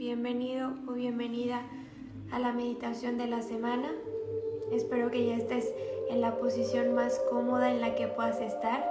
bienvenido 0.00 0.72
o 0.88 0.92
bienvenida 0.92 1.60
a 2.32 2.38
la 2.38 2.52
meditación 2.52 3.18
de 3.18 3.26
la 3.26 3.42
semana. 3.42 3.92
Espero 4.72 5.10
que 5.10 5.26
ya 5.26 5.36
estés 5.36 5.70
en 6.08 6.22
la 6.22 6.38
posición 6.38 6.94
más 6.94 7.20
cómoda 7.28 7.70
en 7.70 7.82
la 7.82 7.94
que 7.94 8.08
puedas 8.08 8.40
estar. 8.40 8.82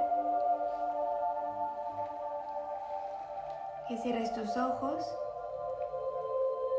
Que 3.87 3.97
cierres 3.97 4.31
tus 4.35 4.55
ojos 4.55 5.03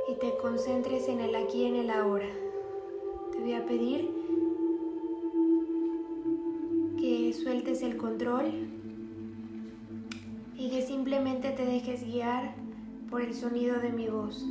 y 0.06 0.14
te 0.14 0.36
concentres 0.36 1.08
en 1.08 1.18
el 1.18 1.34
aquí 1.34 1.64
y 1.64 1.66
en 1.66 1.74
el 1.74 1.90
ahora. 1.90 2.30
Te 3.32 3.38
voy 3.40 3.54
a 3.54 3.66
pedir 3.66 4.14
que 7.00 7.32
sueltes 7.32 7.82
el 7.82 7.96
control 7.96 8.68
y 10.54 10.70
que 10.70 10.82
simplemente 10.82 11.50
te 11.50 11.66
dejes 11.66 12.04
guiar 12.04 12.59
por 13.10 13.22
el 13.22 13.34
sonido 13.34 13.80
de 13.80 13.90
mi 13.90 14.08
voz. 14.08 14.46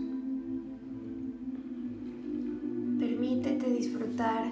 Permítete 2.99 3.69
disfrutar. 3.69 4.51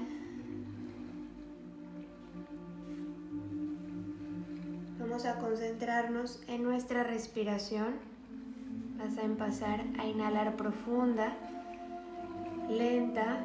Vamos 4.99 5.25
a 5.25 5.38
concentrarnos 5.39 6.41
en 6.48 6.63
nuestra 6.63 7.03
respiración. 7.03 7.95
Vas 8.98 9.17
a 9.17 9.23
empezar 9.23 9.84
a 9.99 10.07
inhalar 10.07 10.55
profunda, 10.55 11.35
lenta 12.70 13.39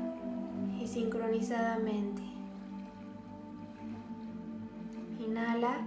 y 0.80 0.86
sincronizadamente. 0.86 2.22
Inhala. 5.18 5.80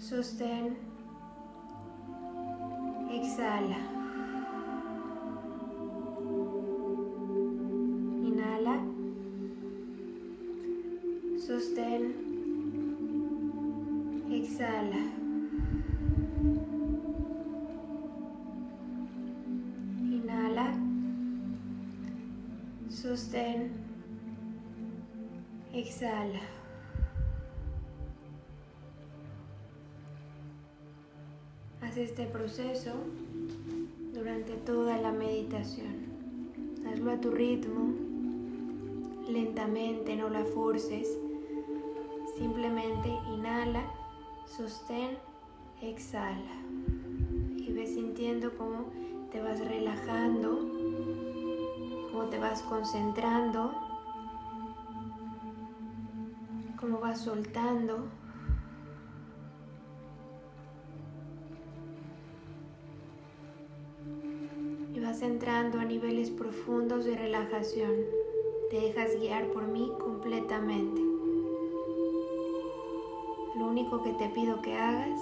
Sostén 0.00 0.91
Exhala. 3.12 3.80
Inhala. 8.28 8.76
Sostén. 11.46 12.02
Exhala. 14.30 15.02
Inhala. 20.16 20.66
Sostén. 22.88 23.72
Exhala. 25.74 26.61
Este 32.02 32.26
proceso 32.26 32.90
durante 34.12 34.54
toda 34.54 34.98
la 34.98 35.12
meditación. 35.12 35.94
Hazlo 36.86 37.12
a 37.12 37.20
tu 37.20 37.30
ritmo, 37.30 37.94
lentamente, 39.28 40.16
no 40.16 40.28
la 40.28 40.44
forces. 40.44 41.08
Simplemente 42.36 43.08
inhala, 43.32 43.84
sostén, 44.46 45.16
exhala. 45.80 46.56
Y 47.56 47.72
ves 47.72 47.94
sintiendo 47.94 48.56
cómo 48.56 48.86
te 49.30 49.40
vas 49.40 49.60
relajando, 49.60 50.58
cómo 52.10 52.24
te 52.24 52.38
vas 52.38 52.62
concentrando, 52.62 53.72
cómo 56.80 56.98
vas 56.98 57.20
soltando. 57.20 58.21
Entrando 65.26 65.78
a 65.78 65.84
niveles 65.84 66.30
profundos 66.30 67.04
de 67.04 67.16
relajación. 67.16 67.92
Te 68.70 68.80
dejas 68.80 69.14
guiar 69.20 69.46
por 69.52 69.68
mí 69.68 69.90
completamente. 70.00 71.00
Lo 73.56 73.66
único 73.66 74.02
que 74.02 74.12
te 74.14 74.28
pido 74.30 74.60
que 74.62 74.74
hagas 74.74 75.20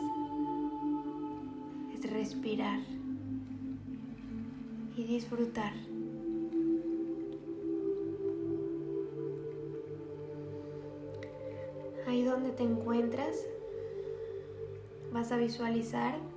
es 1.94 2.10
respirar 2.10 2.80
y 4.96 5.04
disfrutar. 5.04 5.72
Ahí 12.06 12.22
donde 12.22 12.50
te 12.50 12.62
encuentras, 12.62 13.46
vas 15.12 15.30
a 15.30 15.36
visualizar 15.36 16.29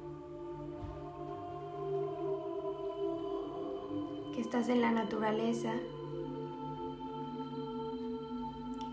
estás 4.55 4.69
en 4.69 4.81
la 4.81 4.91
naturaleza, 4.91 5.71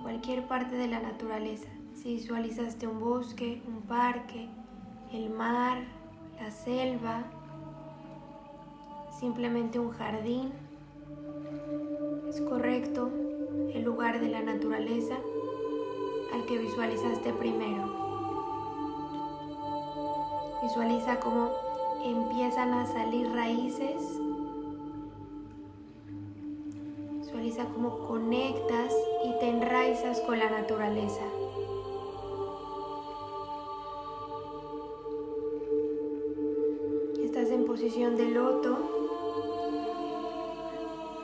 cualquier 0.00 0.48
parte 0.48 0.75
de 0.75 0.87
la 0.87 1.00
naturaleza. 1.00 1.69
Si 1.93 2.15
visualizaste 2.15 2.87
un 2.87 2.98
bosque, 2.98 3.60
un 3.69 3.82
parque, 3.82 4.48
el 5.12 5.28
mar, 5.28 5.82
la 6.41 6.50
selva, 6.50 7.25
simplemente 9.19 9.78
un 9.78 9.91
jardín, 9.91 10.50
es 12.31 12.41
correcto 12.41 13.10
el 13.75 13.82
lugar 13.82 14.19
de 14.19 14.31
la 14.31 14.41
naturaleza 14.41 15.16
al 16.32 16.47
que 16.47 16.56
visualizaste 16.56 17.34
primero. 17.34 17.84
Visualiza 20.62 21.21
cómo 21.21 21.50
empiezan 22.03 22.72
a 22.72 22.87
salir 22.87 23.31
raíces 23.31 24.21
cómo 27.75 27.98
conectas 28.06 28.94
y 29.25 29.38
te 29.38 29.48
enraizas 29.48 30.20
con 30.20 30.38
la 30.38 30.50
naturaleza. 30.50 31.22
Estás 37.22 37.50
en 37.50 37.64
posición 37.64 38.16
de 38.16 38.28
loto. 38.28 38.78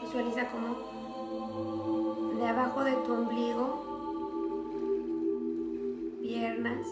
Visualiza 0.03 0.49
cómo 0.51 0.97
de 2.39 2.47
abajo 2.47 2.85
de 2.85 2.93
tu 2.93 3.13
ombligo, 3.13 3.83
piernas, 6.23 6.87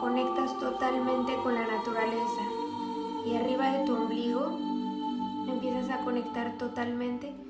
conectas 0.00 0.58
totalmente 0.58 1.36
con 1.42 1.54
la 1.54 1.66
naturaleza. 1.66 2.42
Y 3.24 3.36
arriba 3.36 3.70
de 3.70 3.86
tu 3.86 3.94
ombligo 3.94 4.58
empiezas 5.48 5.90
a 5.90 6.04
conectar 6.04 6.58
totalmente 6.58 7.43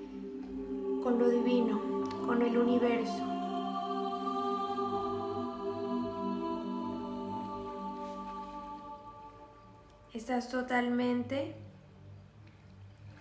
con 1.04 1.18
lo 1.18 1.28
divino, 1.28 1.78
con 2.24 2.40
el 2.40 2.56
universo. 2.56 3.22
Estás 10.14 10.48
totalmente 10.48 11.54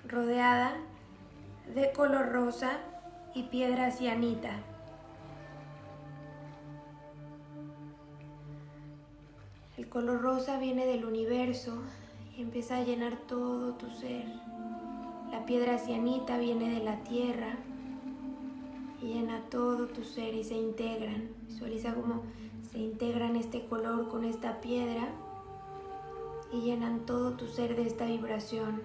rodeada 0.07 0.77
de 1.75 1.91
color 1.91 2.31
rosa 2.31 2.79
y 3.35 3.43
piedra 3.43 3.91
cianita. 3.91 4.61
El 9.75 9.89
color 9.89 10.21
rosa 10.21 10.57
viene 10.57 10.85
del 10.85 11.03
universo 11.03 11.83
y 12.37 12.43
empieza 12.43 12.77
a 12.77 12.83
llenar 12.83 13.17
todo 13.27 13.73
tu 13.73 13.89
ser. 13.89 14.23
La 15.31 15.45
piedra 15.45 15.77
cianita 15.77 16.37
viene 16.37 16.69
de 16.69 16.81
la 16.81 17.03
tierra 17.03 17.57
llena 19.03 19.41
todo 19.49 19.87
tu 19.87 20.03
ser 20.03 20.33
y 20.33 20.43
se 20.43 20.55
integran. 20.55 21.29
Visualiza 21.47 21.93
cómo 21.93 22.23
se 22.71 22.79
integran 22.79 23.35
este 23.35 23.65
color 23.65 24.07
con 24.09 24.23
esta 24.23 24.61
piedra 24.61 25.09
y 26.51 26.61
llenan 26.61 27.05
todo 27.05 27.33
tu 27.33 27.47
ser 27.47 27.75
de 27.75 27.87
esta 27.87 28.05
vibración. 28.05 28.81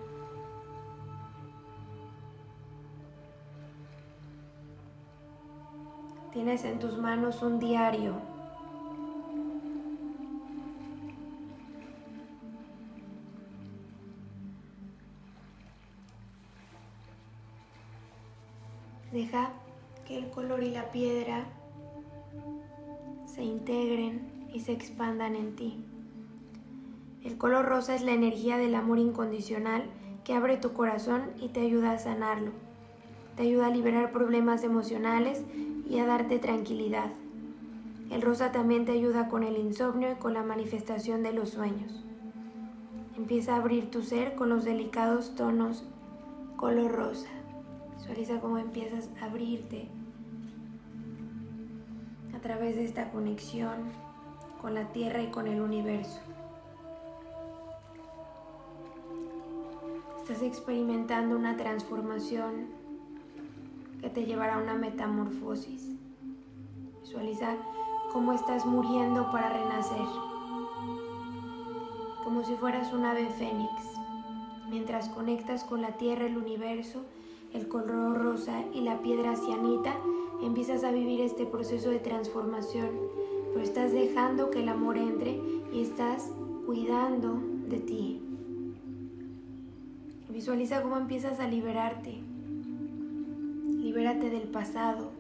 Tienes 6.33 6.65
en 6.65 6.79
tus 6.79 6.97
manos 6.99 7.43
un 7.43 7.59
diario. 7.59 8.15
Deja 19.11 19.53
que 20.09 20.17
el 20.17 20.31
color 20.31 20.63
y 20.63 20.71
la 20.71 20.91
piedra 20.91 21.45
se 23.27 23.45
integren 23.45 24.49
y 24.55 24.61
se 24.61 24.73
expandan 24.73 25.37
en 25.37 25.55
ti. 25.55 25.85
El 27.23 27.37
color 27.37 27.67
rosa 27.67 27.95
es 27.95 28.01
la 28.01 28.13
energía 28.13 28.57
del 28.57 28.75
amor 28.75 28.99
incondicional 28.99 29.85
que 30.25 30.33
abre 30.33 30.57
tu 30.57 30.73
corazón 30.73 31.25
y 31.39 31.49
te 31.49 31.61
ayuda 31.61 31.93
a 31.93 31.99
sanarlo. 31.99 32.53
Te 33.37 33.43
ayuda 33.43 33.67
a 33.67 33.71
liberar 33.71 34.11
problemas 34.11 34.65
emocionales 34.65 35.45
y 35.87 35.99
a 35.99 36.07
darte 36.07 36.39
tranquilidad. 36.39 37.11
El 38.11 38.23
rosa 38.23 38.51
también 38.51 38.87
te 38.87 38.93
ayuda 38.93 39.29
con 39.29 39.43
el 39.43 39.59
insomnio 39.59 40.11
y 40.13 40.15
con 40.15 40.33
la 40.33 40.43
manifestación 40.43 41.23
de 41.23 41.35
los 41.35 41.51
sueños. 41.51 42.03
Empieza 43.19 43.55
a 43.55 43.59
abrir 43.59 43.91
tu 43.91 44.03
ser 44.03 44.37
con 44.37 44.49
los 44.49 44.65
delicados 44.65 45.35
tonos 45.35 45.85
color 46.57 46.93
rosa. 46.93 47.29
Visualiza 47.99 48.41
cómo 48.41 48.57
empiezas 48.57 49.11
a 49.21 49.27
abrirte 49.27 49.89
través 52.49 52.77
de 52.77 52.85
esta 52.87 53.11
conexión 53.11 53.93
con 54.63 54.73
la 54.73 54.91
Tierra 54.91 55.23
y 55.23 55.27
con 55.27 55.49
el 55.49 55.61
universo. 55.61 56.19
Estás 60.23 60.41
experimentando 60.41 61.37
una 61.37 61.59
transformación 61.59 62.69
que 64.01 64.09
te 64.09 64.25
llevará 64.25 64.55
a 64.55 64.63
una 64.63 64.77
metamorfosis. 64.77 65.91
Visualiza 67.03 67.55
cómo 68.15 68.33
estás 68.33 68.65
muriendo 68.65 69.31
para 69.31 69.51
renacer, 69.51 70.07
como 72.25 72.45
si 72.45 72.55
fueras 72.55 72.95
un 72.95 73.05
ave 73.05 73.29
fénix. 73.29 73.71
Mientras 74.71 75.11
conectas 75.11 75.65
con 75.65 75.83
la 75.83 75.99
tierra, 75.99 76.25
el 76.25 76.39
universo, 76.39 77.05
el 77.53 77.69
color 77.69 78.17
rosa 78.17 78.63
y 78.73 78.81
la 78.81 79.03
piedra 79.03 79.37
cianita, 79.37 79.95
empiezas 80.43 80.85
a 80.85 80.93
vivir 80.93 81.21
este 81.21 81.47
proceso 81.47 81.91
de 81.91 81.99
transformación, 81.99 82.91
pero 83.53 83.65
estás 83.65 83.93
dejando 83.93 84.51
que 84.51 84.61
el 84.61 84.69
amor 84.69 84.97
entre 84.97 85.41
y 85.73 85.83
estás 85.83 86.31
cuidando 86.67 87.43
de 87.69 87.81
ti. 87.81 88.23
Visualiza 90.29 90.83
cómo 90.83 90.97
empiezas 90.97 91.41
a 91.41 91.49
liberarte. 91.49 92.19
Libérate 93.81 94.31
del 94.31 94.49
pasado. 94.49 95.11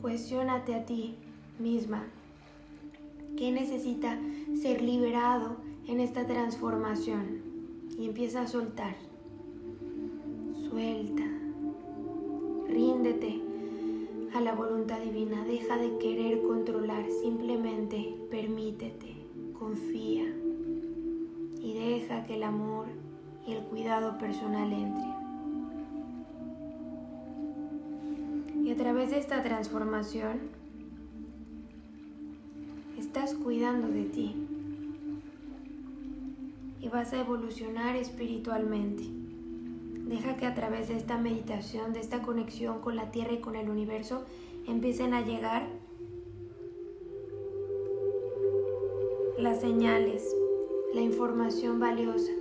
Cuestiónate 0.00 0.74
a 0.74 0.86
ti 0.86 1.16
misma. 1.58 2.04
¿Qué 3.36 3.52
necesita 3.52 4.18
ser 4.60 4.80
liberado 4.82 5.56
en 5.86 6.00
esta 6.00 6.26
transformación? 6.26 7.42
Y 7.98 8.06
empieza 8.06 8.42
a 8.42 8.46
soltar. 8.46 9.09
Suelta. 10.70 11.24
Ríndete 12.68 13.40
a 14.32 14.40
la 14.40 14.54
voluntad 14.54 15.00
divina. 15.00 15.44
Deja 15.44 15.76
de 15.76 15.98
querer 15.98 16.42
controlar. 16.42 17.04
Simplemente 17.22 18.14
permítete. 18.30 19.16
Confía 19.58 20.32
y 21.60 21.74
deja 21.74 22.24
que 22.24 22.36
el 22.36 22.44
amor 22.44 22.86
y 23.48 23.52
el 23.52 23.64
cuidado 23.64 24.16
personal 24.16 24.72
entre. 24.72 25.10
Y 28.62 28.70
a 28.70 28.76
través 28.76 29.10
de 29.10 29.18
esta 29.18 29.42
transformación, 29.42 30.38
estás 32.96 33.34
cuidando 33.34 33.88
de 33.88 34.04
ti 34.04 34.36
y 36.80 36.88
vas 36.88 37.12
a 37.12 37.20
evolucionar 37.20 37.96
espiritualmente. 37.96 39.19
Deja 40.10 40.36
que 40.36 40.44
a 40.44 40.56
través 40.56 40.88
de 40.88 40.96
esta 40.96 41.18
meditación, 41.18 41.92
de 41.92 42.00
esta 42.00 42.20
conexión 42.20 42.80
con 42.80 42.96
la 42.96 43.12
Tierra 43.12 43.32
y 43.34 43.38
con 43.38 43.54
el 43.54 43.70
universo, 43.70 44.24
empiecen 44.66 45.14
a 45.14 45.20
llegar 45.20 45.68
las 49.38 49.60
señales 49.60 50.34
la 50.94 51.00
información 51.00 51.78
valiosa. 51.78 52.32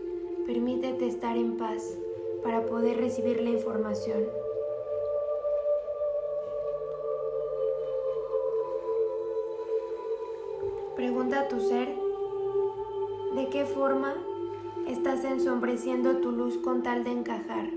Permítete 0.47 1.05
estar 1.05 1.37
en 1.37 1.57
paz 1.57 1.95
para 2.41 2.65
poder 2.65 2.97
recibir 2.97 3.39
la 3.39 3.51
información. 3.51 4.23
Pregunta 10.95 11.41
a 11.41 11.47
tu 11.47 11.59
ser 11.59 11.95
de 13.35 13.47
qué 13.49 13.65
forma 13.65 14.15
estás 14.89 15.23
ensombreciendo 15.23 16.17
tu 16.17 16.31
luz 16.31 16.57
con 16.57 16.81
tal 16.81 17.03
de 17.03 17.11
encajar, 17.11 17.69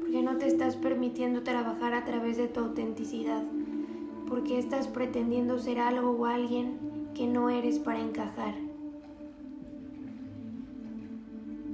porque 0.00 0.22
no 0.22 0.38
te 0.38 0.46
estás 0.46 0.74
permitiendo 0.74 1.42
trabajar 1.42 1.92
a 1.92 2.06
través 2.06 2.38
de 2.38 2.48
tu 2.48 2.60
autenticidad, 2.60 3.42
porque 4.26 4.58
estás 4.58 4.88
pretendiendo 4.88 5.58
ser 5.58 5.80
algo 5.80 6.12
o 6.12 6.24
alguien 6.24 6.78
que 7.14 7.26
no 7.26 7.50
eres 7.50 7.78
para 7.78 8.00
encajar. 8.00 8.54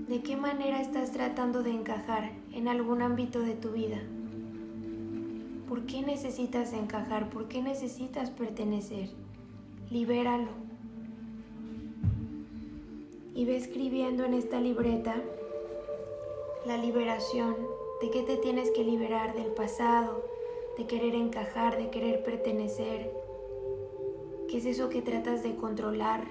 ¿De 0.09 0.21
qué 0.23 0.37
manera 0.37 0.81
estás 0.81 1.13
tratando 1.13 1.63
de 1.63 1.71
encajar 1.71 2.33
en 2.53 2.67
algún 2.67 3.03
ámbito 3.03 3.41
de 3.41 3.55
tu 3.55 3.71
vida? 3.71 3.99
¿Por 5.69 5.87
qué 5.87 6.03
necesitas 6.03 6.73
encajar? 6.73 7.31
¿Por 7.31 7.47
qué 7.47 7.63
necesitas 7.63 8.31
pertenecer? 8.31 9.11
Libéralo. 9.91 10.66
Y 13.37 13.45
ve 13.45 13.57
escribiendo 13.57 14.25
en 14.25 14.35
esta 14.35 14.61
libreta 14.61 15.23
la 16.67 16.77
liberación, 16.79 17.55
de 18.01 18.11
qué 18.11 18.23
te 18.23 18.37
tienes 18.37 18.71
que 18.71 18.83
liberar 18.83 19.37
del 19.37 19.53
pasado, 19.53 20.25
de 20.77 20.87
querer 20.87 21.15
encajar, 21.15 21.79
de 21.79 21.91
querer 21.91 22.25
pertenecer. 22.25 23.11
¿Qué 24.49 24.59
es 24.59 24.67
eso 24.67 24.89
que 24.89 25.03
tratas 25.03 25.43
de 25.43 25.55
controlar? 25.55 26.25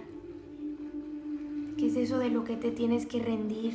¿Qué 1.77 1.87
es 1.87 1.95
eso 1.95 2.19
de 2.19 2.29
lo 2.29 2.43
que 2.43 2.57
te 2.57 2.71
tienes 2.71 3.05
que 3.05 3.19
rendir? 3.19 3.73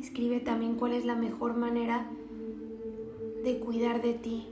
Escribe 0.00 0.40
también 0.40 0.76
cuál 0.76 0.92
es 0.92 1.04
la 1.04 1.16
mejor 1.16 1.56
manera 1.56 2.08
de 3.42 3.58
cuidar 3.58 4.02
de 4.02 4.14
ti. 4.14 4.46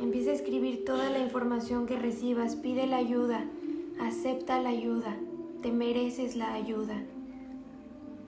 Empieza 0.00 0.30
a 0.30 0.34
escribir 0.34 0.84
toda 0.84 1.10
la 1.10 1.18
información 1.18 1.86
que 1.86 1.98
recibas, 1.98 2.56
pide 2.56 2.86
la 2.86 2.96
ayuda, 2.96 3.46
acepta 4.00 4.60
la 4.60 4.70
ayuda, 4.70 5.16
te 5.62 5.72
mereces 5.72 6.36
la 6.36 6.54
ayuda. 6.54 7.02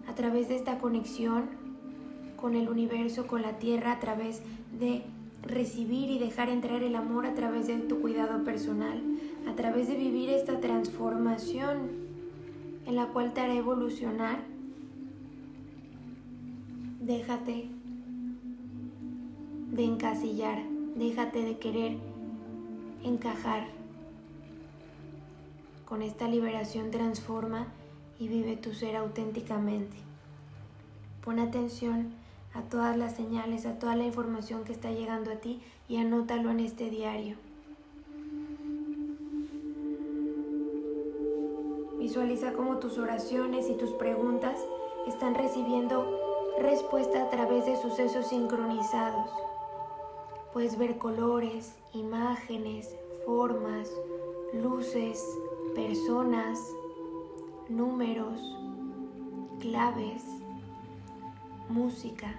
A 0.07 0.15
través 0.15 0.49
de 0.49 0.57
esta 0.57 0.79
conexión 0.79 1.45
con 2.37 2.55
el 2.55 2.69
universo, 2.69 3.27
con 3.27 3.43
la 3.43 3.59
tierra, 3.59 3.93
a 3.93 4.01
través 4.01 4.43
de 4.79 5.03
recibir 5.43 6.11
y 6.11 6.19
dejar 6.19 6.49
entrar 6.49 6.83
el 6.83 6.97
amor 6.97 7.27
a 7.27 7.35
través 7.35 7.67
de 7.67 7.79
tu 7.79 8.01
cuidado 8.01 8.45
personal, 8.45 9.03
a 9.49 9.55
través 9.55 9.89
de 9.89 9.97
vivir 9.97 10.31
esta 10.31 10.61
transformación 10.61 12.07
en 12.87 12.97
la 12.97 13.07
cual 13.09 13.33
te 13.33 13.41
hará 13.41 13.55
evolucionar, 13.55 14.39
déjate 17.01 17.69
de 19.73 19.85
encasillar, 19.85 20.63
déjate 20.97 21.43
de 21.43 21.59
querer 21.59 21.97
encajar. 23.05 23.76
Con 25.87 26.03
esta 26.03 26.27
liberación 26.27 26.91
transforma 26.91 27.69
y 28.19 28.27
vive 28.27 28.57
tu 28.57 28.75
ser 28.75 28.97
auténticamente. 28.97 29.97
Pon 31.25 31.39
atención 31.39 32.13
a 32.55 32.63
todas 32.63 32.97
las 32.97 33.15
señales, 33.15 33.67
a 33.67 33.79
toda 33.79 33.95
la 33.95 34.05
información 34.05 34.65
que 34.65 34.73
está 34.73 34.91
llegando 34.91 35.31
a 35.31 35.37
ti 35.37 35.61
y 35.89 35.99
anótalo 35.99 36.51
en 36.51 36.59
este 36.59 36.91
diario. 36.91 37.37
Visualiza 42.01 42.53
cómo 42.55 42.79
tus 42.79 42.99
oraciones 42.99 43.71
y 43.71 43.75
tus 43.75 43.93
preguntas 43.93 44.59
están 45.07 45.37
recibiendo 45.37 46.19
respuesta 46.59 47.23
a 47.23 47.31
través 47.31 47.65
de 47.65 47.81
sucesos 47.81 48.27
sincronizados. 48.27 49.31
Puedes 50.53 50.79
ver 50.79 50.99
colores, 50.99 51.77
imágenes, 51.93 52.97
formas, 53.25 53.89
luces, 54.53 55.23
personas, 55.77 56.59
números, 57.69 58.41
claves, 59.61 60.25
música. 61.69 62.35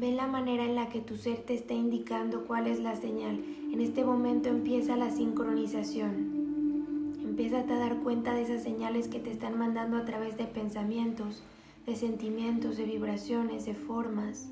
Ve 0.00 0.10
la 0.10 0.26
manera 0.26 0.64
en 0.64 0.74
la 0.74 0.88
que 0.88 1.00
tu 1.00 1.16
ser 1.16 1.44
te 1.46 1.54
está 1.54 1.74
indicando 1.74 2.44
cuál 2.44 2.66
es 2.66 2.80
la 2.80 2.96
señal. 2.96 3.40
En 3.72 3.80
este 3.80 4.04
momento 4.04 4.48
empieza 4.48 4.96
la 4.96 5.10
sincronización. 5.10 7.14
Empieza 7.22 7.60
a 7.60 7.66
dar 7.66 7.98
cuenta 7.98 8.34
de 8.34 8.42
esas 8.42 8.64
señales 8.64 9.06
que 9.06 9.20
te 9.20 9.30
están 9.30 9.56
mandando 9.56 9.96
a 9.96 10.04
través 10.04 10.36
de 10.36 10.46
pensamientos, 10.46 11.44
de 11.86 11.94
sentimientos, 11.94 12.76
de 12.76 12.86
vibraciones, 12.86 13.64
de 13.64 13.74
formas, 13.74 14.50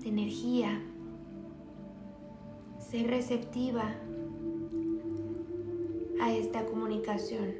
de 0.00 0.08
energía. 0.08 0.82
Sé 2.80 3.04
receptiva 3.04 3.94
a 6.22 6.32
esta 6.32 6.64
comunicación. 6.66 7.52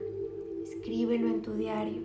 Escríbelo 0.63 1.27
en 1.27 1.43
tu 1.43 1.53
diario. 1.55 2.01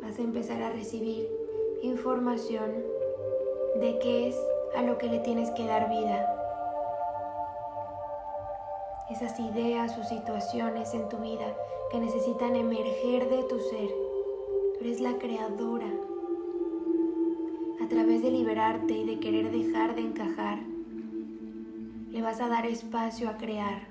Vas 0.00 0.18
a 0.18 0.22
empezar 0.22 0.62
a 0.62 0.70
recibir 0.70 1.28
información 1.82 2.72
de 3.78 3.98
qué 3.98 4.28
es 4.28 4.36
a 4.76 4.82
lo 4.82 4.96
que 4.96 5.08
le 5.08 5.18
tienes 5.18 5.50
que 5.50 5.66
dar 5.66 5.90
vida. 5.90 6.34
Esas 9.10 9.38
ideas 9.40 9.98
o 9.98 10.04
situaciones 10.04 10.94
en 10.94 11.06
tu 11.10 11.18
vida 11.18 11.54
que 11.90 11.98
necesitan 11.98 12.56
emerger 12.56 13.28
de 13.28 13.42
tu 13.42 13.60
ser. 13.60 13.90
Tú 14.72 14.80
eres 14.80 15.00
la 15.00 15.18
creadora. 15.18 15.90
a 17.80 17.86
través 17.88 18.20
de 18.22 18.30
liberarte 18.30 18.92
y 18.92 19.06
de 19.06 19.18
querer 19.18 19.50
dejar 19.50 19.94
de 19.94 20.02
encajar, 20.02 20.58
le 22.18 22.24
vas 22.24 22.40
a 22.40 22.48
dar 22.48 22.66
espacio 22.66 23.28
a 23.28 23.36
crear. 23.36 23.86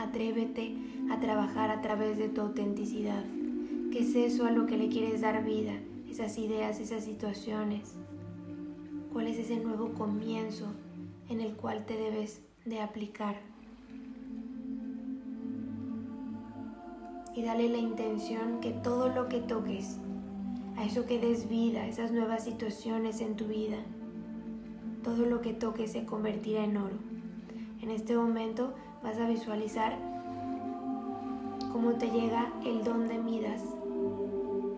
Atrévete 0.00 0.76
a 1.12 1.20
trabajar 1.20 1.70
a 1.70 1.80
través 1.80 2.18
de 2.18 2.28
tu 2.28 2.40
autenticidad. 2.40 3.22
¿Qué 3.92 4.00
es 4.00 4.16
eso 4.16 4.44
a 4.44 4.50
lo 4.50 4.66
que 4.66 4.76
le 4.76 4.88
quieres 4.88 5.20
dar 5.20 5.44
vida? 5.44 5.74
Esas 6.10 6.36
ideas, 6.36 6.80
esas 6.80 7.04
situaciones. 7.04 7.94
¿Cuál 9.12 9.28
es 9.28 9.38
ese 9.38 9.60
nuevo 9.60 9.92
comienzo 9.92 10.66
en 11.28 11.40
el 11.40 11.54
cual 11.54 11.86
te 11.86 11.96
debes 11.96 12.42
de 12.64 12.80
aplicar? 12.80 13.36
Y 17.36 17.42
dale 17.42 17.68
la 17.68 17.78
intención 17.78 18.58
que 18.58 18.72
todo 18.72 19.08
lo 19.08 19.28
que 19.28 19.38
toques, 19.38 19.98
a 20.76 20.84
eso 20.84 21.06
que 21.06 21.20
des 21.20 21.48
vida, 21.48 21.86
esas 21.86 22.10
nuevas 22.10 22.42
situaciones 22.42 23.20
en 23.20 23.36
tu 23.36 23.44
vida, 23.44 23.78
todo 25.08 25.24
lo 25.24 25.40
que 25.40 25.54
toques 25.54 25.92
se 25.92 26.04
convertirá 26.04 26.64
en 26.64 26.76
oro. 26.76 26.96
En 27.80 27.90
este 27.90 28.14
momento 28.14 28.74
vas 29.02 29.16
a 29.18 29.26
visualizar 29.26 29.96
cómo 31.72 31.92
te 31.92 32.10
llega 32.10 32.52
el 32.66 32.84
don 32.84 33.08
de 33.08 33.16
Midas, 33.16 33.62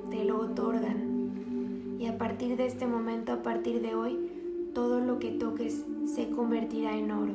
te 0.08 0.24
lo 0.24 0.38
otorgan. 0.38 1.96
Y 1.98 2.06
a 2.06 2.16
partir 2.16 2.56
de 2.56 2.66
este 2.66 2.86
momento, 2.86 3.32
a 3.32 3.42
partir 3.42 3.82
de 3.82 3.96
hoy, 3.96 4.70
todo 4.72 5.00
lo 5.00 5.18
que 5.18 5.32
toques 5.32 5.84
se 6.06 6.30
convertirá 6.30 6.96
en 6.96 7.10
oro. 7.10 7.34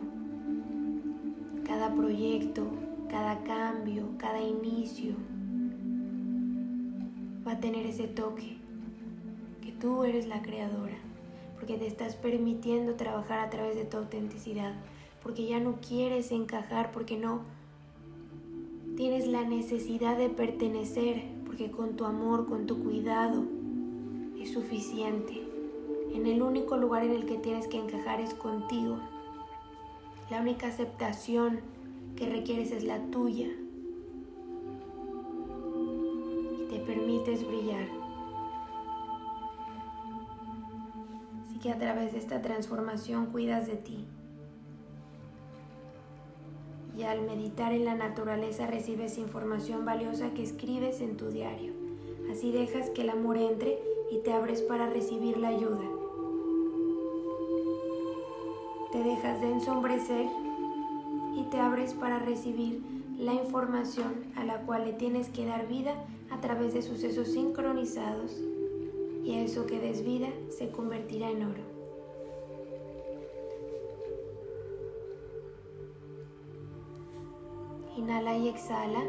Cada 1.66 1.94
proyecto, 1.94 2.66
cada 3.10 3.44
cambio, 3.44 4.06
cada 4.18 4.42
inicio 4.42 5.16
va 7.46 7.52
a 7.52 7.60
tener 7.60 7.86
ese 7.88 8.08
toque, 8.08 8.56
que 9.62 9.74
tú 9.74 10.06
eres 10.06 10.28
la 10.28 10.42
creadora, 10.42 10.96
porque 11.66 11.80
te 11.80 11.88
estás 11.88 12.16
permitiendo 12.16 12.94
trabajar 12.94 13.40
a 13.40 13.50
través 13.50 13.76
de 13.76 13.86
tu 13.86 13.98
autenticidad, 13.98 14.76
porque 15.24 15.48
ya 15.48 15.60
no 15.60 15.78
quieres 15.82 16.32
encajar, 16.32 16.92
porque 16.92 17.18
no 17.18 17.42
tienes 18.96 19.28
la 19.28 19.44
necesidad 19.44 20.16
de 20.16 20.30
pertenecer, 20.30 21.24
porque 21.44 21.72
con 21.72 21.96
tu 21.96 22.06
amor, 22.06 22.46
con 22.46 22.68
tu 22.68 22.84
cuidado, 22.84 23.46
es 24.40 24.54
suficiente. 24.54 25.42
En 26.14 26.28
el 26.28 26.44
único 26.44 26.78
lugar 26.78 27.04
en 27.04 27.14
el 27.14 27.26
que 27.26 27.40
tienes 27.40 27.68
que 27.68 27.80
encajar 27.80 28.22
es 28.22 28.36
contigo. 28.36 29.00
La 30.30 30.42
única 30.42 30.68
aceptación 30.68 31.62
que 32.16 32.30
requieres 32.30 32.70
es 32.70 32.84
la 32.84 33.00
tuya. 33.10 33.48
Y 36.60 36.70
te 36.70 36.78
permites 36.86 37.48
brillar. 37.48 38.05
Que 41.66 41.72
a 41.72 41.80
través 41.80 42.12
de 42.12 42.20
esta 42.20 42.44
transformación 42.44 43.32
cuidas 43.32 43.66
de 43.66 43.76
ti 43.76 44.06
y 46.96 47.02
al 47.02 47.24
meditar 47.26 47.74
en 47.74 47.86
la 47.86 47.96
naturaleza 47.96 48.68
recibes 48.68 49.18
información 49.18 49.84
valiosa 49.84 50.30
que 50.36 50.44
escribes 50.44 51.02
en 51.02 51.18
tu 51.18 51.30
diario. 51.30 51.74
Así 52.32 52.52
dejas 52.52 52.92
que 52.92 53.02
el 53.02 53.10
amor 53.10 53.38
entre 53.38 53.80
y 54.12 54.20
te 54.20 54.32
abres 54.32 54.62
para 54.62 54.92
recibir 54.92 55.40
la 55.40 55.48
ayuda. 55.48 55.90
Te 58.92 59.04
dejas 59.04 59.42
de 59.42 59.52
ensombrecer 59.52 60.28
y 61.36 61.50
te 61.50 61.60
abres 61.60 61.96
para 61.96 62.20
recibir 62.20 62.84
la 63.18 63.34
información 63.34 64.32
a 64.36 64.44
la 64.44 64.62
cual 64.68 64.86
le 64.86 64.94
tienes 64.94 65.30
que 65.30 65.48
dar 65.48 65.68
vida 65.68 65.96
a 66.30 66.40
través 66.42 66.76
de 66.76 66.84
sucesos 66.84 67.30
sincronizados 67.30 68.40
y 69.26 69.34
eso 69.40 69.66
que 69.66 69.80
des 69.80 70.06
vida 70.06 70.30
se 70.50 70.70
convertirá 70.70 71.32
en 71.32 71.44
oro. 71.44 71.64
Inhala 77.98 78.38
y 78.38 78.50
exhala. 78.50 79.04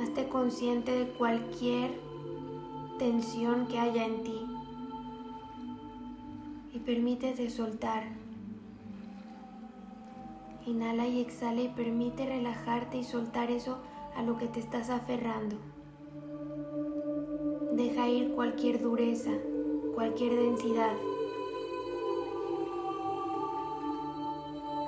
Hazte 0.00 0.28
consciente 0.28 0.90
de 0.90 1.08
cualquier 1.12 1.92
tensión 2.98 3.68
que 3.68 3.78
haya 3.78 4.04
en 4.04 4.24
ti 4.24 4.44
y 6.72 6.80
permítete 6.80 7.48
soltar. 7.48 8.08
Inhala 10.66 11.06
y 11.06 11.20
exhala 11.20 11.60
y 11.60 11.68
permite 11.68 12.26
relajarte 12.26 12.98
y 12.98 13.04
soltar 13.04 13.52
eso 13.52 13.78
a 14.16 14.22
lo 14.22 14.36
que 14.36 14.48
te 14.48 14.58
estás 14.58 14.90
aferrando. 14.90 15.75
Deja 17.76 18.08
ir 18.08 18.32
cualquier 18.32 18.80
dureza, 18.80 19.32
cualquier 19.94 20.34
densidad. 20.34 20.94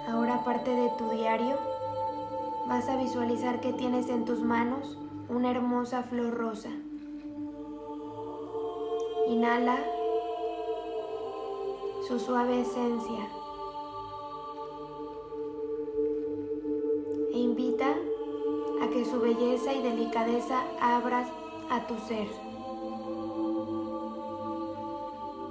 Ahora 0.09 0.43
parte 0.43 0.71
de 0.71 0.91
tu 0.97 1.11
diario 1.11 1.59
vas 2.67 2.89
a 2.89 2.97
visualizar 2.97 3.61
que 3.61 3.75
tienes 3.75 4.09
en 4.09 4.25
tus 4.25 4.41
manos 4.41 4.97
una 5.29 5.51
hermosa 5.51 6.03
flor 6.03 6.33
rosa. 6.33 6.71
Inhala 9.29 9.77
su 12.07 12.19
suave 12.19 12.63
esencia 12.63 13.29
e 17.35 17.39
invita 17.39 17.95
a 18.81 18.89
que 18.89 19.05
su 19.05 19.21
belleza 19.21 19.75
y 19.75 19.83
delicadeza 19.83 20.63
abra 20.81 21.29
a 21.69 21.87
tu 21.87 21.99
ser. 21.99 22.48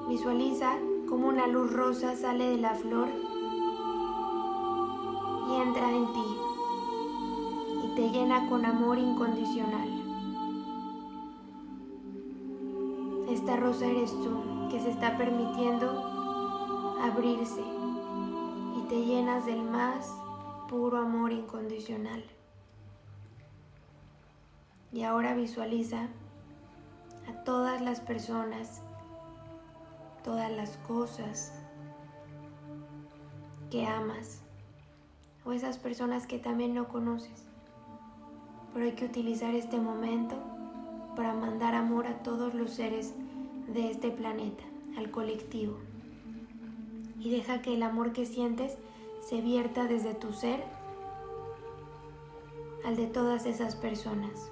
Visualiza 0.08 0.74
cómo 1.08 1.28
una 1.28 1.48
luz 1.48 1.72
rosa 1.74 2.16
sale 2.16 2.50
de 2.50 2.58
la 2.58 2.76
flor 2.76 3.10
y 5.50 5.62
entra 5.62 5.92
en 5.92 6.14
ti 6.14 6.38
te 7.98 8.12
llena 8.12 8.48
con 8.48 8.64
amor 8.64 9.00
incondicional. 9.00 9.90
Esta 13.28 13.58
rosa 13.58 13.88
eres 13.88 14.12
tú 14.12 14.70
que 14.70 14.80
se 14.80 14.92
está 14.92 15.18
permitiendo 15.18 16.96
abrirse 17.02 17.64
y 18.78 18.88
te 18.88 19.04
llenas 19.04 19.48
del 19.48 19.64
más 19.64 20.14
puro 20.70 21.00
amor 21.00 21.32
incondicional. 21.32 22.24
Y 24.94 25.02
ahora 25.02 25.34
visualiza 25.34 26.08
a 27.28 27.44
todas 27.46 27.82
las 27.82 28.00
personas, 28.00 28.84
todas 30.24 30.52
las 30.52 30.78
cosas 30.78 31.54
que 33.70 33.86
amas 33.86 34.42
o 35.46 35.52
esas 35.52 35.78
personas 35.78 36.28
que 36.28 36.40
también 36.40 36.74
no 36.74 36.88
conoces 36.88 37.48
pero 38.78 38.86
hay 38.86 38.96
que 38.96 39.06
utilizar 39.06 39.56
este 39.56 39.80
momento 39.80 40.36
para 41.16 41.34
mandar 41.34 41.74
amor 41.74 42.06
a 42.06 42.22
todos 42.22 42.54
los 42.54 42.70
seres 42.70 43.16
de 43.74 43.90
este 43.90 44.12
planeta, 44.12 44.64
al 44.96 45.10
colectivo. 45.10 45.80
Y 47.20 47.32
deja 47.32 47.64
que 47.64 47.74
el 47.74 47.82
amor 47.82 48.14
que 48.14 48.28
sientes 48.28 48.78
se 49.28 49.42
vierta 49.42 49.86
desde 49.86 50.14
tu 50.14 50.32
ser 50.32 50.64
al 52.86 52.96
de 52.96 53.08
todas 53.08 53.48
esas 53.48 53.76
personas. 53.76 54.52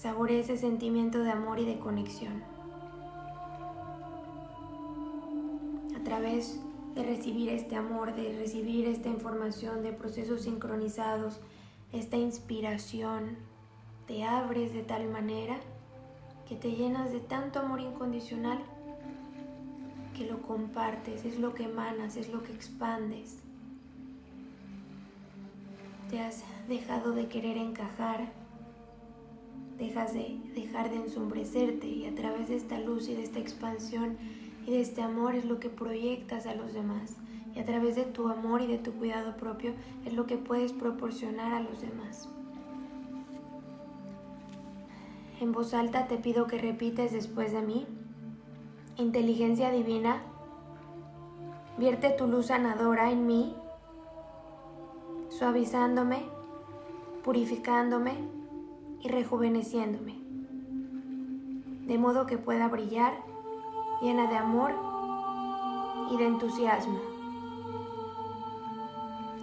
Saborea 0.00 0.38
ese 0.38 0.56
sentimiento 0.56 1.24
de 1.24 1.32
amor 1.32 1.58
y 1.58 1.64
de 1.64 1.80
conexión. 1.80 2.44
A 5.96 6.04
través 6.04 6.60
de 6.94 7.02
recibir 7.02 7.48
este 7.48 7.74
amor, 7.74 8.14
de 8.14 8.38
recibir 8.38 8.86
esta 8.86 9.08
información 9.08 9.82
de 9.82 9.92
procesos 9.92 10.42
sincronizados, 10.42 11.40
esta 11.92 12.16
inspiración, 12.16 13.38
te 14.06 14.22
abres 14.22 14.72
de 14.72 14.84
tal 14.84 15.08
manera 15.08 15.58
que 16.48 16.54
te 16.54 16.70
llenas 16.76 17.10
de 17.10 17.18
tanto 17.18 17.58
amor 17.58 17.80
incondicional 17.80 18.60
que 20.16 20.26
lo 20.26 20.42
compartes, 20.42 21.24
es 21.24 21.40
lo 21.40 21.54
que 21.54 21.64
emanas, 21.64 22.16
es 22.16 22.28
lo 22.32 22.44
que 22.44 22.52
expandes. 22.52 23.38
Te 26.08 26.20
has 26.20 26.44
dejado 26.68 27.14
de 27.14 27.26
querer 27.26 27.56
encajar, 27.56 28.37
dejas 29.78 30.12
de 30.12 30.40
dejar 30.54 30.90
de 30.90 30.96
ensombrecerte 30.96 31.86
y 31.86 32.06
a 32.06 32.14
través 32.14 32.48
de 32.48 32.56
esta 32.56 32.78
luz 32.80 33.08
y 33.08 33.14
de 33.14 33.22
esta 33.22 33.38
expansión 33.38 34.16
y 34.66 34.72
de 34.72 34.80
este 34.80 35.02
amor 35.02 35.34
es 35.34 35.44
lo 35.44 35.60
que 35.60 35.70
proyectas 35.70 36.46
a 36.46 36.54
los 36.54 36.74
demás. 36.74 37.16
Y 37.54 37.60
a 37.60 37.64
través 37.64 37.96
de 37.96 38.04
tu 38.04 38.28
amor 38.28 38.60
y 38.60 38.66
de 38.66 38.78
tu 38.78 38.92
cuidado 38.92 39.36
propio 39.36 39.72
es 40.04 40.12
lo 40.12 40.26
que 40.26 40.36
puedes 40.36 40.72
proporcionar 40.72 41.54
a 41.54 41.60
los 41.60 41.80
demás. 41.80 42.28
En 45.40 45.52
voz 45.52 45.72
alta 45.72 46.08
te 46.08 46.18
pido 46.18 46.46
que 46.46 46.58
repites 46.58 47.12
después 47.12 47.52
de 47.52 47.62
mí. 47.62 47.86
Inteligencia 48.96 49.70
divina, 49.70 50.22
vierte 51.78 52.10
tu 52.10 52.26
luz 52.26 52.46
sanadora 52.46 53.10
en 53.12 53.26
mí, 53.26 53.54
suavizándome, 55.30 56.24
purificándome 57.22 58.37
y 59.02 59.08
rejuveneciéndome. 59.08 60.16
de 61.86 61.96
modo 61.96 62.26
que 62.26 62.36
pueda 62.36 62.68
brillar 62.68 63.14
llena 64.02 64.28
de 64.28 64.36
amor 64.36 64.72
y 66.12 66.16
de 66.16 66.26
entusiasmo. 66.26 67.00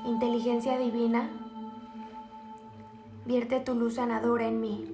Inteligencia 0.06 0.78
divina, 0.78 1.30
vierte 3.26 3.60
tu 3.60 3.74
luz 3.74 3.96
sanadora 3.96 4.48
en 4.48 4.62
mí. 4.62 4.86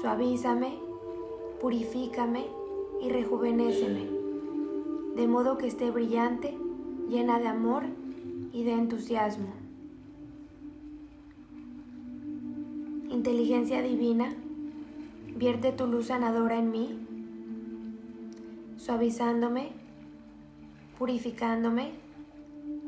Suavízame, 0.00 0.78
purifícame 1.60 2.46
y 3.02 3.10
rejuvenéceme, 3.10 4.08
de 5.16 5.26
modo 5.26 5.58
que 5.58 5.66
esté 5.66 5.90
brillante, 5.90 6.56
llena 7.08 7.40
de 7.40 7.48
amor 7.48 7.82
y 8.52 8.62
de 8.62 8.72
entusiasmo. 8.72 9.65
Inteligencia 13.10 13.82
divina, 13.82 14.34
vierte 15.36 15.70
tu 15.70 15.86
luz 15.86 16.06
sanadora 16.06 16.58
en 16.58 16.70
mí, 16.72 16.98
suavizándome, 18.78 19.70
purificándome 20.98 21.92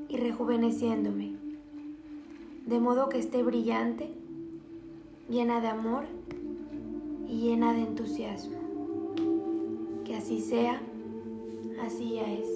y 0.09 0.17
rejuveneciéndome, 0.17 1.37
de 2.67 2.81
modo 2.81 3.09
que 3.09 3.19
esté 3.19 3.43
brillante, 3.43 4.13
llena 5.29 5.61
de 5.61 5.69
amor 5.69 6.05
y 7.29 7.41
llena 7.41 7.73
de 7.73 7.83
entusiasmo. 7.83 8.59
Que 10.05 10.17
así 10.17 10.41
sea, 10.41 10.81
así 11.81 12.15
ya 12.15 12.33
es. 12.33 12.49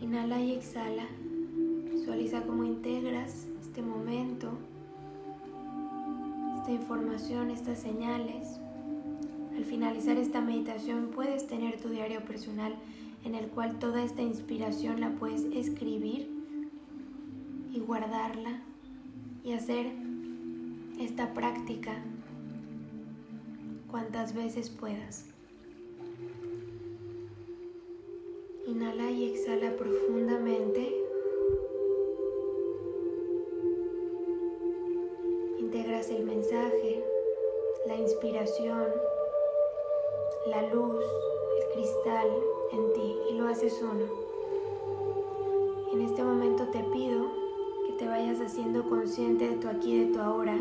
Inhala 0.00 0.40
y 0.40 0.52
exhala. 0.52 1.06
Visualiza 1.92 2.42
cómo 2.42 2.64
integras 2.64 3.46
este 3.60 3.82
momento, 3.82 4.52
información, 6.72 7.50
estas 7.50 7.80
señales. 7.80 8.60
Al 9.56 9.64
finalizar 9.64 10.16
esta 10.16 10.40
meditación 10.40 11.10
puedes 11.14 11.46
tener 11.46 11.80
tu 11.80 11.88
diario 11.88 12.24
personal 12.24 12.74
en 13.24 13.34
el 13.34 13.48
cual 13.48 13.78
toda 13.78 14.02
esta 14.02 14.22
inspiración 14.22 15.00
la 15.00 15.10
puedes 15.10 15.44
escribir 15.44 16.30
y 17.72 17.78
guardarla 17.80 18.62
y 19.44 19.52
hacer 19.52 19.92
esta 20.98 21.32
práctica 21.34 22.02
cuantas 23.90 24.34
veces 24.34 24.70
puedas. 24.70 25.26
Inhala 28.66 29.10
y 29.10 29.24
exhala 29.24 29.76
profundamente. 29.76 30.99
Inspiración, 38.00 38.86
la 40.46 40.62
luz, 40.68 41.04
el 41.58 41.72
cristal 41.74 42.28
en 42.72 42.92
ti 42.92 43.16
y 43.30 43.34
lo 43.34 43.48
haces 43.48 43.80
uno. 43.82 44.06
En 45.92 46.00
este 46.02 46.22
momento 46.22 46.66
te 46.68 46.82
pido 46.84 47.26
que 47.86 47.92
te 47.94 48.06
vayas 48.06 48.40
haciendo 48.40 48.88
consciente 48.88 49.48
de 49.48 49.56
tu 49.56 49.68
aquí, 49.68 50.04
de 50.04 50.12
tu 50.12 50.20
ahora. 50.20 50.56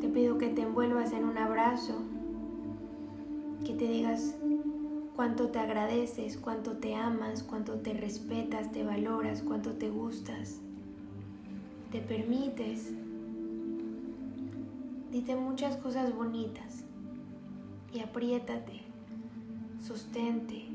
Te 0.00 0.08
pido 0.08 0.38
que 0.38 0.48
te 0.48 0.62
envuelvas 0.62 1.12
en 1.12 1.24
un 1.24 1.36
abrazo 1.36 1.94
que 3.64 3.74
te 3.74 3.84
digas 3.84 4.34
cuánto 5.14 5.48
te 5.48 5.58
agradeces, 5.58 6.38
cuánto 6.38 6.78
te 6.78 6.94
amas, 6.94 7.42
cuánto 7.42 7.80
te 7.80 7.92
respetas, 7.92 8.72
te 8.72 8.84
valoras, 8.84 9.42
cuánto 9.42 9.74
te 9.74 9.90
gustas, 9.90 10.60
te 11.90 12.00
permites. 12.00 12.92
Dite 15.10 15.34
muchas 15.34 15.76
cosas 15.76 16.14
bonitas 16.14 16.84
y 17.92 18.00
apriétate, 18.00 18.82
sostente, 19.82 20.66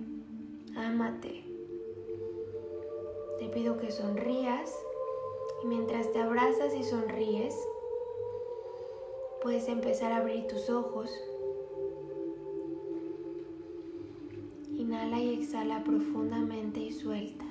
ámate. 0.76 1.44
Te 3.40 3.48
pido 3.50 3.78
que 3.78 3.92
sonrías 3.92 4.74
y 5.64 5.68
mientras 5.68 6.12
te 6.12 6.22
abrazas 6.22 6.76
y 6.76 6.84
sonríes, 6.84 7.56
puedes 9.42 9.70
empezar 9.70 10.12
a 10.12 10.18
abrir 10.18 10.48
tus 10.48 10.70
ojos 10.70 11.10
Inhala 14.78 15.22
y 15.22 15.34
exhala 15.34 15.84
profundamente 15.86 16.82
y 16.82 16.92
suelta. 16.92 17.45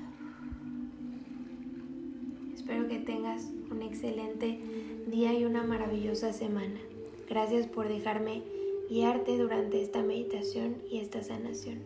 Espero 2.64 2.88
que 2.88 2.98
tengas 2.98 3.50
un 3.70 3.83
excelente 3.83 4.59
día 5.07 5.35
y 5.35 5.44
una 5.44 5.64
maravillosa 5.64 6.33
semana. 6.33 6.81
Gracias 7.29 7.66
por 7.66 7.88
dejarme 7.88 8.42
guiarte 8.88 9.37
durante 9.37 9.83
esta 9.83 10.03
meditación 10.03 10.77
y 10.90 11.00
esta 11.00 11.22
sanación. 11.22 11.83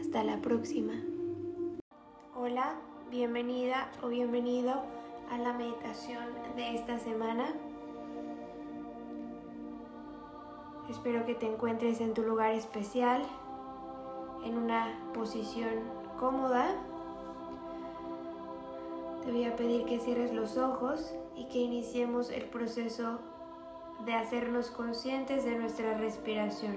Hasta 0.00 0.22
la 0.22 0.40
próxima. 0.40 0.92
Hola, 2.36 2.76
bienvenida 3.10 3.90
o 4.00 4.10
bienvenido 4.10 4.84
a 5.28 5.38
la 5.38 5.54
meditación 5.54 6.22
de 6.54 6.76
esta 6.76 7.00
semana. 7.00 7.52
Espero 10.88 11.26
que 11.26 11.34
te 11.34 11.46
encuentres 11.46 12.00
en 12.00 12.14
tu 12.14 12.22
lugar 12.22 12.52
especial, 12.52 13.22
en 14.44 14.56
una 14.56 15.00
posición 15.14 15.80
cómoda. 16.16 16.76
Te 19.24 19.30
voy 19.30 19.44
a 19.44 19.54
pedir 19.54 19.84
que 19.84 20.00
cierres 20.00 20.32
los 20.32 20.56
ojos 20.58 21.14
y 21.36 21.44
que 21.44 21.58
iniciemos 21.58 22.30
el 22.30 22.46
proceso 22.46 23.20
de 24.04 24.14
hacernos 24.14 24.70
conscientes 24.70 25.44
de 25.44 25.56
nuestra 25.56 25.96
respiración. 25.96 26.76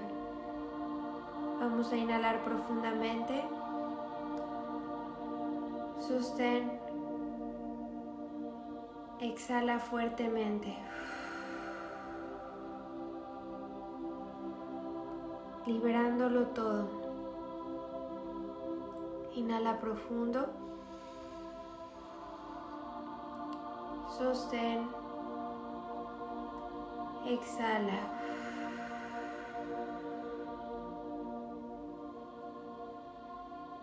Vamos 1.58 1.92
a 1.92 1.96
inhalar 1.96 2.44
profundamente. 2.44 3.42
Sostén. 5.98 6.70
Exhala 9.20 9.80
fuertemente. 9.80 10.76
Liberándolo 15.66 16.46
todo. 16.48 16.88
Inhala 19.34 19.80
profundo. 19.80 20.65
Sostén. 24.16 24.88
Exhala. 27.26 27.98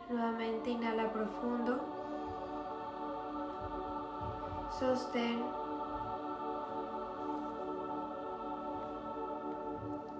Nuevamente 0.09 0.71
inhala 0.71 1.11
profundo. 1.11 1.79
Sostén. 4.79 5.43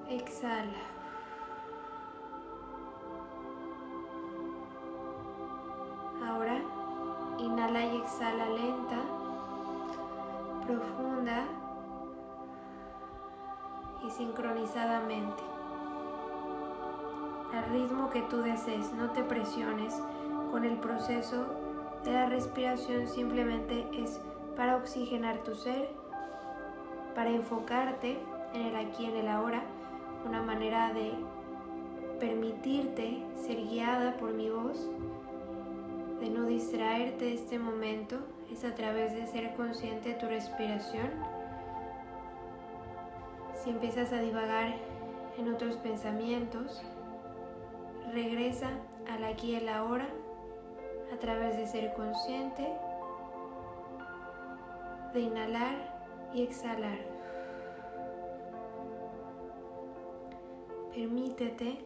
Exhala. 0.09 0.93
Inhala 7.39 7.85
y 7.85 7.97
exhala 7.97 8.45
lenta, 8.49 8.92
profunda 10.65 11.45
y 14.05 14.09
sincronizadamente. 14.09 15.43
Al 17.53 17.65
ritmo 17.71 18.09
que 18.09 18.21
tú 18.23 18.37
desees, 18.37 18.91
no 18.93 19.11
te 19.11 19.23
presiones 19.23 20.01
con 20.51 20.65
el 20.65 20.77
proceso 20.77 21.45
de 22.03 22.11
la 22.11 22.25
respiración, 22.25 23.07
simplemente 23.07 23.87
es 23.93 24.19
para 24.57 24.75
oxigenar 24.75 25.37
tu 25.39 25.55
ser, 25.55 25.89
para 27.15 27.29
enfocarte 27.29 28.19
en 28.53 28.61
el 28.67 28.75
aquí, 28.75 29.05
en 29.05 29.15
el 29.17 29.27
ahora, 29.27 29.63
una 30.25 30.41
manera 30.41 30.93
de 30.93 31.11
permitirte 32.19 33.23
ser 33.35 33.57
guiada 33.57 34.17
por 34.17 34.33
mi 34.33 34.49
voz 34.49 34.89
de 36.19 36.29
no 36.29 36.45
distraerte 36.45 37.25
de 37.25 37.33
este 37.33 37.59
momento 37.59 38.17
es 38.53 38.63
a 38.63 38.75
través 38.75 39.13
de 39.13 39.25
ser 39.25 39.55
consciente 39.55 40.09
de 40.09 40.15
tu 40.15 40.27
respiración. 40.27 41.09
Si 43.55 43.71
empiezas 43.71 44.13
a 44.13 44.19
divagar 44.19 44.75
en 45.37 45.51
otros 45.51 45.77
pensamientos, 45.77 46.83
regresa 48.13 48.69
al 49.09 49.23
aquí 49.23 49.51
y 49.51 49.55
el 49.55 49.69
ahora 49.69 50.07
a 51.11 51.17
través 51.17 51.57
de 51.57 51.65
ser 51.65 51.93
consciente, 51.93 52.67
de 55.13 55.19
inhalar 55.19 56.29
y 56.33 56.43
exhalar. 56.43 56.99
Permítete 60.93 61.79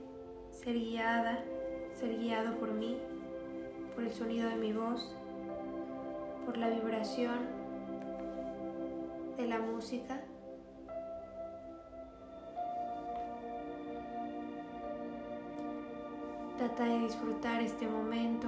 ser 0.51 0.73
guiada, 0.73 1.39
ser 1.93 2.17
guiado 2.17 2.57
por 2.59 2.73
mí 2.73 2.97
por 3.95 4.03
el 4.03 4.11
sonido 4.11 4.49
de 4.49 4.55
mi 4.57 4.73
voz, 4.73 5.15
por 6.47 6.57
la 6.57 6.69
vibración 6.69 7.39
de 9.35 9.47
la 9.47 9.59
música. 9.59 10.21
Trata 16.57 16.85
de 16.85 16.99
disfrutar 16.99 17.61
este 17.61 17.85
momento. 17.85 18.47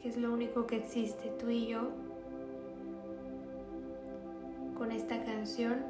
Que 0.00 0.08
es 0.08 0.16
lo 0.16 0.32
único 0.32 0.66
que 0.66 0.76
existe, 0.76 1.28
tú 1.38 1.50
y 1.50 1.66
yo, 1.66 1.90
con 4.78 4.92
esta 4.92 5.22
canción 5.24 5.84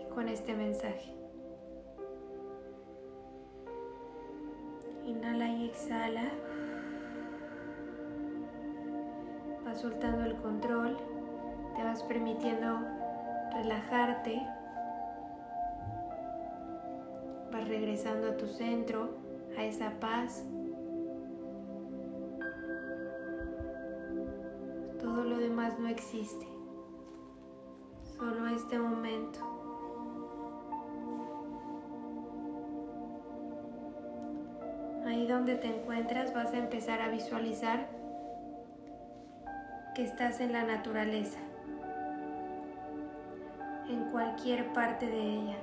y 0.00 0.12
con 0.12 0.26
este 0.28 0.56
mensaje. 0.56 1.19
Exhala. 5.70 6.30
Vas 9.64 9.80
soltando 9.80 10.24
el 10.24 10.36
control, 10.36 10.96
te 11.76 11.82
vas 11.82 12.02
permitiendo 12.02 12.80
relajarte. 13.52 14.42
Vas 17.52 17.68
regresando 17.68 18.28
a 18.28 18.36
tu 18.36 18.46
centro, 18.46 19.10
a 19.56 19.64
esa 19.64 19.90
paz. 20.00 20.44
Todo 25.00 25.24
lo 25.24 25.38
demás 25.38 25.78
no 25.78 25.88
existe. 25.88 26.46
Solo 28.16 28.46
este 28.48 28.78
momento. 28.78 29.49
Donde 35.40 35.56
te 35.56 35.68
encuentras 35.68 36.34
vas 36.34 36.52
a 36.52 36.58
empezar 36.58 37.00
a 37.00 37.08
visualizar 37.08 37.88
que 39.94 40.04
estás 40.04 40.38
en 40.40 40.52
la 40.52 40.64
naturaleza 40.64 41.38
en 43.88 44.04
cualquier 44.10 44.70
parte 44.74 45.06
de 45.06 45.18
ella. 45.18 45.56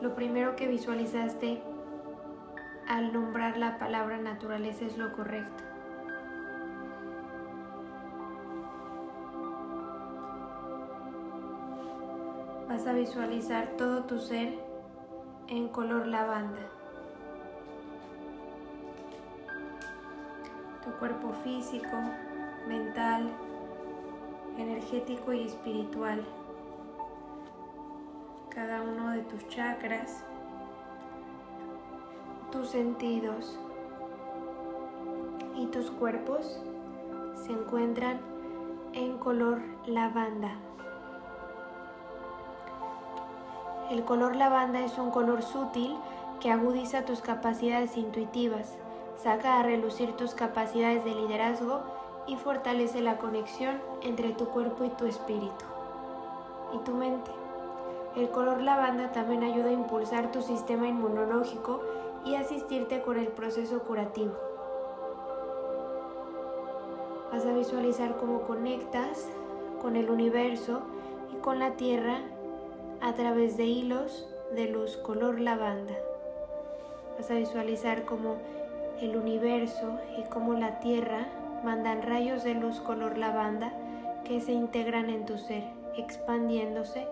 Lo 0.00 0.16
primero 0.16 0.56
que 0.56 0.66
visualizaste 0.66 1.62
al 2.88 3.12
nombrar 3.12 3.56
la 3.56 3.78
palabra 3.78 4.18
naturaleza 4.18 4.84
es 4.84 4.98
lo 4.98 5.12
correcto. 5.12 5.62
Vas 12.68 12.84
a 12.84 12.94
visualizar 12.94 13.76
todo 13.78 14.06
tu 14.06 14.18
ser 14.18 14.58
en 15.46 15.68
color 15.68 16.08
lavanda. 16.08 16.81
Cuerpo 20.98 21.32
físico, 21.44 21.96
mental, 22.68 23.28
energético 24.56 25.32
y 25.32 25.46
espiritual 25.46 26.24
cada 28.54 28.82
uno 28.82 29.12
de 29.12 29.22
tus 29.22 29.48
chakras, 29.48 30.22
tus 32.50 32.68
sentidos 32.68 33.58
y 35.56 35.66
tus 35.66 35.90
cuerpos 35.90 36.60
se 37.46 37.52
encuentran 37.52 38.20
en 38.92 39.16
color 39.16 39.62
lavanda. 39.86 40.52
El 43.90 44.04
color 44.04 44.36
lavanda 44.36 44.80
es 44.80 44.98
un 44.98 45.10
color 45.10 45.42
sutil 45.42 45.96
que 46.40 46.50
agudiza 46.50 47.06
tus 47.06 47.22
capacidades 47.22 47.96
intuitivas, 47.96 48.76
saca 49.22 49.60
a 49.60 49.62
relucir 49.62 50.16
tus 50.16 50.34
capacidades 50.34 51.04
de 51.04 51.14
liderazgo 51.14 51.80
y 52.26 52.36
fortalece 52.36 53.00
la 53.00 53.18
conexión 53.18 53.80
entre 54.02 54.32
tu 54.32 54.46
cuerpo 54.46 54.84
y 54.84 54.90
tu 54.90 55.06
espíritu 55.06 55.64
y 56.74 56.78
tu 56.78 56.92
mente. 56.92 57.30
El 58.16 58.30
color 58.30 58.60
lavanda 58.60 59.12
también 59.12 59.42
ayuda 59.42 59.68
a 59.68 59.72
impulsar 59.72 60.32
tu 60.32 60.42
sistema 60.42 60.88
inmunológico 60.88 61.80
y 62.24 62.34
asistirte 62.34 63.02
con 63.02 63.16
el 63.16 63.28
proceso 63.28 63.80
curativo. 63.80 64.34
Vas 67.32 67.46
a 67.46 67.52
visualizar 67.52 68.16
cómo 68.18 68.42
conectas 68.42 69.28
con 69.80 69.96
el 69.96 70.10
universo 70.10 70.80
y 71.32 71.36
con 71.36 71.58
la 71.58 71.72
tierra 71.72 72.18
a 73.00 73.14
través 73.14 73.56
de 73.56 73.64
hilos 73.64 74.28
de 74.54 74.68
luz 74.68 74.96
color 74.98 75.40
lavanda. 75.40 75.94
Vas 77.18 77.30
a 77.30 77.34
visualizar 77.34 78.04
cómo 78.04 78.36
el 79.02 79.16
universo 79.16 79.98
y 80.16 80.22
cómo 80.22 80.54
la 80.54 80.78
tierra 80.78 81.26
mandan 81.64 82.02
rayos 82.02 82.44
de 82.44 82.54
luz 82.54 82.80
color 82.80 83.18
lavanda 83.18 83.72
que 84.24 84.40
se 84.40 84.52
integran 84.52 85.10
en 85.10 85.26
tu 85.26 85.38
ser, 85.38 85.64
expandiéndose 85.96 87.08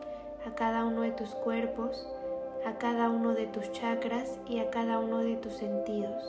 a 0.46 0.54
cada 0.54 0.84
uno 0.84 1.02
de 1.02 1.10
tus 1.10 1.34
cuerpos, 1.34 2.08
a 2.64 2.78
cada 2.78 3.10
uno 3.10 3.34
de 3.34 3.46
tus 3.46 3.72
chakras 3.72 4.38
y 4.46 4.60
a 4.60 4.70
cada 4.70 5.00
uno 5.00 5.18
de 5.18 5.36
tus 5.36 5.54
sentidos. 5.54 6.24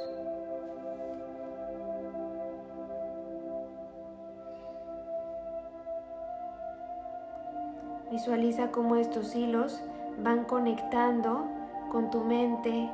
Visualiza 8.09 8.71
cómo 8.71 8.95
estos 8.95 9.35
hilos 9.35 9.79
van 10.17 10.43
conectando 10.43 11.45
con 11.91 12.09
tu 12.09 12.21
mente, 12.21 12.89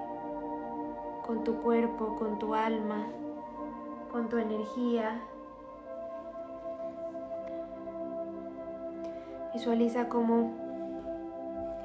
con 1.28 1.44
tu 1.44 1.58
cuerpo, 1.58 2.16
con 2.16 2.40
tu 2.40 2.54
alma, 2.54 3.06
con 4.10 4.30
tu 4.30 4.38
energía. 4.38 5.22
Visualiza 9.54 10.08
cómo 10.08 10.54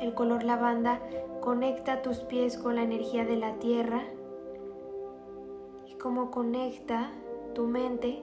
el 0.01 0.15
color 0.15 0.45
lavanda 0.45 1.01
conecta 1.41 2.03
tus 2.03 2.21
pies 2.21 2.57
con 2.57 2.77
la 2.77 2.83
energía 2.85 3.25
de 3.25 3.37
la 3.37 3.55
tierra 3.55 4.03
y 5.87 5.95
cómo 5.95 6.31
conecta 6.31 7.11
tu 7.53 7.67
mente 7.67 8.23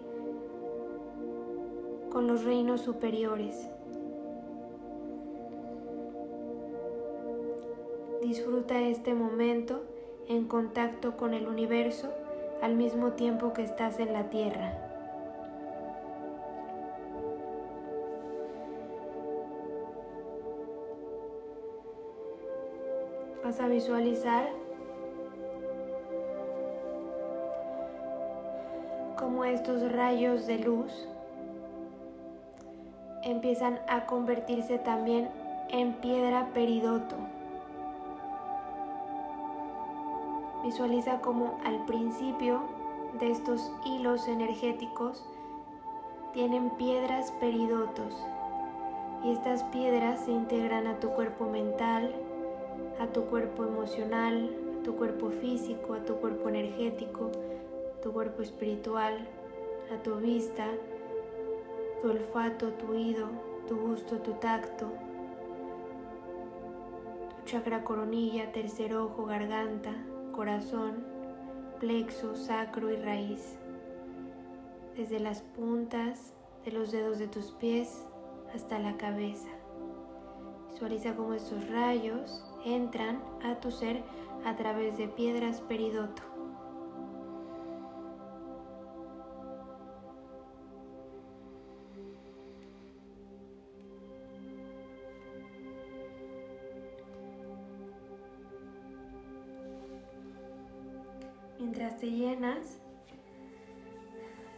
con 2.10 2.28
los 2.28 2.46
reinos 2.46 2.80
superiores. 2.80 3.70
Disfruta 8.22 8.80
este 8.80 9.14
momento 9.14 9.82
en 10.30 10.46
contacto 10.48 11.18
con 11.18 11.34
el 11.34 11.48
universo 11.48 12.14
al 12.62 12.76
mismo 12.76 13.14
tiempo 13.14 13.52
que 13.52 13.64
estás 13.64 14.00
en 14.00 14.14
la 14.14 14.30
tierra. 14.30 14.74
Vas 23.44 23.60
a 23.60 23.68
visualizar 23.68 24.46
cómo 29.18 29.46
estos 29.46 29.92
rayos 29.92 30.46
de 30.46 30.60
luz 30.60 31.08
empiezan 33.24 33.80
a 33.88 34.06
convertirse 34.06 34.78
también 34.78 35.28
en 35.70 35.94
piedra 35.94 36.50
peridoto. 36.54 37.16
Visualiza 40.70 41.20
cómo 41.20 41.60
al 41.66 41.84
principio 41.86 42.62
de 43.20 43.32
estos 43.32 43.72
hilos 43.88 44.28
energéticos 44.28 45.26
tienen 46.32 46.70
piedras 46.78 47.32
peridotos. 47.40 48.16
Y 49.24 49.32
estas 49.32 49.64
piedras 49.64 50.26
se 50.26 50.32
integran 50.32 50.86
a 50.86 51.00
tu 51.00 51.10
cuerpo 51.10 51.50
mental, 51.50 52.14
a 53.00 53.08
tu 53.08 53.24
cuerpo 53.26 53.66
emocional, 53.66 54.56
a 54.80 54.84
tu 54.84 54.96
cuerpo 54.96 55.32
físico, 55.32 55.96
a 55.96 56.06
tu 56.06 56.18
cuerpo 56.18 56.50
energético, 56.50 57.32
a 57.98 58.02
tu 58.02 58.14
cuerpo 58.14 58.44
espiritual, 58.44 59.28
a 59.92 60.04
tu 60.04 60.18
vista, 60.18 60.68
tu 62.00 62.12
olfato, 62.12 62.74
tu 62.74 62.92
oído, 62.92 63.28
tu 63.68 63.76
gusto, 63.76 64.20
tu 64.20 64.34
tacto, 64.34 64.86
tu 67.30 67.46
chakra 67.46 67.84
coronilla, 67.84 68.52
tercer 68.52 68.94
ojo, 68.94 69.26
garganta, 69.26 69.96
corazón, 70.40 71.04
plexo, 71.82 72.38
sacro 72.38 72.90
y 72.90 72.96
raíz. 72.96 73.58
Desde 74.96 75.20
las 75.20 75.42
puntas 75.42 76.34
de 76.64 76.72
los 76.72 76.94
dedos 76.94 77.20
de 77.20 77.28
tus 77.28 77.52
pies 77.52 78.06
hasta 78.56 78.80
la 78.80 78.96
cabeza. 78.96 79.50
Visualiza 80.72 81.18
cómo 81.18 81.34
estos 81.34 81.70
rayos 81.70 82.46
entran 82.64 83.22
a 83.44 83.60
tu 83.60 83.70
ser 83.70 84.02
a 84.46 84.56
través 84.56 84.98
de 84.98 85.10
piedras 85.10 85.60
peridoto. 85.60 86.24
Te 102.00 102.10
llenas, 102.12 102.80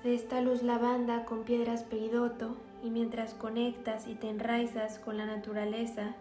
de 0.03 0.13
esta 0.13 0.41
luz 0.41 0.61
lavanda 0.61 1.25
con 1.25 1.43
piedras 1.43 1.83
peridoto 1.83 2.55
y 2.83 2.89
mientras 2.89 3.33
conectas 3.33 4.07
y 4.07 4.15
te 4.15 4.29
enraizas 4.29 4.99
con 4.99 5.17
la 5.17 5.25
naturaleza, 5.25 6.15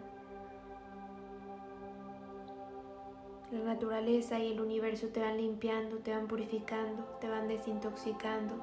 la 3.51 3.59
naturaleza 3.59 4.39
y 4.39 4.51
el 4.51 4.61
universo 4.61 5.07
te 5.09 5.19
van 5.19 5.37
limpiando, 5.37 5.97
te 5.97 6.11
van 6.11 6.27
purificando, 6.27 7.03
te 7.19 7.29
van 7.29 7.47
desintoxicando, 7.47 8.55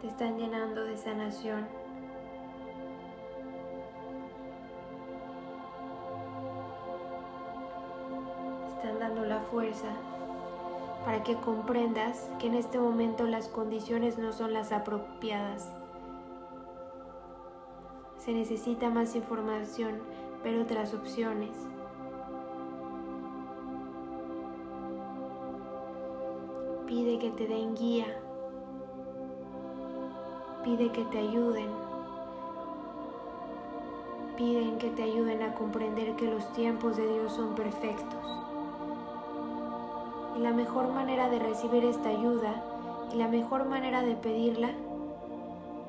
te 0.00 0.08
están 0.08 0.38
llenando 0.38 0.84
de 0.84 0.96
sanación. 0.98 1.66
Están 8.76 8.98
dando 8.98 9.24
la 9.24 9.40
fuerza 9.40 9.96
para 11.06 11.22
que 11.22 11.36
comprendas 11.36 12.28
que 12.40 12.48
en 12.48 12.54
este 12.54 12.80
momento 12.80 13.28
las 13.28 13.46
condiciones 13.46 14.18
no 14.18 14.32
son 14.32 14.52
las 14.52 14.72
apropiadas. 14.72 15.70
Se 18.18 18.32
necesita 18.32 18.90
más 18.90 19.14
información, 19.14 20.00
pero 20.42 20.62
otras 20.62 20.94
opciones. 20.94 21.52
Pide 26.88 27.20
que 27.20 27.30
te 27.30 27.46
den 27.46 27.76
guía. 27.76 28.06
Pide 30.64 30.90
que 30.90 31.04
te 31.04 31.18
ayuden. 31.18 31.68
Piden 34.36 34.78
que 34.78 34.90
te 34.90 35.04
ayuden 35.04 35.42
a 35.42 35.54
comprender 35.54 36.16
que 36.16 36.26
los 36.28 36.52
tiempos 36.54 36.96
de 36.96 37.06
Dios 37.06 37.32
son 37.32 37.54
perfectos. 37.54 38.45
Y 40.36 40.40
la 40.40 40.52
mejor 40.52 40.92
manera 40.92 41.30
de 41.30 41.38
recibir 41.38 41.84
esta 41.84 42.10
ayuda 42.10 42.62
y 43.12 43.16
la 43.16 43.28
mejor 43.28 43.66
manera 43.66 44.02
de 44.02 44.14
pedirla 44.16 44.70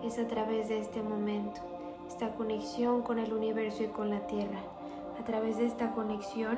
es 0.03 0.17
a 0.19 0.27
través 0.27 0.69
de 0.69 0.79
este 0.79 1.03
momento, 1.03 1.59
esta 2.07 2.33
conexión 2.33 3.01
con 3.01 3.19
el 3.19 3.33
universo 3.33 3.83
y 3.83 3.87
con 3.87 4.09
la 4.09 4.25
tierra. 4.27 4.59
A 5.19 5.23
través 5.25 5.57
de 5.57 5.65
esta 5.65 5.91
conexión 5.91 6.57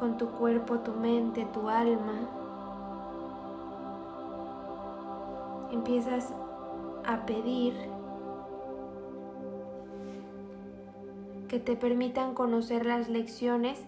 con 0.00 0.18
tu 0.18 0.28
cuerpo, 0.30 0.80
tu 0.80 0.92
mente, 0.92 1.46
tu 1.52 1.68
alma, 1.68 2.28
empiezas 5.70 6.32
a 7.04 7.26
pedir 7.26 7.74
que 11.48 11.60
te 11.60 11.76
permitan 11.76 12.34
conocer 12.34 12.86
las 12.86 13.08
lecciones 13.08 13.78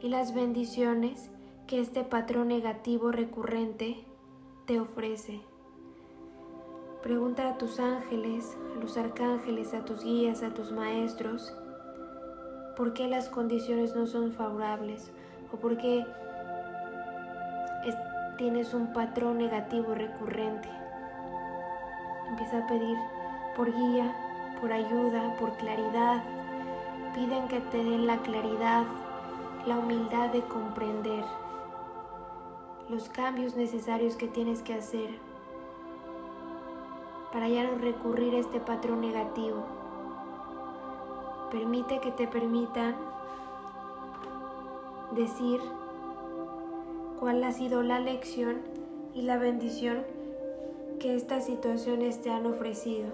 y 0.00 0.08
las 0.08 0.34
bendiciones 0.34 1.30
que 1.66 1.80
este 1.80 2.04
patrón 2.04 2.48
negativo 2.48 3.10
recurrente 3.10 4.04
te 4.66 4.78
ofrece. 4.78 5.40
Pregunta 7.02 7.48
a 7.48 7.58
tus 7.58 7.80
ángeles, 7.80 8.56
a 8.76 8.80
los 8.80 8.96
arcángeles, 8.96 9.74
a 9.74 9.84
tus 9.84 10.04
guías, 10.04 10.44
a 10.44 10.54
tus 10.54 10.70
maestros, 10.70 11.52
por 12.76 12.92
qué 12.92 13.08
las 13.08 13.28
condiciones 13.28 13.96
no 13.96 14.06
son 14.06 14.30
favorables 14.30 15.10
o 15.52 15.56
por 15.56 15.76
qué 15.76 16.06
tienes 18.36 18.72
un 18.74 18.92
patrón 18.92 19.38
negativo 19.38 19.94
recurrente. 19.94 20.68
Empieza 22.28 22.58
a 22.58 22.66
pedir 22.68 22.96
por 23.56 23.74
guía, 23.74 24.14
por 24.60 24.72
ayuda, 24.72 25.34
por 25.40 25.56
claridad. 25.56 26.22
Piden 27.14 27.48
que 27.48 27.60
te 27.60 27.78
den 27.78 28.06
la 28.06 28.18
claridad, 28.18 28.84
la 29.66 29.78
humildad 29.78 30.28
de 30.30 30.42
comprender 30.42 31.24
los 32.88 33.08
cambios 33.08 33.56
necesarios 33.56 34.14
que 34.16 34.28
tienes 34.28 34.62
que 34.62 34.74
hacer 34.74 35.10
para 37.32 37.48
ya 37.48 37.64
no 37.64 37.76
recurrir 37.78 38.34
a 38.34 38.38
este 38.38 38.60
patrón 38.60 39.00
negativo. 39.00 39.64
Permite 41.50 42.00
que 42.00 42.12
te 42.12 42.28
permitan 42.28 42.94
decir 45.14 45.60
cuál 47.18 47.42
ha 47.42 47.52
sido 47.52 47.82
la 47.82 47.98
lección 47.98 48.60
y 49.14 49.22
la 49.22 49.36
bendición 49.36 50.04
que 51.00 51.16
estas 51.16 51.46
situaciones 51.46 52.22
te 52.22 52.30
han 52.30 52.46
ofrecido. 52.46 53.08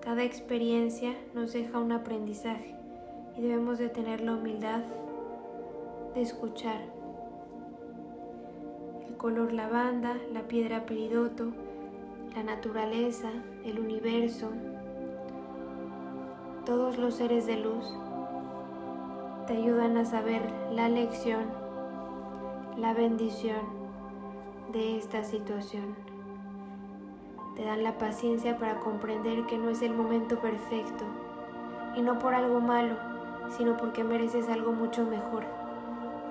Cada 0.00 0.24
experiencia 0.24 1.14
nos 1.34 1.52
deja 1.52 1.78
un 1.78 1.92
aprendizaje 1.92 2.74
y 3.36 3.42
debemos 3.42 3.78
de 3.78 3.88
tener 3.88 4.20
la 4.20 4.34
humildad 4.34 4.82
de 6.14 6.22
escuchar 6.22 6.93
color 9.24 9.54
lavanda, 9.54 10.18
la 10.34 10.42
piedra 10.42 10.84
peridoto, 10.84 11.46
la 12.36 12.42
naturaleza, 12.42 13.30
el 13.64 13.80
universo, 13.80 14.50
todos 16.66 16.98
los 16.98 17.14
seres 17.14 17.46
de 17.46 17.56
luz 17.56 17.90
te 19.46 19.56
ayudan 19.56 19.96
a 19.96 20.04
saber 20.04 20.42
la 20.72 20.90
lección, 20.90 21.46
la 22.76 22.92
bendición 22.92 23.62
de 24.74 24.98
esta 24.98 25.24
situación. 25.24 25.94
Te 27.56 27.64
dan 27.64 27.82
la 27.82 27.96
paciencia 27.96 28.58
para 28.58 28.80
comprender 28.80 29.46
que 29.46 29.56
no 29.56 29.70
es 29.70 29.80
el 29.80 29.94
momento 29.94 30.38
perfecto 30.38 31.04
y 31.96 32.02
no 32.02 32.18
por 32.18 32.34
algo 32.34 32.60
malo, 32.60 32.96
sino 33.56 33.78
porque 33.78 34.04
mereces 34.04 34.50
algo 34.50 34.72
mucho 34.72 35.02
mejor. 35.06 35.44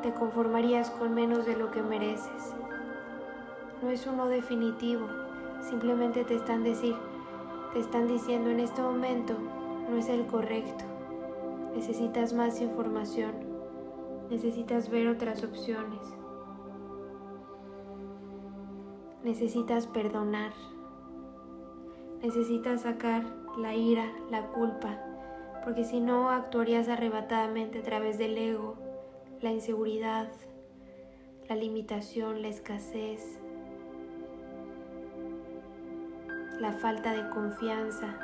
Te 0.03 0.13
conformarías 0.13 0.91
con 0.91 1.15
menos 1.15 1.47
de 1.47 1.56
lo 1.56 1.71
que 1.71 1.82
mereces 1.82 2.53
no 3.84 3.89
es 3.89 4.08
uno 4.08 4.28
definitivo, 4.28 5.08
simplemente 5.62 6.24
te 6.24 6.36
están 6.36 6.63
decir, 6.63 6.96
te 7.74 7.80
están 7.80 8.08
diciendo 8.08 8.50
en 8.50 8.62
este 8.62 8.82
momento 8.82 9.38
no 9.89 9.98
es 9.98 10.08
el 10.08 10.26
correcto. 10.26 10.86
Necesitas 11.76 12.34
más 12.34 12.62
información, 12.62 13.34
necesitas 14.30 14.89
ver 14.89 15.10
otras 15.10 15.43
opciones. 15.43 16.00
Necesitas 19.24 19.88
perdonar. 19.88 20.54
Necesitas 22.22 22.82
sacar 22.82 23.26
la 23.58 23.76
ira, 23.76 24.13
la 24.32 24.48
culpa, 24.48 24.98
porque 25.65 25.84
si 25.84 26.00
no 26.00 26.30
actuarías 26.30 26.88
arrebatadamente 26.88 27.80
a 27.80 27.84
través 27.84 28.17
del 28.17 28.38
ego, 28.38 28.76
la 29.41 29.52
inseguridad, 29.52 30.32
la 31.50 31.56
limitación, 31.56 32.41
la 32.41 32.48
escasez, 32.48 33.42
la 36.63 36.71
falta 36.71 37.12
de 37.12 37.30
confianza 37.30 38.15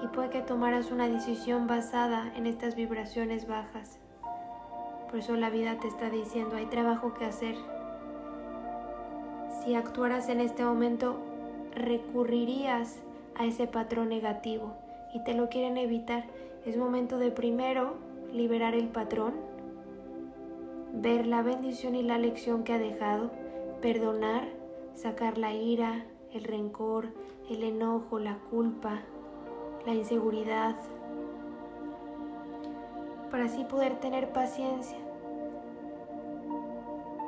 y 0.00 0.06
puede 0.06 0.30
que 0.30 0.40
tomaras 0.40 0.92
una 0.92 1.08
decisión 1.08 1.66
basada 1.66 2.32
en 2.36 2.46
estas 2.46 2.76
vibraciones 2.76 3.48
bajas. 3.48 3.98
Por 5.10 5.18
eso 5.18 5.34
la 5.34 5.50
vida 5.50 5.80
te 5.80 5.88
está 5.88 6.10
diciendo, 6.10 6.54
hay 6.54 6.66
trabajo 6.66 7.14
que 7.14 7.24
hacer. 7.24 7.56
Si 9.64 9.74
actuaras 9.74 10.28
en 10.28 10.40
este 10.40 10.64
momento, 10.64 11.18
recurrirías 11.74 13.00
a 13.34 13.46
ese 13.46 13.66
patrón 13.66 14.10
negativo 14.10 14.76
y 15.12 15.24
te 15.24 15.34
lo 15.34 15.48
quieren 15.48 15.76
evitar. 15.76 16.24
Es 16.64 16.76
momento 16.76 17.18
de 17.18 17.32
primero 17.32 17.96
liberar 18.32 18.76
el 18.76 18.86
patrón, 18.90 19.34
ver 20.92 21.26
la 21.26 21.42
bendición 21.42 21.96
y 21.96 22.04
la 22.04 22.16
lección 22.16 22.62
que 22.62 22.74
ha 22.74 22.78
dejado, 22.78 23.32
perdonar, 23.82 24.46
sacar 24.94 25.36
la 25.36 25.52
ira, 25.52 26.04
el 26.32 26.44
rencor, 26.44 27.08
el 27.48 27.62
enojo, 27.64 28.18
la 28.18 28.38
culpa, 28.50 29.00
la 29.86 29.94
inseguridad, 29.94 30.76
para 33.30 33.44
así 33.44 33.64
poder 33.64 34.00
tener 34.00 34.32
paciencia. 34.32 34.98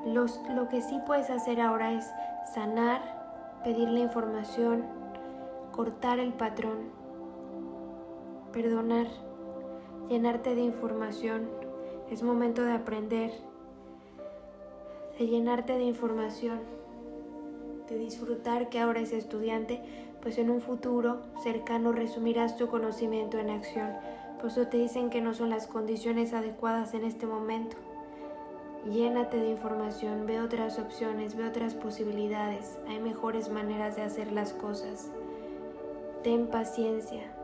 lo 0.04 0.68
que 0.68 0.80
sí 0.80 0.98
puedes 1.06 1.30
hacer 1.30 1.60
ahora 1.60 1.92
es 1.92 2.06
sanar, 2.54 3.60
pedir 3.64 3.88
la 3.88 4.00
información, 4.00 4.84
cortar 5.72 6.18
el 6.18 6.32
patrón, 6.32 6.90
perdonar, 8.52 9.06
llenarte 10.08 10.54
de 10.54 10.62
información. 10.62 11.48
Es 12.10 12.22
momento 12.22 12.64
de 12.64 12.72
aprender, 12.72 13.30
de 15.18 15.26
llenarte 15.26 15.74
de 15.74 15.84
información 15.84 16.79
de 17.90 17.98
disfrutar 17.98 18.68
que 18.70 18.78
ahora 18.78 19.00
es 19.00 19.12
estudiante, 19.12 19.82
pues 20.22 20.38
en 20.38 20.48
un 20.48 20.60
futuro 20.60 21.20
cercano 21.42 21.92
resumirás 21.92 22.56
tu 22.56 22.68
conocimiento 22.68 23.38
en 23.38 23.50
acción. 23.50 23.90
Por 24.40 24.50
eso 24.50 24.68
te 24.68 24.78
dicen 24.78 25.10
que 25.10 25.20
no 25.20 25.34
son 25.34 25.50
las 25.50 25.66
condiciones 25.66 26.32
adecuadas 26.32 26.94
en 26.94 27.04
este 27.04 27.26
momento. 27.26 27.76
Llénate 28.90 29.38
de 29.38 29.50
información, 29.50 30.24
ve 30.24 30.40
otras 30.40 30.78
opciones, 30.78 31.36
ve 31.36 31.46
otras 31.46 31.74
posibilidades. 31.74 32.78
Hay 32.88 33.00
mejores 33.00 33.50
maneras 33.50 33.96
de 33.96 34.02
hacer 34.02 34.32
las 34.32 34.54
cosas. 34.54 35.10
Ten 36.22 36.46
paciencia. 36.46 37.34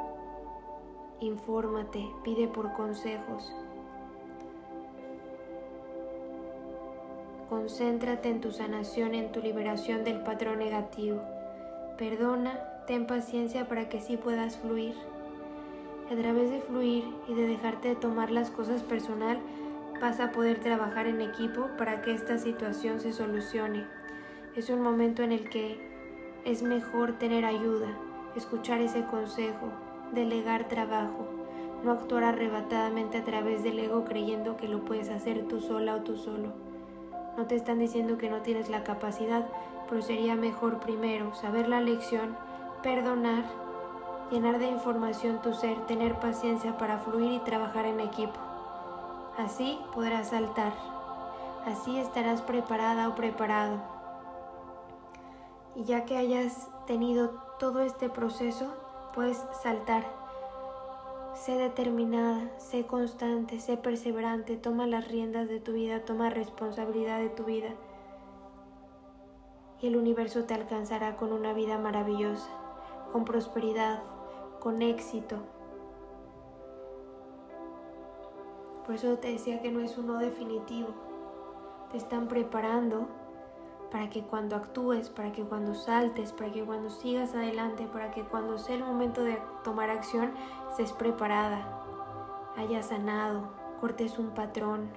Infórmate, 1.20 2.06
pide 2.24 2.46
por 2.46 2.72
consejos. 2.72 3.52
Concéntrate 7.48 8.28
en 8.28 8.40
tu 8.40 8.50
sanación, 8.50 9.14
en 9.14 9.30
tu 9.30 9.40
liberación 9.40 10.02
del 10.02 10.18
patrón 10.18 10.58
negativo. 10.58 11.22
perdona, 11.96 12.58
ten 12.88 13.06
paciencia 13.06 13.68
para 13.68 13.88
que 13.88 14.00
sí 14.00 14.16
puedas 14.16 14.56
fluir. 14.56 14.96
A 16.10 16.16
través 16.16 16.50
de 16.50 16.60
fluir 16.60 17.04
y 17.28 17.34
de 17.34 17.46
dejarte 17.46 17.88
de 17.88 17.94
tomar 17.94 18.32
las 18.32 18.50
cosas 18.50 18.82
personal, 18.82 19.38
vas 20.00 20.18
a 20.18 20.32
poder 20.32 20.58
trabajar 20.58 21.06
en 21.06 21.20
equipo 21.20 21.68
para 21.78 22.02
que 22.02 22.12
esta 22.12 22.38
situación 22.38 22.98
se 22.98 23.12
solucione. 23.12 23.84
Es 24.56 24.68
un 24.68 24.82
momento 24.82 25.22
en 25.22 25.30
el 25.30 25.48
que 25.48 25.78
es 26.44 26.64
mejor 26.64 27.12
tener 27.12 27.44
ayuda, 27.44 27.96
escuchar 28.34 28.80
ese 28.80 29.04
consejo, 29.04 29.70
delegar 30.12 30.66
trabajo, 30.66 31.28
no 31.84 31.92
actuar 31.92 32.24
arrebatadamente 32.24 33.18
a 33.18 33.24
través 33.24 33.62
del 33.62 33.78
ego 33.78 34.04
creyendo 34.04 34.56
que 34.56 34.66
lo 34.66 34.84
puedes 34.84 35.10
hacer 35.10 35.46
tú 35.46 35.60
sola 35.60 35.94
o 35.94 36.00
tú 36.02 36.16
solo. 36.16 36.75
No 37.36 37.46
te 37.46 37.54
están 37.54 37.78
diciendo 37.78 38.16
que 38.16 38.30
no 38.30 38.40
tienes 38.40 38.70
la 38.70 38.82
capacidad, 38.82 39.46
pero 39.88 40.00
sería 40.00 40.36
mejor 40.36 40.80
primero 40.80 41.34
saber 41.34 41.68
la 41.68 41.80
lección, 41.80 42.36
perdonar, 42.82 43.44
llenar 44.30 44.58
de 44.58 44.68
información 44.68 45.42
tu 45.42 45.52
ser, 45.52 45.86
tener 45.86 46.14
paciencia 46.14 46.78
para 46.78 46.98
fluir 46.98 47.32
y 47.32 47.38
trabajar 47.40 47.84
en 47.84 48.00
equipo. 48.00 48.40
Así 49.36 49.78
podrás 49.94 50.30
saltar, 50.30 50.72
así 51.66 51.98
estarás 51.98 52.40
preparada 52.40 53.08
o 53.08 53.14
preparado. 53.14 53.80
Y 55.74 55.84
ya 55.84 56.06
que 56.06 56.16
hayas 56.16 56.68
tenido 56.86 57.30
todo 57.58 57.80
este 57.80 58.08
proceso, 58.08 58.72
puedes 59.12 59.44
saltar. 59.62 60.15
Sé 61.36 61.58
determinada, 61.58 62.50
sé 62.56 62.86
constante, 62.86 63.60
sé 63.60 63.76
perseverante, 63.76 64.56
toma 64.56 64.86
las 64.86 65.06
riendas 65.06 65.48
de 65.48 65.60
tu 65.60 65.72
vida, 65.74 66.02
toma 66.02 66.30
responsabilidad 66.30 67.18
de 67.18 67.28
tu 67.28 67.44
vida. 67.44 67.74
Y 69.82 69.88
el 69.88 69.96
universo 69.96 70.44
te 70.44 70.54
alcanzará 70.54 71.16
con 71.16 71.32
una 71.32 71.52
vida 71.52 71.76
maravillosa, 71.76 72.48
con 73.12 73.26
prosperidad, 73.26 74.02
con 74.60 74.80
éxito. 74.80 75.36
Por 78.86 78.94
eso 78.94 79.18
te 79.18 79.30
decía 79.30 79.60
que 79.60 79.70
no 79.70 79.80
es 79.80 79.98
uno 79.98 80.16
definitivo. 80.16 80.88
Te 81.92 81.98
están 81.98 82.28
preparando 82.28 83.08
para 83.90 84.10
que 84.10 84.22
cuando 84.22 84.56
actúes, 84.56 85.10
para 85.10 85.32
que 85.32 85.44
cuando 85.44 85.74
saltes, 85.74 86.32
para 86.32 86.50
que 86.52 86.64
cuando 86.64 86.90
sigas 86.90 87.34
adelante, 87.34 87.86
para 87.92 88.10
que 88.10 88.24
cuando 88.24 88.58
sea 88.58 88.76
el 88.76 88.84
momento 88.84 89.22
de 89.22 89.40
tomar 89.64 89.90
acción, 89.90 90.32
estés 90.70 90.92
preparada, 90.92 91.66
hayas 92.56 92.86
sanado, 92.86 93.50
cortes 93.80 94.18
un 94.18 94.30
patrón, 94.30 94.90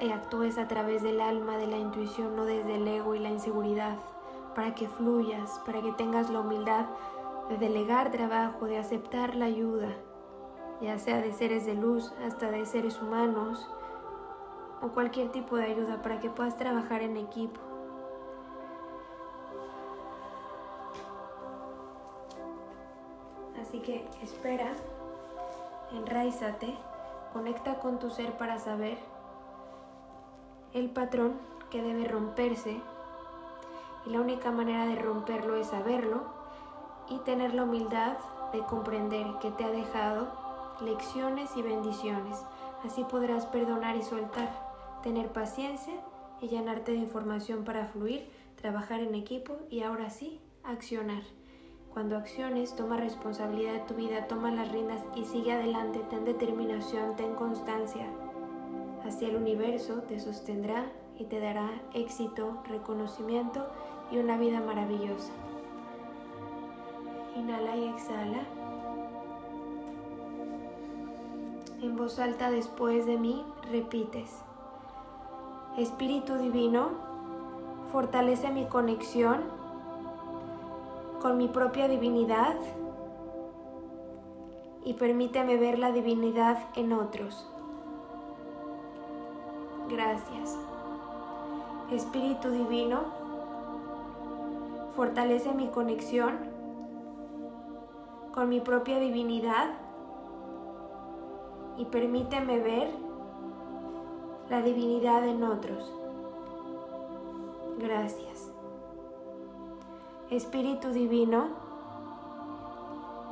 eh, 0.00 0.12
actúes 0.12 0.58
a 0.58 0.68
través 0.68 1.02
del 1.02 1.20
alma, 1.20 1.56
de 1.56 1.66
la 1.66 1.76
intuición, 1.76 2.36
no 2.36 2.44
desde 2.44 2.76
el 2.76 2.88
ego 2.88 3.14
y 3.14 3.18
la 3.18 3.30
inseguridad, 3.30 3.96
para 4.54 4.74
que 4.74 4.88
fluyas, 4.88 5.60
para 5.66 5.82
que 5.82 5.92
tengas 5.92 6.30
la 6.30 6.40
humildad 6.40 6.86
de 7.48 7.58
delegar 7.58 8.10
trabajo, 8.10 8.66
de 8.66 8.78
aceptar 8.78 9.34
la 9.34 9.46
ayuda, 9.46 9.88
ya 10.80 10.98
sea 10.98 11.20
de 11.20 11.32
seres 11.32 11.66
de 11.66 11.74
luz 11.74 12.12
hasta 12.26 12.50
de 12.50 12.64
seres 12.66 13.00
humanos, 13.00 13.68
o 14.84 14.88
cualquier 14.90 15.32
tipo 15.32 15.56
de 15.56 15.64
ayuda 15.64 16.02
para 16.02 16.20
que 16.20 16.28
puedas 16.28 16.58
trabajar 16.58 17.00
en 17.00 17.16
equipo. 17.16 17.58
Así 23.58 23.80
que 23.80 24.06
espera, 24.22 24.74
enraízate, 25.92 26.74
conecta 27.32 27.80
con 27.80 27.98
tu 27.98 28.10
ser 28.10 28.36
para 28.36 28.58
saber 28.58 28.98
el 30.74 30.90
patrón 30.90 31.32
que 31.70 31.80
debe 31.80 32.04
romperse 32.04 32.78
y 34.04 34.10
la 34.10 34.20
única 34.20 34.50
manera 34.50 34.84
de 34.84 34.96
romperlo 34.96 35.56
es 35.56 35.68
saberlo 35.68 36.24
y 37.08 37.18
tener 37.20 37.54
la 37.54 37.62
humildad 37.62 38.18
de 38.52 38.60
comprender 38.60 39.26
que 39.40 39.50
te 39.50 39.64
ha 39.64 39.70
dejado 39.70 40.28
lecciones 40.82 41.56
y 41.56 41.62
bendiciones. 41.62 42.44
Así 42.84 43.02
podrás 43.04 43.46
perdonar 43.46 43.96
y 43.96 44.02
soltar 44.02 44.73
tener 45.04 45.28
paciencia 45.28 45.92
y 46.40 46.48
llenarte 46.48 46.92
de 46.92 46.98
información 46.98 47.62
para 47.62 47.86
fluir, 47.86 48.26
trabajar 48.60 49.00
en 49.00 49.14
equipo 49.14 49.58
y 49.70 49.82
ahora 49.82 50.08
sí, 50.08 50.40
accionar. 50.64 51.22
Cuando 51.92 52.16
acciones, 52.16 52.74
toma 52.74 52.96
responsabilidad 52.96 53.74
de 53.74 53.80
tu 53.80 53.94
vida, 53.94 54.26
toma 54.26 54.50
las 54.50 54.72
riendas 54.72 55.02
y 55.14 55.26
sigue 55.26 55.52
adelante, 55.52 56.00
ten 56.08 56.24
determinación, 56.24 57.16
ten 57.16 57.34
constancia. 57.34 58.06
Así 59.04 59.26
el 59.26 59.36
universo 59.36 60.02
te 60.08 60.18
sostendrá 60.18 60.86
y 61.18 61.24
te 61.24 61.38
dará 61.38 61.68
éxito, 61.92 62.62
reconocimiento 62.66 63.68
y 64.10 64.16
una 64.16 64.38
vida 64.38 64.60
maravillosa. 64.60 65.32
Inhala 67.36 67.76
y 67.76 67.84
exhala. 67.88 68.42
En 71.82 71.94
voz 71.94 72.18
alta 72.18 72.50
después 72.50 73.04
de 73.04 73.18
mí 73.18 73.44
repites. 73.70 74.43
Espíritu 75.76 76.34
Divino, 76.36 76.90
fortalece 77.90 78.50
mi 78.50 78.66
conexión 78.66 79.40
con 81.20 81.36
mi 81.36 81.48
propia 81.48 81.88
divinidad 81.88 82.54
y 84.84 84.94
permíteme 84.94 85.56
ver 85.56 85.80
la 85.80 85.90
divinidad 85.90 86.58
en 86.76 86.92
otros. 86.92 87.50
Gracias. 89.88 90.56
Espíritu 91.90 92.50
Divino, 92.50 93.00
fortalece 94.94 95.52
mi 95.54 95.66
conexión 95.68 96.38
con 98.32 98.48
mi 98.48 98.60
propia 98.60 99.00
divinidad 99.00 99.70
y 101.76 101.84
permíteme 101.86 102.60
ver 102.60 103.03
la 104.50 104.62
divinidad 104.62 105.26
en 105.26 105.42
otros. 105.42 105.92
Gracias. 107.78 108.50
Espíritu 110.30 110.88
Divino, 110.90 111.48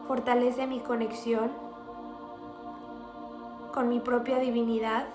fortalece 0.06 0.66
mi 0.66 0.80
conexión 0.80 1.50
con 3.72 3.88
mi 3.88 4.00
propia 4.00 4.38
divinidad 4.38 5.06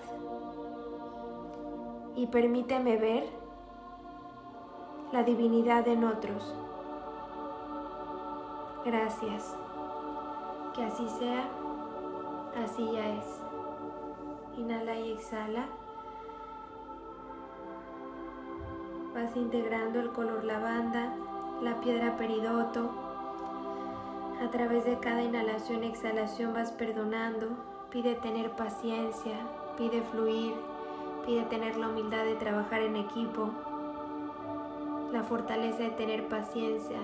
y 2.16 2.26
permíteme 2.26 2.96
ver 2.96 3.28
la 5.12 5.22
divinidad 5.22 5.86
en 5.86 6.04
otros. 6.04 6.54
Gracias. 8.84 9.54
Que 10.74 10.84
así 10.84 11.08
sea, 11.18 11.48
así 12.64 12.90
ya 12.92 13.08
es. 13.08 13.40
Inhala 14.58 14.96
y 14.98 15.12
exhala. 15.12 15.66
Vas 19.18 19.34
integrando 19.36 19.98
el 19.98 20.12
color 20.12 20.44
lavanda, 20.44 21.12
la 21.60 21.80
piedra 21.80 22.16
peridoto. 22.16 22.90
A 24.40 24.48
través 24.50 24.84
de 24.84 24.98
cada 25.00 25.22
inhalación 25.22 25.82
y 25.82 25.88
exhalación 25.88 26.54
vas 26.54 26.70
perdonando, 26.70 27.48
pide 27.90 28.14
tener 28.14 28.52
paciencia, 28.52 29.34
pide 29.76 30.02
fluir, 30.02 30.54
pide 31.26 31.42
tener 31.46 31.76
la 31.76 31.88
humildad 31.88 32.24
de 32.24 32.36
trabajar 32.36 32.80
en 32.82 32.94
equipo, 32.94 33.50
la 35.10 35.24
fortaleza 35.24 35.82
de 35.82 35.90
tener 35.90 36.28
paciencia, 36.28 37.00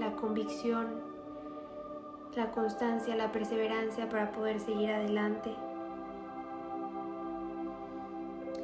la 0.00 0.12
convicción, 0.16 0.88
la 2.34 2.50
constancia, 2.50 3.14
la 3.14 3.30
perseverancia 3.30 4.08
para 4.08 4.32
poder 4.32 4.58
seguir 4.58 4.90
adelante. 4.90 5.54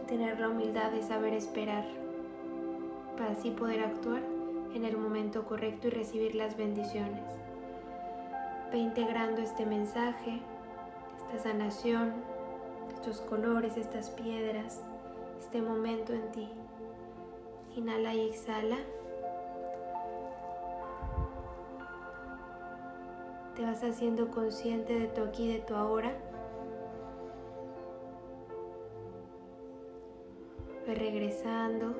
Tener 0.08 0.40
la 0.40 0.48
humildad 0.48 0.90
de 0.90 1.02
saber 1.04 1.34
esperar 1.34 2.01
para 3.16 3.32
así 3.32 3.50
poder 3.50 3.80
actuar 3.80 4.22
en 4.74 4.84
el 4.84 4.96
momento 4.96 5.44
correcto 5.44 5.88
y 5.88 5.90
recibir 5.90 6.34
las 6.34 6.56
bendiciones. 6.56 7.22
Ve 8.70 8.78
integrando 8.78 9.42
este 9.42 9.66
mensaje, 9.66 10.40
esta 11.18 11.50
sanación, 11.50 12.12
estos 12.94 13.20
colores, 13.20 13.76
estas 13.76 14.10
piedras, 14.10 14.80
este 15.40 15.60
momento 15.60 16.12
en 16.12 16.30
ti. 16.30 16.48
Inhala 17.76 18.14
y 18.14 18.28
exhala. 18.28 18.78
Te 23.56 23.62
vas 23.62 23.82
haciendo 23.84 24.30
consciente 24.30 24.98
de 24.98 25.06
tu 25.08 25.22
aquí, 25.22 25.52
de 25.52 25.58
tu 25.58 25.74
ahora. 25.74 26.12
Ve 30.86 30.94
regresando 30.94 31.94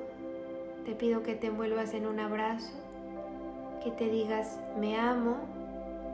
te 0.85 0.95
pido 0.95 1.23
que 1.23 1.35
te 1.35 1.47
envuelvas 1.47 1.93
en 1.93 2.07
un 2.07 2.19
abrazo, 2.19 2.73
que 3.83 3.91
te 3.91 4.09
digas 4.09 4.59
me 4.79 4.97
amo, 4.97 5.37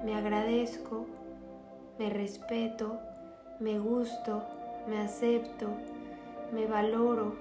me 0.06 0.16
agradezco, 0.16 1.06
me 1.98 2.10
respeto, 2.10 3.00
me 3.60 3.80
gusto, 3.80 4.44
me 4.88 5.00
acepto, 5.00 5.68
me 6.54 6.66
valoro, 6.68 7.36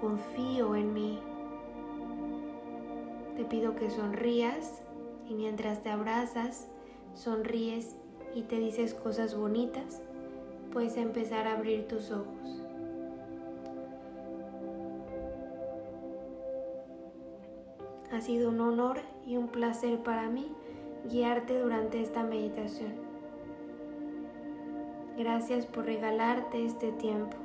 confío 0.00 0.74
en 0.76 0.92
mí. 0.92 1.18
Te 3.36 3.44
pido 3.44 3.74
que 3.74 3.90
sonrías 3.90 4.82
y 5.28 5.34
mientras 5.34 5.82
te 5.82 5.90
abrazas, 5.90 6.68
sonríes 7.14 7.96
y 8.34 8.42
te 8.42 8.58
dices 8.58 8.94
cosas 8.94 9.36
bonitas, 9.36 10.02
puedes 10.72 10.96
empezar 10.96 11.46
a 11.46 11.54
abrir 11.54 11.88
tus 11.88 12.10
ojos. 12.10 12.59
Ha 18.20 18.22
sido 18.22 18.50
un 18.50 18.60
honor 18.60 19.00
y 19.26 19.38
un 19.38 19.48
placer 19.48 19.98
para 20.00 20.28
mí 20.28 20.52
guiarte 21.06 21.58
durante 21.58 22.02
esta 22.02 22.22
meditación. 22.22 22.92
Gracias 25.16 25.64
por 25.64 25.86
regalarte 25.86 26.66
este 26.66 26.92
tiempo. 26.92 27.38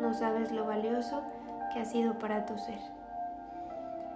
No 0.00 0.14
sabes 0.14 0.52
lo 0.52 0.66
valioso 0.66 1.24
que 1.72 1.80
ha 1.80 1.84
sido 1.84 2.16
para 2.20 2.46
tu 2.46 2.56
ser. 2.58 2.78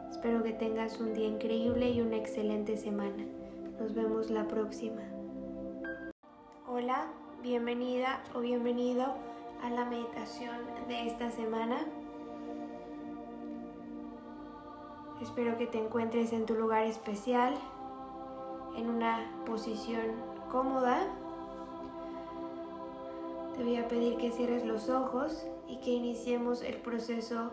Espero 0.08 0.44
que 0.44 0.52
tengas 0.52 1.00
un 1.00 1.14
día 1.14 1.26
increíble 1.26 1.90
y 1.90 2.00
una 2.00 2.14
excelente 2.14 2.76
semana. 2.76 3.24
Nos 3.80 3.92
vemos 3.92 4.30
la 4.30 4.46
próxima. 4.46 5.02
Hola, 6.68 7.06
bienvenida 7.42 8.22
o 8.36 8.38
bienvenido 8.38 9.16
a 9.64 9.70
la 9.70 9.84
meditación 9.84 10.58
de 10.86 11.08
esta 11.08 11.32
semana. 11.32 11.78
Espero 15.22 15.56
que 15.56 15.68
te 15.68 15.78
encuentres 15.78 16.32
en 16.32 16.46
tu 16.46 16.54
lugar 16.54 16.82
especial, 16.82 17.54
en 18.76 18.90
una 18.90 19.24
posición 19.46 20.16
cómoda. 20.50 21.06
Te 23.56 23.62
voy 23.62 23.76
a 23.76 23.86
pedir 23.86 24.16
que 24.16 24.32
cierres 24.32 24.64
los 24.64 24.88
ojos 24.88 25.46
y 25.68 25.76
que 25.76 25.90
iniciemos 25.90 26.62
el 26.62 26.78
proceso 26.78 27.52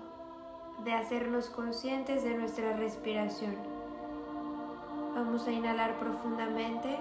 de 0.83 0.93
hacernos 0.93 1.51
conscientes 1.51 2.23
de 2.23 2.35
nuestra 2.35 2.75
respiración. 2.75 3.55
Vamos 5.13 5.47
a 5.47 5.51
inhalar 5.51 5.99
profundamente. 5.99 6.97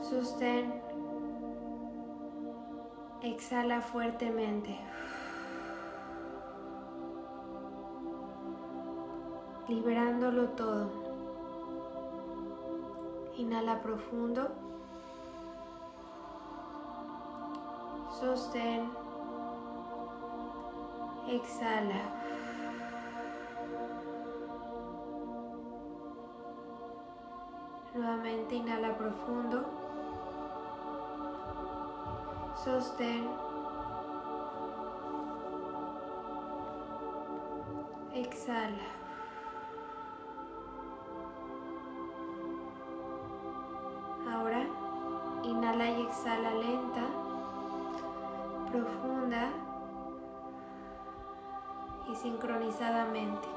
Sostén. 0.00 0.72
Exhala 3.22 3.82
fuertemente. 3.82 4.78
Liberándolo 9.68 10.50
todo. 10.50 10.88
Inhala 13.36 13.82
profundo. 13.82 14.48
Sostén. 18.20 18.88
Exhala. 21.28 22.00
Nuevamente 27.92 28.54
inhala 28.54 28.96
profundo. 28.96 29.64
Sostén. 32.62 33.28
Exhala. 38.14 39.05
Profunda 48.70 49.50
y 52.10 52.14
sincronizadamente. 52.14 53.48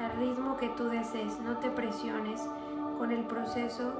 Al 0.00 0.12
ritmo 0.18 0.56
que 0.56 0.68
tú 0.70 0.84
desees, 0.84 1.38
no 1.40 1.58
te 1.58 1.70
presiones 1.70 2.48
con 2.98 3.10
el 3.10 3.24
proceso 3.24 3.92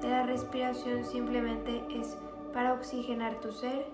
de 0.00 0.10
la 0.10 0.22
respiración, 0.24 1.04
simplemente 1.04 1.84
es 1.90 2.16
para 2.52 2.74
oxigenar 2.74 3.34
tu 3.36 3.52
ser, 3.52 3.86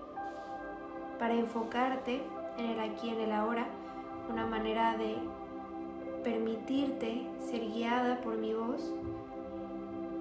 para 1.17 1.33
enfocarte 1.33 2.23
en 2.57 2.65
el 2.65 2.79
aquí, 2.79 3.09
en 3.09 3.21
el 3.21 3.31
ahora, 3.31 3.67
una 4.29 4.45
manera 4.45 4.97
de 4.97 5.15
permitirte 6.23 7.27
ser 7.39 7.61
guiada 7.61 8.21
por 8.21 8.37
mi 8.37 8.53
voz, 8.53 8.93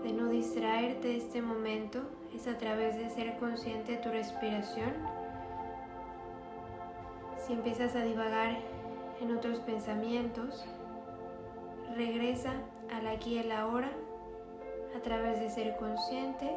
de 0.03 0.13
no 0.13 0.29
distraerte 0.29 1.09
de 1.09 1.17
este 1.17 1.43
momento, 1.43 2.01
es 2.35 2.47
a 2.49 2.59
través 2.59 2.97
de 2.97 3.11
ser 3.11 3.37
consciente 3.39 3.93
de 3.93 3.99
tu 3.99 4.11
respiración 4.11 4.93
si 7.47 7.53
empiezas 7.53 7.95
a 7.95 8.03
divagar 8.03 8.57
en 9.20 9.37
otros 9.37 9.61
pensamientos, 9.61 10.64
regresa 11.95 12.55
al 12.91 13.07
aquí 13.07 13.35
y 13.35 13.39
el 13.39 13.53
ahora 13.53 13.91
a 14.97 15.01
través 15.01 15.41
de 15.41 15.51
ser 15.51 15.76
consciente, 15.76 16.51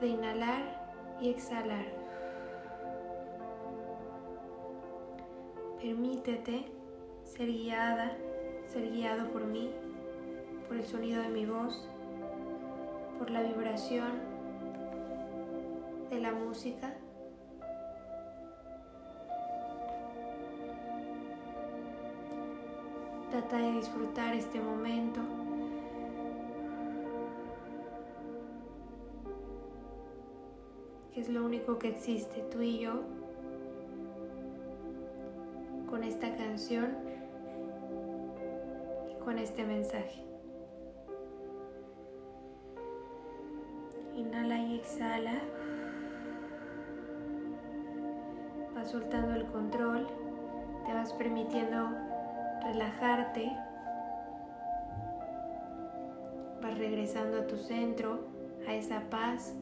de 0.00 0.06
inhalar 0.06 0.62
y 1.20 1.28
exhalar. 1.28 1.84
Permítete 5.78 6.64
ser 7.24 7.48
guiada, 7.48 8.16
ser 8.66 8.90
guiado 8.90 9.30
por 9.30 9.44
mí, 9.44 9.70
por 10.68 10.78
el 10.78 10.86
sonido 10.86 11.20
de 11.20 11.28
mi 11.28 11.44
voz, 11.44 11.86
por 13.18 13.30
la 13.30 13.42
vibración 13.42 14.12
de 16.10 16.20
la 16.20 16.32
música 16.32 16.94
Trata 23.30 23.58
de 23.58 23.72
disfrutar 23.72 24.34
este 24.34 24.58
momento. 24.58 25.20
Que 31.12 31.20
es 31.20 31.28
lo 31.28 31.44
único 31.44 31.78
que 31.78 31.88
existe, 31.88 32.40
tú 32.50 32.62
y 32.62 32.78
yo, 32.78 33.02
con 35.90 36.04
esta 36.04 36.34
canción 36.36 36.96
y 39.10 39.22
con 39.22 39.36
este 39.36 39.62
mensaje. 39.64 40.27
Exhala. 44.88 45.34
Vas 48.74 48.90
soltando 48.90 49.34
el 49.34 49.44
control, 49.46 50.06
te 50.86 50.94
vas 50.94 51.12
permitiendo 51.12 51.90
relajarte, 52.62 53.52
vas 56.62 56.78
regresando 56.78 57.38
a 57.38 57.46
tu 57.46 57.56
centro, 57.58 58.20
a 58.66 58.74
esa 58.74 59.00
paz. 59.10 59.54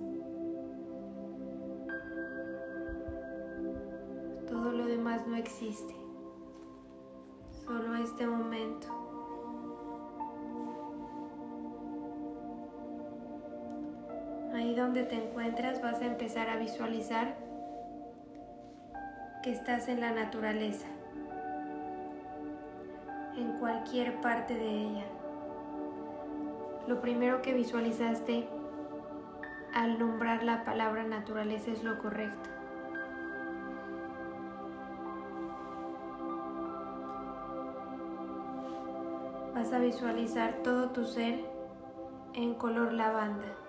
Todo 4.48 4.70
lo 4.72 4.86
demás 4.86 5.26
no 5.26 5.36
existe, 5.36 5.94
solo 7.64 7.96
este 7.96 8.26
momento. 8.26 8.86
Donde 14.87 15.03
te 15.03 15.16
encuentras 15.16 15.82
vas 15.82 16.01
a 16.01 16.07
empezar 16.07 16.49
a 16.49 16.59
visualizar 16.59 17.34
que 19.43 19.51
estás 19.51 19.89
en 19.89 20.01
la 20.01 20.12
naturaleza 20.12 20.87
en 23.37 23.59
cualquier 23.59 24.20
parte 24.20 24.55
de 24.55 24.68
ella. 24.68 25.05
Lo 26.87 27.01
primero 27.01 27.43
que 27.43 27.53
visualizaste 27.53 28.47
al 29.74 29.99
nombrar 29.99 30.45
la 30.45 30.64
palabra 30.64 31.03
naturaleza 31.03 31.72
es 31.72 31.82
lo 31.82 31.99
correcto. 31.99 32.49
Vas 39.53 39.72
a 39.72 39.80
visualizar 39.80 40.62
todo 40.62 40.91
tu 40.91 41.05
ser 41.05 41.45
en 42.34 42.55
color 42.55 42.93
lavanda. 42.93 43.65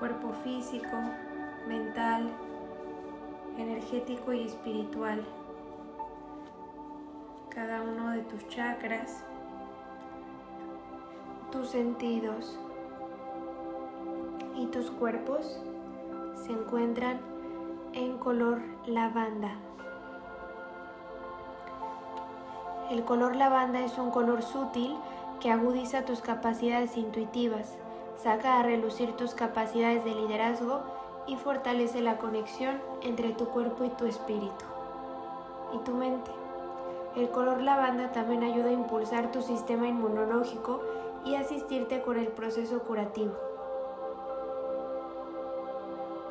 Cuerpo 0.00 0.32
físico, 0.42 0.96
mental, 1.68 2.28
energético 3.56 4.32
y 4.32 4.46
espiritual 4.46 5.24
cada 7.50 7.82
uno 7.82 8.12
de 8.12 8.22
tus 8.22 8.46
chakras, 8.48 9.24
tus 11.50 11.68
sentidos 11.68 12.58
y 14.56 14.66
tus 14.66 14.90
cuerpos 14.90 15.60
se 16.36 16.52
encuentran 16.52 17.20
en 17.92 18.16
color 18.18 18.62
lavanda. 18.86 19.52
El 22.90 23.04
color 23.04 23.36
lavanda 23.36 23.80
es 23.80 23.98
un 23.98 24.10
color 24.10 24.42
sutil 24.42 24.96
que 25.40 25.50
agudiza 25.50 26.04
tus 26.04 26.20
capacidades 26.20 26.96
intuitivas, 26.96 27.76
saca 28.22 28.58
a 28.58 28.62
relucir 28.62 29.12
tus 29.16 29.34
capacidades 29.34 30.04
de 30.04 30.14
liderazgo 30.14 30.80
y 31.26 31.36
fortalece 31.36 32.00
la 32.00 32.18
conexión 32.18 32.80
entre 33.02 33.32
tu 33.32 33.46
cuerpo 33.46 33.84
y 33.84 33.90
tu 33.90 34.04
espíritu 34.04 34.64
y 35.72 35.78
tu 35.78 35.92
mente. 35.92 36.30
El 37.16 37.30
color 37.30 37.62
lavanda 37.62 38.12
también 38.12 38.42
ayuda 38.42 38.68
a 38.68 38.72
impulsar 38.72 39.32
tu 39.32 39.42
sistema 39.42 39.88
inmunológico 39.88 40.80
y 41.24 41.34
asistirte 41.34 42.02
con 42.02 42.18
el 42.18 42.28
proceso 42.28 42.80
curativo. 42.80 43.32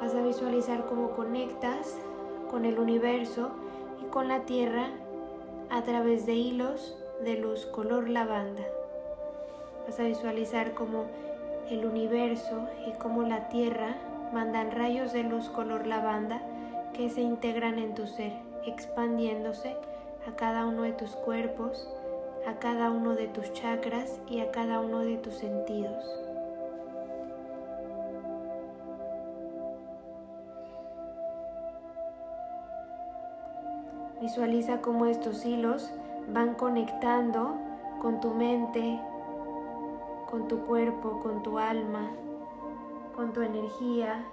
Vas 0.02 0.14
a 0.14 0.22
visualizar 0.22 0.86
cómo 0.86 1.12
conectas 1.12 1.98
con 2.50 2.66
el 2.66 2.80
universo 2.80 3.50
y 4.02 4.06
con 4.06 4.28
la 4.28 4.42
tierra 4.42 4.88
a 5.70 5.84
través 5.84 6.26
de 6.26 6.34
hilos 6.34 6.98
de 7.24 7.38
luz 7.38 7.66
color 7.66 8.10
lavanda. 8.10 8.64
Vas 9.86 10.00
a 10.00 10.04
visualizar 10.04 10.74
cómo 10.74 11.06
el 11.70 11.86
universo 11.86 12.68
y 12.88 12.92
cómo 12.94 13.24
la 13.24 13.50
tierra 13.50 13.96
mandan 14.34 14.72
rayos 14.72 15.14
de 15.14 15.24
luz 15.24 15.50
color 15.50 15.86
lavanda 15.88 16.42
que 16.94 17.10
se 17.10 17.22
integran 17.22 17.80
en 17.80 17.94
tu 17.94 18.08
ser, 18.08 18.34
expandiéndose 18.66 19.76
a 20.28 20.36
cada 20.36 20.66
uno 20.66 20.84
de 20.84 20.94
tus 20.94 21.12
cuerpos, 21.12 21.88
a 22.48 22.56
cada 22.56 22.92
uno 22.92 23.16
de 23.16 23.28
tus 23.28 23.54
chakras 23.54 24.20
y 24.28 24.40
a 24.40 24.52
cada 24.52 24.80
uno 24.80 25.00
de 25.00 25.18
tus 25.18 25.36
sentidos. 25.36 26.20
Visualiza 34.22 34.82
cómo 34.82 35.06
estos 35.06 35.46
hilos 35.46 35.92
van 36.28 36.56
conectando 36.56 37.56
con 38.02 38.20
tu 38.20 38.34
mente, 38.34 39.00
con 40.30 40.48
tu 40.48 40.60
cuerpo, 40.60 41.20
con 41.22 41.42
tu 41.42 41.58
alma, 41.58 42.12
con 43.16 43.34
tu 43.34 43.42
energía. 43.42 44.26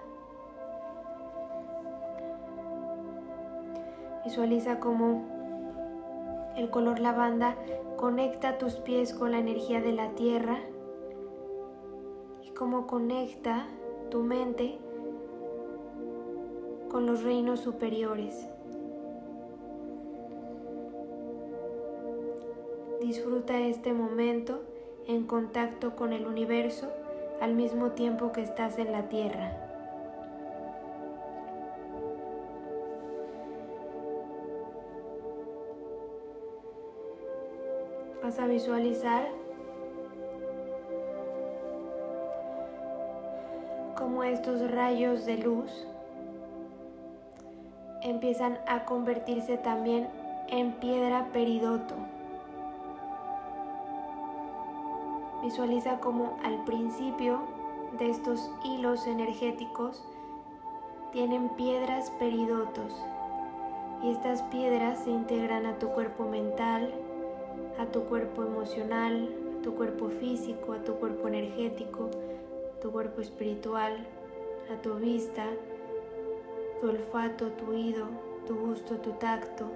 Visualiza 4.25 4.79
cómo 4.79 5.25
el 6.57 6.69
color 6.71 7.01
lavanda 7.01 7.57
conecta 7.97 8.59
tus 8.59 8.75
pies 8.75 9.15
con 9.15 9.31
la 9.33 9.39
energía 9.39 9.81
de 9.81 9.93
la 9.93 10.11
tierra 10.11 10.59
y 12.43 12.51
cómo 12.51 12.87
conecta 12.87 13.67
tu 14.11 14.23
mente 14.23 14.79
con 16.91 17.07
los 17.07 17.23
reinos 17.23 17.61
superiores. 17.61 18.49
Disfruta 23.01 23.59
este 23.61 23.93
momento 23.93 24.61
en 25.07 25.27
contacto 25.27 25.95
con 25.97 26.13
el 26.13 26.27
universo 26.27 26.91
al 27.41 27.55
mismo 27.55 27.93
tiempo 27.93 28.33
que 28.33 28.43
estás 28.43 28.79
en 28.79 28.93
la 28.93 29.09
tierra. 29.09 29.53
Vas 38.23 38.39
a 38.41 38.47
visualizar 38.47 39.29
cómo 43.97 44.25
estos 44.25 44.69
rayos 44.71 45.25
de 45.27 45.39
luz 45.39 45.87
empiezan 48.03 48.59
a 48.67 48.85
convertirse 48.85 49.57
también 49.59 50.09
en 50.49 50.73
piedra 50.73 51.29
peridoto. 51.33 51.95
Visualiza 55.47 56.01
como 56.01 56.37
al 56.43 56.65
principio 56.65 57.39
de 58.01 58.11
estos 58.11 58.51
hilos 58.65 59.07
energéticos 59.07 60.03
tienen 61.13 61.51
piedras 61.51 62.11
peridotos. 62.19 62.93
Y 64.03 64.11
estas 64.11 64.43
piedras 64.43 65.05
se 65.05 65.11
integran 65.11 65.65
a 65.67 65.79
tu 65.79 65.91
cuerpo 65.91 66.25
mental, 66.25 66.93
a 67.79 67.87
tu 67.87 68.07
cuerpo 68.07 68.43
emocional, 68.43 69.31
a 69.57 69.63
tu 69.63 69.77
cuerpo 69.77 70.09
físico, 70.09 70.73
a 70.73 70.83
tu 70.83 70.95
cuerpo 70.97 71.29
energético, 71.29 72.11
a 72.77 72.81
tu 72.81 72.91
cuerpo 72.91 73.21
espiritual, 73.21 74.05
a 74.75 74.83
tu 74.83 74.97
vista, 74.97 75.47
tu 76.81 76.89
olfato, 76.89 77.53
tu 77.53 77.71
oído, 77.71 78.09
tu 78.49 78.57
gusto, 78.57 78.97
tu 78.97 79.13
tacto, 79.13 79.67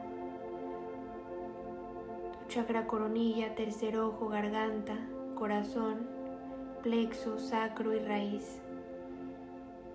tu 2.33 2.49
chakra 2.49 2.89
coronilla, 2.89 3.55
tercer 3.55 3.97
ojo, 3.99 4.29
garganta, 4.29 4.97
corazón, 5.41 6.07
plexo, 6.83 7.39
sacro 7.39 7.95
y 7.95 7.99
raíz, 7.99 8.61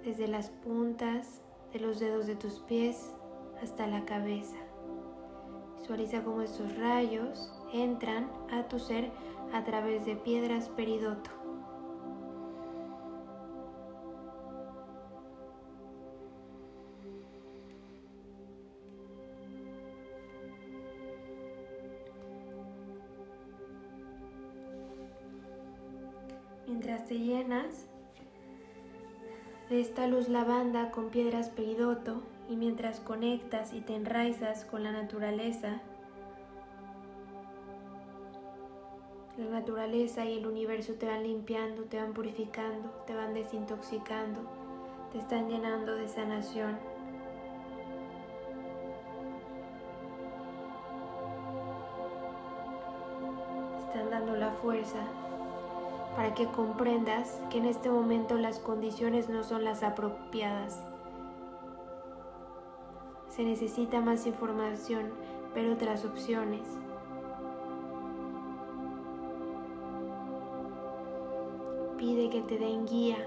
desde 0.03 0.27
las 0.27 0.49
puntas 0.49 1.43
de 1.71 1.79
los 1.79 1.99
dedos 1.99 2.25
de 2.25 2.35
tus 2.35 2.61
pies 2.61 3.13
hasta 3.61 3.85
la 3.85 4.05
cabeza. 4.05 4.57
Visualiza 5.77 6.23
cómo 6.23 6.41
estos 6.41 6.75
rayos 6.77 7.53
entran 7.71 8.27
a 8.51 8.63
tu 8.63 8.79
ser 8.79 9.11
a 9.53 9.63
través 9.63 10.03
de 10.07 10.15
piedras 10.15 10.69
peridoto. 10.69 11.29
Te 27.07 27.19
llenas 27.19 27.87
de 29.69 29.79
esta 29.79 30.07
luz 30.07 30.27
lavanda 30.27 30.89
con 30.89 31.09
piedras 31.09 31.49
peridoto 31.49 32.23
y 32.49 32.55
mientras 32.55 32.99
conectas 32.99 33.73
y 33.73 33.81
te 33.81 33.95
enraizas 33.95 34.65
con 34.65 34.83
la 34.83 34.91
naturaleza, 34.91 35.81
la 39.37 39.45
naturaleza 39.45 40.25
y 40.25 40.37
el 40.37 40.47
universo 40.47 40.93
te 40.93 41.05
van 41.05 41.23
limpiando, 41.23 41.83
te 41.83 41.97
van 41.97 42.13
purificando, 42.13 42.89
te 43.05 43.13
van 43.13 43.33
desintoxicando, 43.33 44.41
te 45.11 45.19
están 45.19 45.49
llenando 45.49 45.95
de 45.95 46.07
sanación. 46.07 46.77
Están 53.87 54.09
dando 54.09 54.35
la 54.35 54.51
fuerza 54.51 55.07
para 56.15 56.33
que 56.33 56.47
comprendas 56.47 57.41
que 57.49 57.57
en 57.57 57.65
este 57.65 57.89
momento 57.89 58.37
las 58.37 58.59
condiciones 58.59 59.29
no 59.29 59.43
son 59.43 59.65
las 59.65 59.83
apropiadas. 59.83 60.81
Se 63.29 63.43
necesita 63.43 63.99
más 63.99 64.25
información, 64.25 65.11
pero 65.53 65.73
otras 65.73 66.05
opciones. 66.05 66.61
Pide 71.97 72.29
que 72.29 72.41
te 72.43 72.57
den 72.57 72.85
guía. 72.85 73.17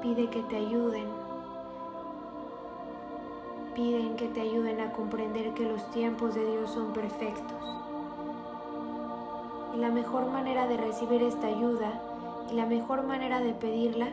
Pide 0.00 0.28
que 0.28 0.42
te 0.42 0.56
ayuden. 0.56 1.06
Piden 3.76 4.16
que 4.16 4.28
te 4.28 4.40
ayuden 4.40 4.80
a 4.80 4.92
comprender 4.92 5.54
que 5.54 5.68
los 5.68 5.88
tiempos 5.90 6.34
de 6.34 6.44
Dios 6.44 6.70
son 6.70 6.92
perfectos. 6.92 7.91
Y 9.74 9.78
la 9.78 9.90
mejor 9.90 10.26
manera 10.30 10.66
de 10.66 10.76
recibir 10.76 11.22
esta 11.22 11.46
ayuda 11.46 12.00
y 12.50 12.54
la 12.54 12.66
mejor 12.66 13.04
manera 13.04 13.40
de 13.40 13.54
pedirla 13.54 14.08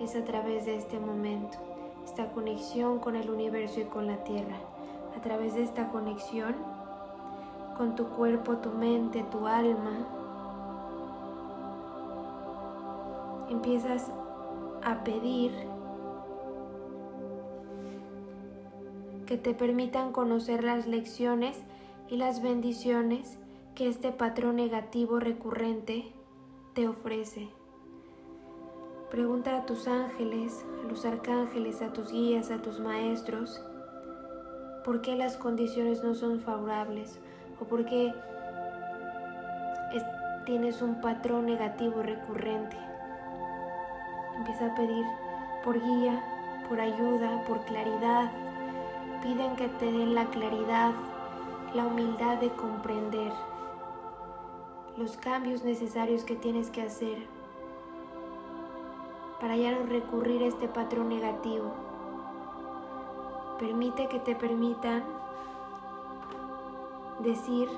es 0.00 0.16
a 0.16 0.24
través 0.24 0.66
de 0.66 0.76
este 0.76 0.98
momento, 0.98 1.58
esta 2.04 2.32
conexión 2.32 2.98
con 2.98 3.14
el 3.14 3.30
universo 3.30 3.80
y 3.80 3.84
con 3.84 4.06
la 4.06 4.24
tierra. 4.24 4.56
A 5.16 5.20
través 5.20 5.54
de 5.54 5.62
esta 5.62 5.88
conexión 5.88 6.54
con 7.76 7.94
tu 7.94 8.06
cuerpo, 8.08 8.56
tu 8.56 8.70
mente, 8.70 9.24
tu 9.30 9.46
alma, 9.46 10.06
empiezas 13.48 14.10
a 14.84 15.04
pedir 15.04 15.52
que 19.26 19.36
te 19.36 19.54
permitan 19.54 20.12
conocer 20.12 20.64
las 20.64 20.86
lecciones 20.86 21.62
y 22.08 22.16
las 22.16 22.42
bendiciones 22.42 23.38
que 23.74 23.88
este 23.88 24.12
patrón 24.12 24.56
negativo 24.56 25.18
recurrente 25.18 26.12
te 26.74 26.88
ofrece. 26.88 27.48
Pregunta 29.10 29.56
a 29.56 29.66
tus 29.66 29.88
ángeles, 29.88 30.64
a 30.84 30.88
los 30.88 31.04
arcángeles, 31.06 31.80
a 31.80 31.92
tus 31.92 32.12
guías, 32.12 32.50
a 32.50 32.60
tus 32.60 32.80
maestros, 32.80 33.62
por 34.84 35.00
qué 35.00 35.16
las 35.16 35.36
condiciones 35.36 36.02
no 36.02 36.14
son 36.14 36.40
favorables 36.40 37.18
o 37.60 37.64
por 37.64 37.86
qué 37.86 38.12
tienes 40.44 40.82
un 40.82 41.00
patrón 41.00 41.46
negativo 41.46 42.02
recurrente. 42.02 42.76
Empieza 44.36 44.66
a 44.66 44.74
pedir 44.74 45.04
por 45.64 45.80
guía, 45.80 46.22
por 46.68 46.80
ayuda, 46.80 47.44
por 47.46 47.64
claridad. 47.64 48.30
Piden 49.22 49.56
que 49.56 49.68
te 49.68 49.86
den 49.86 50.14
la 50.14 50.26
claridad, 50.26 50.92
la 51.74 51.86
humildad 51.86 52.38
de 52.38 52.50
comprender 52.50 53.32
los 54.96 55.16
cambios 55.16 55.64
necesarios 55.64 56.24
que 56.24 56.36
tienes 56.36 56.70
que 56.70 56.82
hacer 56.82 57.18
para 59.40 59.56
ya 59.56 59.72
no 59.72 59.86
recurrir 59.86 60.42
a 60.42 60.46
este 60.46 60.68
patrón 60.68 61.08
negativo. 61.08 61.72
Permite 63.58 64.08
que 64.08 64.18
te 64.18 64.36
permitan 64.36 65.02
decir 67.24 67.68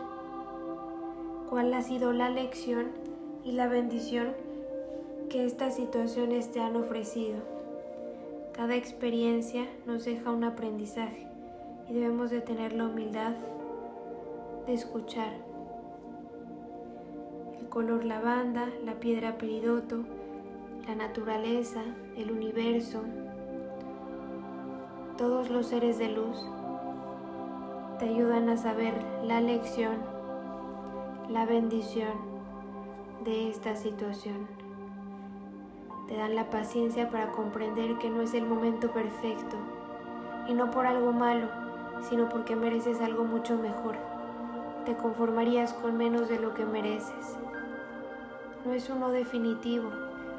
cuál 1.49 1.73
ha 1.73 1.83
sido 1.83 2.13
la 2.13 2.31
lección 2.31 2.89
y 3.45 3.53
la 3.53 3.69
bendición 3.69 4.35
que 5.31 5.45
estas 5.45 5.77
situaciones 5.77 6.51
te 6.51 6.61
han 6.61 6.77
ofrecido. 6.77 7.39
Cada 8.53 8.77
experiencia 8.77 9.67
nos 9.87 10.05
deja 10.05 10.31
un 10.31 10.45
aprendizaje 10.45 11.27
y 11.89 11.95
debemos 11.95 12.31
de 12.31 12.41
tener 12.41 12.73
la 12.73 12.87
humildad 12.87 13.35
de 14.67 14.75
escuchar. 14.75 15.44
Color 17.75 18.05
lavanda, 18.05 18.69
la 18.85 19.01
piedra 19.01 19.37
peridoto, 19.37 20.05
la 20.87 20.95
naturaleza, 20.95 21.83
el 22.17 22.31
universo, 22.31 23.03
todos 25.19 25.51
los 25.51 25.67
seres 25.67 25.99
de 25.99 26.09
luz 26.09 26.39
te 27.99 28.09
ayudan 28.11 28.49
a 28.49 28.57
saber 28.57 28.95
la 29.25 29.41
lección, 29.41 29.97
la 31.29 31.47
bendición 31.47 32.13
de 33.25 33.51
esta 33.51 33.75
situación. 33.75 34.47
Te 36.07 36.17
dan 36.17 36.37
la 36.37 36.51
paciencia 36.51 37.11
para 37.11 37.33
comprender 37.33 37.99
que 37.99 38.09
no 38.09 38.23
es 38.23 38.35
el 38.35 38.47
momento 38.47 38.93
perfecto 38.93 39.57
y 40.47 40.55
no 40.55 40.71
por 40.71 40.87
algo 40.87 41.13
malo, 41.13 41.49
sino 42.09 42.29
porque 42.29 42.55
mereces 42.55 43.01
algo 43.01 43.25
mucho 43.25 43.59
mejor. 43.59 43.97
Te 44.87 44.97
conformarías 44.97 45.73
con 45.73 45.97
menos 45.97 46.29
de 46.29 46.39
lo 46.39 46.55
que 46.55 46.65
mereces. 46.65 47.37
No 48.65 48.73
es 48.73 48.89
uno 48.89 49.11
definitivo, 49.11 49.91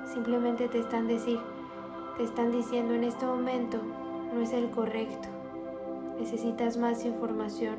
Simplemente 0.05 0.67
te 0.67 0.79
están 0.79 1.07
decir, 1.07 1.39
te 2.17 2.23
están 2.23 2.51
diciendo 2.51 2.93
en 2.93 3.03
este 3.03 3.25
momento 3.25 3.81
no 4.33 4.39
es 4.41 4.53
el 4.53 4.69
correcto. 4.69 5.29
Necesitas 6.19 6.77
más 6.77 7.05
información. 7.05 7.75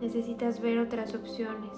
Necesitas 0.00 0.60
ver 0.60 0.78
otras 0.78 1.14
opciones. 1.14 1.70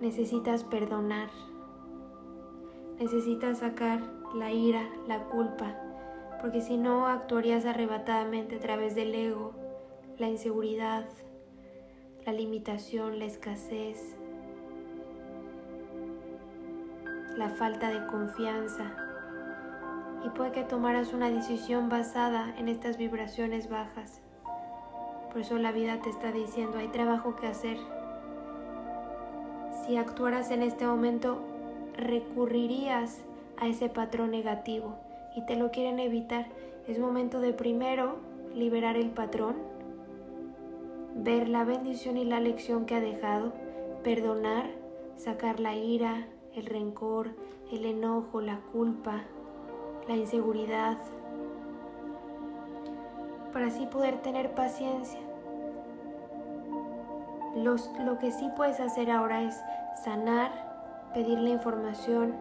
Necesitas 0.00 0.64
perdonar. 0.64 1.28
Necesitas 2.98 3.58
sacar 3.58 4.00
la 4.34 4.52
ira, 4.52 4.88
la 5.06 5.24
culpa, 5.24 5.76
porque 6.40 6.60
si 6.60 6.76
no 6.76 7.06
actuarías 7.06 7.64
arrebatadamente 7.64 8.56
a 8.56 8.60
través 8.60 8.94
del 8.94 9.14
ego, 9.14 9.52
la 10.18 10.28
inseguridad, 10.28 11.06
la 12.26 12.32
limitación, 12.32 13.18
la 13.18 13.24
escasez, 13.24 14.17
la 17.38 17.50
falta 17.50 17.88
de 17.90 18.04
confianza 18.06 18.90
y 20.24 20.28
puede 20.30 20.50
que 20.50 20.64
tomaras 20.64 21.12
una 21.12 21.30
decisión 21.30 21.88
basada 21.88 22.52
en 22.58 22.66
estas 22.66 22.98
vibraciones 22.98 23.70
bajas. 23.70 24.20
Por 25.30 25.42
eso 25.42 25.56
la 25.56 25.70
vida 25.70 26.00
te 26.02 26.10
está 26.10 26.32
diciendo, 26.32 26.78
hay 26.78 26.88
trabajo 26.88 27.36
que 27.36 27.46
hacer. 27.46 27.78
Si 29.86 29.96
actuaras 29.96 30.50
en 30.50 30.64
este 30.64 30.84
momento, 30.84 31.38
recurrirías 31.96 33.20
a 33.56 33.68
ese 33.68 33.88
patrón 33.88 34.32
negativo 34.32 34.96
y 35.36 35.46
te 35.46 35.54
lo 35.54 35.70
quieren 35.70 36.00
evitar. 36.00 36.46
Es 36.88 36.98
momento 36.98 37.40
de 37.40 37.52
primero 37.52 38.16
liberar 38.52 38.96
el 38.96 39.10
patrón, 39.10 39.54
ver 41.14 41.48
la 41.48 41.62
bendición 41.62 42.16
y 42.16 42.24
la 42.24 42.40
lección 42.40 42.84
que 42.84 42.96
ha 42.96 43.00
dejado, 43.00 43.52
perdonar, 44.02 44.70
sacar 45.16 45.60
la 45.60 45.76
ira, 45.76 46.26
el 46.54 46.66
rencor, 46.66 47.30
el 47.70 47.84
enojo, 47.84 48.40
la 48.40 48.60
culpa, 48.72 49.22
la 50.06 50.16
inseguridad, 50.16 50.98
para 53.52 53.66
así 53.66 53.86
poder 53.86 54.20
tener 54.22 54.54
paciencia. 54.54 55.20
lo 57.54 58.18
que 58.18 58.30
sí 58.30 58.48
puedes 58.56 58.78
hacer 58.78 59.10
ahora 59.10 59.42
es 59.42 59.56
sanar, 60.04 61.10
pedir 61.12 61.38
la 61.38 61.50
información, 61.50 62.34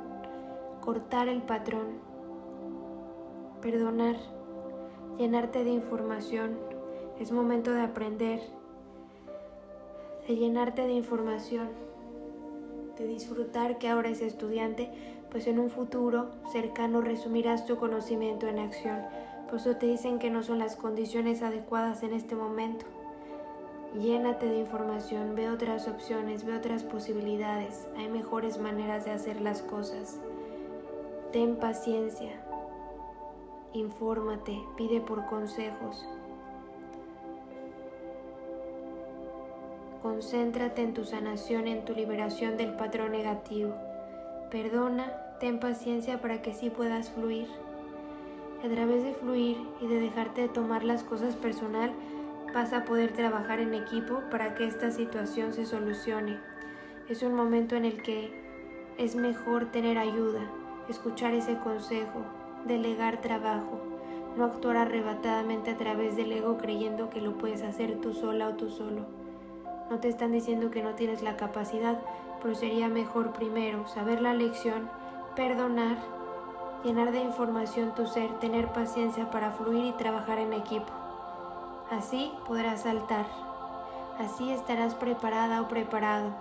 cortar 0.82 1.28
el 1.28 1.42
patrón, 1.42 2.00
perdonar, 3.62 4.16
llenarte 5.18 5.64
de 5.64 5.72
información. 5.72 6.58
Es 7.20 7.32
momento 7.32 7.72
de 7.72 7.82
aprender, 7.82 8.42
de 10.28 10.36
llenarte 10.36 10.84
de 10.84 10.94
información 10.94 11.87
de 12.98 13.08
disfrutar 13.08 13.78
que 13.78 13.90
ahora 13.90 14.10
es 14.10 14.22
estudiante, 14.22 14.90
pues 15.32 15.48
en 15.48 15.60
un 15.60 15.70
futuro 15.70 16.32
cercano 16.52 17.02
resumirás 17.02 17.66
tu 17.66 17.78
conocimiento 17.78 18.48
en 18.48 18.60
acción. 18.60 19.00
Por 19.50 19.60
eso 19.60 19.76
te 19.76 19.86
dicen 19.86 20.20
que 20.20 20.30
no 20.30 20.44
son 20.44 20.60
las 20.60 20.76
condiciones 20.76 21.42
adecuadas 21.42 22.04
en 22.04 22.14
este 22.14 22.36
momento. 22.36 22.86
Llénate 24.02 24.48
de 24.48 24.60
información, 24.60 25.36
ve 25.36 25.50
otras 25.50 25.88
opciones, 25.88 26.46
ve 26.46 26.56
otras 26.56 26.84
posibilidades. 26.84 27.88
Hay 27.98 28.10
mejores 28.10 28.60
maneras 28.60 29.06
de 29.06 29.12
hacer 29.12 29.42
las 29.42 29.62
cosas. 29.62 30.20
Ten 31.32 31.56
paciencia. 31.56 32.42
Infórmate, 33.74 34.62
pide 34.76 35.02
por 35.02 35.26
consejos. 35.28 36.08
Concéntrate 40.02 40.84
en 40.84 40.94
tu 40.94 41.06
sanación, 41.06 41.68
en 41.68 41.84
tu 41.84 41.94
liberación 41.94 42.56
del 42.56 42.74
patrón 42.74 43.14
negativo. 43.14 43.74
Perdona, 44.52 45.12
ten 45.40 45.60
paciencia 45.60 46.22
para 46.22 46.44
que 46.44 46.54
sí 46.54 46.70
puedas 46.70 47.10
fluir. 47.10 47.48
A 48.64 48.70
través 48.70 49.04
de 49.04 49.16
fluir 49.16 49.58
y 49.82 49.88
de 49.88 50.00
dejarte 50.00 50.42
de 50.42 50.50
tomar 50.50 50.84
las 50.84 51.04
cosas 51.04 51.36
personal, 51.36 51.92
vas 52.54 52.74
a 52.74 52.86
poder 52.86 53.14
trabajar 53.14 53.60
en 53.60 53.74
equipo 53.74 54.22
para 54.30 54.54
que 54.54 54.68
esta 54.68 54.92
situación 54.92 55.52
se 55.54 55.66
solucione. 55.66 56.38
Es 57.10 57.24
un 57.24 57.34
momento 57.34 57.76
en 57.76 57.86
el 57.86 58.04
que 58.04 58.32
es 59.00 59.16
mejor 59.16 59.72
tener 59.72 59.98
ayuda, 59.98 60.42
escuchar 60.90 61.34
ese 61.34 61.58
consejo, 61.58 62.24
delegar 62.66 63.20
trabajo, 63.20 63.80
no 64.38 64.46
actuar 64.46 64.78
arrebatadamente 64.78 65.72
a 65.72 65.78
través 65.78 66.16
del 66.16 66.32
ego 66.32 66.58
creyendo 66.58 67.10
que 67.10 67.20
lo 67.20 67.40
puedes 67.40 67.64
hacer 67.64 68.00
tú 68.00 68.14
sola 68.14 68.50
o 68.50 68.54
tú 68.54 68.70
solo. 68.70 69.17
No 69.90 70.00
te 70.00 70.10
están 70.10 70.34
diciendo 70.34 70.70
que 70.70 70.84
no 70.84 70.96
tienes 70.96 71.22
la 71.22 71.38
capacidad, 71.38 72.00
pero 72.42 72.56
sería 72.56 72.90
mejor 72.90 73.32
primero 73.32 73.88
saber 73.88 74.22
la 74.22 74.34
lección, 74.34 74.90
perdonar, 75.36 75.98
llenar 76.84 77.12
de 77.12 77.22
información 77.22 77.96
tu 77.96 78.06
ser, 78.06 78.38
tener 78.40 78.72
paciencia 78.74 79.32
para 79.32 79.52
fluir 79.52 79.86
y 79.86 79.92
trabajar 79.94 80.40
en 80.40 80.54
equipo. 80.54 80.92
Así 81.90 82.32
podrás 82.46 82.82
saltar. 82.82 83.26
Así 84.20 84.52
estarás 84.52 84.94
preparada 84.96 85.62
o 85.62 85.68
preparado. 85.68 86.32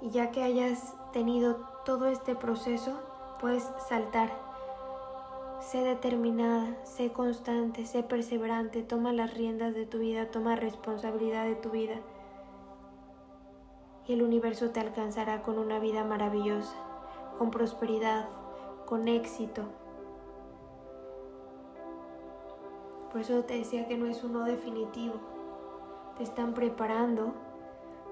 Y 0.00 0.10
ya 0.10 0.30
que 0.30 0.42
hayas 0.42 0.94
tenido 1.12 1.56
todo 1.84 2.06
este 2.06 2.34
proceso, 2.34 2.92
puedes 3.38 3.70
saltar 3.88 4.49
Sé 5.60 5.84
determinada, 5.84 6.74
sé 6.84 7.12
constante, 7.12 7.84
sé 7.84 8.02
perseverante, 8.02 8.82
toma 8.82 9.12
las 9.12 9.34
riendas 9.34 9.74
de 9.74 9.84
tu 9.84 9.98
vida, 9.98 10.30
toma 10.30 10.56
responsabilidad 10.56 11.44
de 11.44 11.54
tu 11.54 11.68
vida. 11.68 11.96
Y 14.08 14.14
el 14.14 14.22
universo 14.22 14.70
te 14.70 14.80
alcanzará 14.80 15.42
con 15.42 15.58
una 15.58 15.78
vida 15.78 16.02
maravillosa, 16.02 16.74
con 17.38 17.50
prosperidad, 17.50 18.26
con 18.86 19.06
éxito. 19.06 19.64
Por 23.12 23.20
eso 23.20 23.44
te 23.44 23.58
decía 23.58 23.86
que 23.86 23.98
no 23.98 24.06
es 24.06 24.24
uno 24.24 24.44
definitivo. 24.44 25.16
Te 26.16 26.22
están 26.22 26.54
preparando 26.54 27.34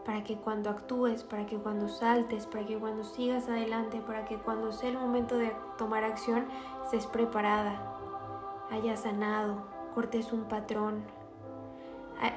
para 0.08 0.24
que 0.24 0.36
cuando 0.36 0.70
actúes, 0.70 1.22
para 1.22 1.44
que 1.44 1.58
cuando 1.58 1.86
saltes, 1.86 2.46
para 2.46 2.64
que 2.64 2.78
cuando 2.78 3.04
sigas 3.04 3.46
adelante, 3.46 4.00
para 4.00 4.24
que 4.24 4.38
cuando 4.38 4.72
sea 4.72 4.88
el 4.88 4.96
momento 4.96 5.36
de 5.36 5.54
tomar 5.76 6.02
acción, 6.02 6.46
estés 6.82 7.06
preparada, 7.06 7.78
hayas 8.70 9.00
sanado, 9.00 9.64
cortes 9.94 10.32
un 10.32 10.44
patrón, 10.44 11.02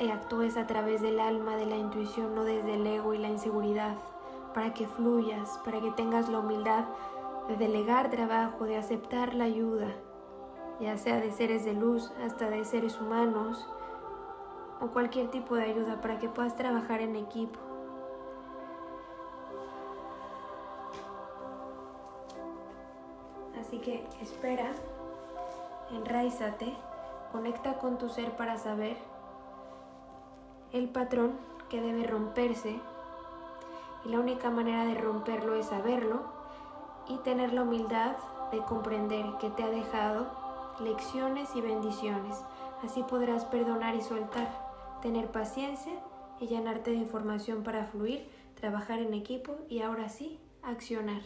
eh, 0.01 0.11
actúes 0.11 0.57
a 0.57 0.67
través 0.67 1.01
del 1.01 1.17
alma, 1.17 1.55
de 1.55 1.65
la 1.65 1.78
intuición, 1.78 2.36
no 2.36 2.43
desde 2.43 2.74
el 2.74 2.86
ego 2.86 3.13
y 3.13 3.19
la 3.19 3.30
inseguridad, 3.30 3.95
para 4.53 4.74
que 4.74 4.86
fluyas, 4.86 5.57
para 5.63 5.80
que 5.80 5.91
tengas 5.91 6.28
la 6.28 6.39
humildad 6.39 6.84
de 7.47 7.55
delegar 7.55 8.09
trabajo, 8.09 8.65
de 8.65 8.76
aceptar 8.76 9.34
la 9.34 9.45
ayuda, 9.45 9.88
ya 10.82 10.97
sea 10.97 11.22
de 11.22 11.32
seres 11.32 11.63
de 11.63 11.72
luz 11.72 12.11
hasta 12.22 12.49
de 12.49 12.65
seres 12.65 12.99
humanos, 12.99 13.65
o 14.82 14.88
cualquier 14.88 15.29
tipo 15.29 15.55
de 15.55 15.63
ayuda 15.63 16.01
para 16.01 16.19
que 16.19 16.27
puedas 16.27 16.55
trabajar 16.55 17.01
en 17.01 17.15
equipo. 17.15 17.59
Así 23.59 23.77
que 23.77 24.05
espera, 24.21 24.71
enraízate, 25.91 26.75
conecta 27.32 27.77
con 27.77 27.97
tu 27.97 28.09
ser 28.09 28.36
para 28.36 28.57
saber 28.57 28.97
el 30.73 30.89
patrón 30.89 31.38
que 31.69 31.79
debe 31.79 32.05
romperse 32.05 32.79
y 34.03 34.09
la 34.09 34.19
única 34.19 34.49
manera 34.49 34.86
de 34.86 34.95
romperlo 34.95 35.55
es 35.55 35.67
saberlo 35.67 36.21
y 37.07 37.17
tener 37.19 37.53
la 37.53 37.61
humildad 37.61 38.15
de 38.51 38.59
comprender 38.59 39.25
que 39.39 39.49
te 39.51 39.63
ha 39.63 39.69
dejado 39.69 40.25
lecciones 40.79 41.55
y 41.55 41.61
bendiciones. 41.61 42.43
Así 42.84 43.03
podrás 43.03 43.45
perdonar 43.45 43.95
y 43.95 44.01
soltar, 44.01 44.70
tener 45.01 45.27
paciencia 45.27 45.93
y 46.39 46.47
llenarte 46.47 46.91
de 46.91 46.97
información 46.97 47.63
para 47.63 47.85
fluir, 47.85 48.27
trabajar 48.59 48.99
en 48.99 49.13
equipo 49.13 49.55
y 49.69 49.81
ahora 49.81 50.09
sí, 50.09 50.39
accionar. 50.63 51.21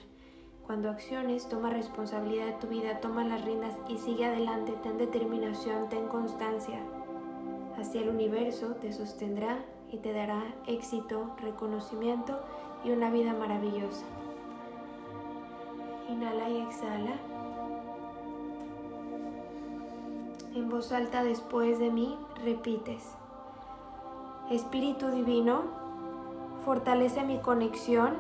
Cuando 0.66 0.90
acciones, 0.90 1.48
toma 1.48 1.70
responsabilidad 1.70 2.48
de 2.48 2.54
tu 2.54 2.68
vida, 2.68 3.00
toma 3.00 3.24
las 3.24 3.46
riendas 3.46 3.76
y 3.88 3.98
sigue 3.98 4.26
adelante, 4.26 4.74
ten 4.82 4.98
determinación, 4.98 5.90
ten 5.90 6.08
constancia. 6.08 6.80
Así 7.78 8.00
el 8.00 8.10
universo 8.10 8.76
te 8.76 8.92
sostendrá 8.92 9.64
y 9.92 9.98
te 9.98 10.12
dará 10.12 10.42
éxito, 10.66 11.36
reconocimiento 11.42 12.40
y 12.84 12.92
una 12.92 13.12
vida 13.12 13.34
maravillosa. 13.34 14.06
Inhala 16.10 16.50
y 16.50 16.62
exhala. 16.62 17.20
En 20.56 20.70
voz 20.70 20.92
alta 20.92 21.24
después 21.24 21.78
de 21.80 21.92
mí 21.92 22.18
repites. 22.44 23.16
Espíritu 24.50 25.10
Divino, 25.10 25.64
fortalece 26.66 27.24
mi 27.24 27.40
conexión 27.40 28.14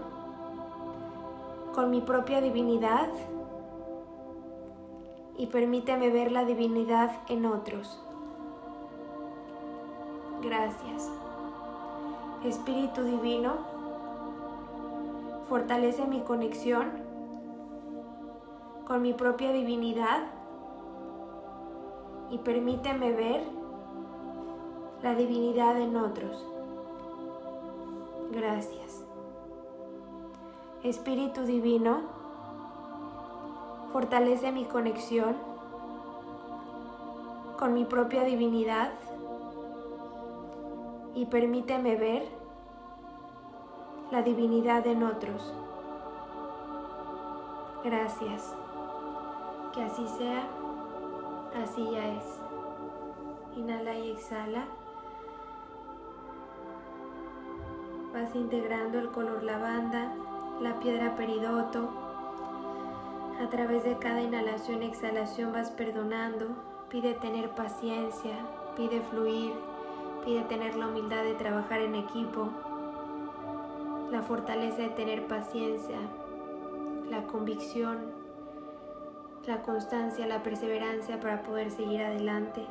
con 1.76 1.92
mi 1.92 2.02
propia 2.02 2.42
divinidad 2.42 3.10
y 5.38 5.46
permíteme 5.48 6.10
ver 6.10 6.32
la 6.32 6.44
divinidad 6.44 7.12
en 7.28 7.46
otros. 7.46 8.02
Gracias. 10.42 11.12
Espíritu 12.44 13.04
Divino, 13.04 13.58
fortalece 15.48 16.08
mi 16.08 16.22
conexión 16.22 16.92
con 18.88 19.04
mi 19.04 19.14
propia 19.14 19.52
divinidad 19.52 20.24
y 22.32 22.40
permíteme 22.40 23.12
ver 23.12 23.65
la 25.06 25.14
divinidad 25.14 25.80
en 25.80 25.96
otros. 25.98 26.44
Gracias. 28.32 29.06
Espíritu 30.82 31.44
Divino, 31.44 32.02
fortalece 33.94 34.52
mi 34.52 34.66
conexión 34.66 35.36
con 37.60 37.76
mi 37.76 37.86
propia 37.86 38.24
divinidad 38.24 38.94
y 41.14 41.28
permíteme 41.28 41.98
ver 41.98 42.28
la 44.10 44.24
divinidad 44.24 44.88
en 44.88 45.04
otros. 45.04 45.54
Gracias. 47.84 48.56
Que 49.72 49.84
así 49.84 50.08
sea, 50.18 50.48
así 51.64 51.88
ya 51.92 52.08
es. 52.08 52.24
Inhala 53.56 53.94
y 54.00 54.10
exhala. 54.10 54.66
Vas 58.16 58.34
integrando 58.34 58.98
el 58.98 59.10
color 59.12 59.44
lavanda 59.44 60.10
la 60.62 60.80
piedra 60.80 61.18
peridoto. 61.18 61.90
A 63.44 63.50
través 63.50 63.84
de 63.84 63.98
cada 63.98 64.22
inhalación 64.22 64.84
y 64.84 64.86
exhalación 64.86 65.52
vas 65.52 65.70
perdonando, 65.72 66.46
pide 66.88 67.14
tener 67.16 67.50
paciencia, 67.50 68.38
pide 68.78 69.02
fluir, 69.02 69.52
pide 70.24 70.44
tener 70.44 70.78
la 70.78 70.88
humildad 70.88 71.26
de 71.26 71.34
trabajar 71.34 71.82
en 71.82 71.96
equipo, 71.96 72.52
la 74.12 74.22
fortaleza 74.22 74.78
de 74.78 74.90
tener 74.92 75.28
paciencia, 75.28 75.98
la 77.10 77.24
convicción, 77.24 77.98
la 79.46 79.62
constancia, 79.62 80.26
la 80.26 80.42
perseverancia 80.42 81.20
para 81.20 81.44
poder 81.44 81.70
seguir 81.70 82.02
adelante, 82.02 82.66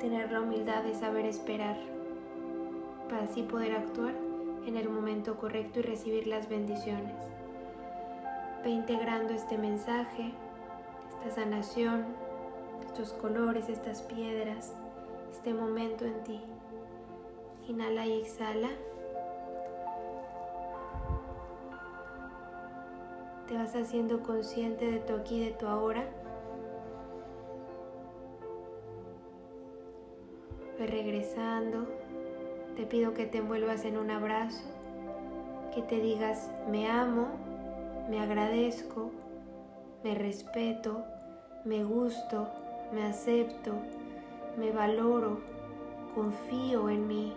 tener 0.00 0.32
la 0.32 0.40
humildad 0.40 0.82
de 0.82 0.94
saber 0.94 1.26
esperar 1.26 1.76
para 3.12 3.24
así 3.24 3.42
poder 3.42 3.72
actuar 3.72 4.14
en 4.66 4.78
el 4.78 4.88
momento 4.88 5.36
correcto 5.36 5.80
y 5.80 5.82
recibir 5.82 6.26
las 6.26 6.48
bendiciones. 6.48 7.12
Ve 8.64 8.70
integrando 8.70 9.34
este 9.34 9.58
mensaje, 9.58 10.32
esta 11.10 11.42
sanación, 11.42 12.06
estos 12.86 13.12
colores, 13.12 13.68
estas 13.68 14.00
piedras, 14.00 14.72
este 15.30 15.52
momento 15.52 16.06
en 16.06 16.22
ti. 16.22 16.40
Inhala 17.68 18.06
y 18.06 18.22
exhala. 18.22 18.70
Te 23.46 23.54
vas 23.54 23.76
haciendo 23.76 24.22
consciente 24.22 24.90
de 24.90 25.00
tu 25.00 25.12
aquí, 25.12 25.44
de 25.44 25.50
tu 25.50 25.66
ahora. 25.66 26.06
Ve 30.78 30.86
regresando 30.86 32.01
te 32.76 32.86
pido 32.86 33.14
que 33.14 33.26
te 33.26 33.38
envuelvas 33.38 33.84
en 33.84 33.98
un 33.98 34.10
abrazo, 34.10 34.64
que 35.74 35.82
te 35.82 36.00
digas 36.00 36.50
me 36.70 36.88
amo, 36.88 37.28
me 38.08 38.20
agradezco, 38.20 39.10
me 40.02 40.14
respeto, 40.14 41.04
me 41.64 41.84
gusto, 41.84 42.48
me 42.92 43.04
acepto, 43.04 43.72
me 44.58 44.70
valoro, 44.70 45.40
confío 46.14 46.88
en 46.88 47.06
mí. 47.06 47.32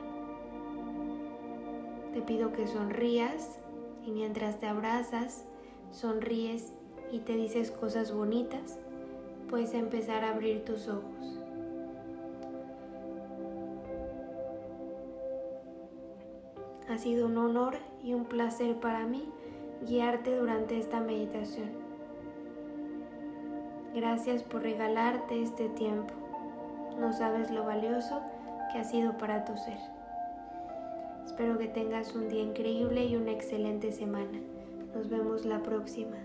Te 2.13 2.21
pido 2.21 2.51
que 2.51 2.67
sonrías 2.67 3.59
y 4.05 4.11
mientras 4.11 4.59
te 4.59 4.67
abrazas, 4.67 5.45
sonríes 5.91 6.73
y 7.11 7.19
te 7.19 7.36
dices 7.36 7.71
cosas 7.71 8.13
bonitas, 8.13 8.79
puedes 9.49 9.73
empezar 9.73 10.23
a 10.23 10.31
abrir 10.31 10.65
tus 10.65 10.88
ojos. 10.88 11.34
Ha 16.96 16.98
sido 16.98 17.26
un 17.26 17.38
honor 17.38 17.76
y 18.06 18.14
un 18.14 18.24
placer 18.24 18.80
para 18.80 19.06
mí 19.06 19.28
guiarte 19.86 20.34
durante 20.34 20.80
esta 20.80 21.02
meditación. 21.02 21.72
Gracias 23.93 24.43
por 24.43 24.62
regalarte 24.62 25.43
este 25.43 25.68
tiempo. 25.68 26.14
No 26.98 27.12
sabes 27.12 27.52
lo 27.52 27.66
valioso 27.66 28.22
que 28.72 28.80
ha 28.80 28.86
sido 28.86 29.18
para 29.18 29.43
tu 29.43 29.58
ser. 29.58 29.78
Espero 31.26 31.58
que 31.58 31.68
tengas 31.68 32.16
un 32.16 32.30
día 32.30 32.43
increíble 32.43 33.04
y 33.04 33.18
una 33.18 33.32
excelente 33.32 33.91
semana. 33.91 34.39
Nos 34.96 35.10
vemos 35.10 35.43
la 35.43 35.62
próxima. 35.64 36.16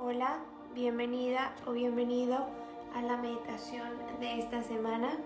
Hola, 0.00 0.38
bienvenida 0.74 1.54
o 1.66 1.72
bienvenido 1.72 2.46
a 2.94 3.02
la 3.02 3.18
meditación 3.18 3.90
de 4.20 4.38
esta 4.38 4.62
semana. 4.62 5.18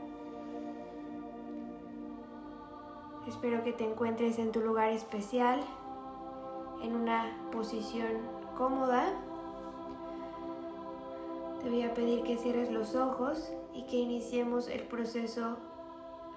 Espero 3.27 3.65
que 3.65 3.73
te 3.73 3.85
encuentres 3.85 4.39
en 4.39 4.53
tu 4.53 4.61
lugar 4.61 4.91
especial, 4.91 5.61
en 6.81 6.95
una 6.95 7.37
posición 7.51 8.13
cómoda. 8.57 9.05
Te 11.61 11.69
voy 11.69 11.83
a 11.83 11.93
pedir 11.93 12.23
que 12.23 12.37
cierres 12.37 12.71
los 12.71 12.95
ojos 12.95 13.53
y 13.75 13.83
que 13.87 13.97
iniciemos 13.97 14.69
el 14.69 14.83
proceso 14.83 15.57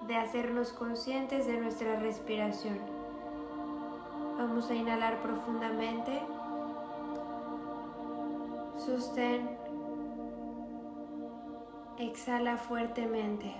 de 0.08 0.16
hacernos 0.16 0.72
conscientes 0.72 1.46
de 1.46 1.60
nuestra 1.60 2.00
respiración. 2.00 2.78
Vamos 4.36 4.68
a 4.70 4.74
inhalar 4.74 5.22
profundamente. 5.22 6.20
Sostén. 8.78 9.48
Exhala 11.98 12.56
fuertemente. 12.56 13.54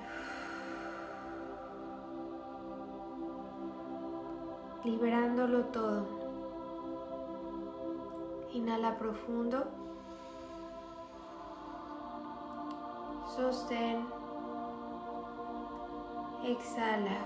Liberándolo 4.84 5.64
todo. 5.66 6.06
Inhala 8.52 8.96
profundo. 8.98 9.66
Sostén. 13.36 14.06
Exhala. 16.44 17.18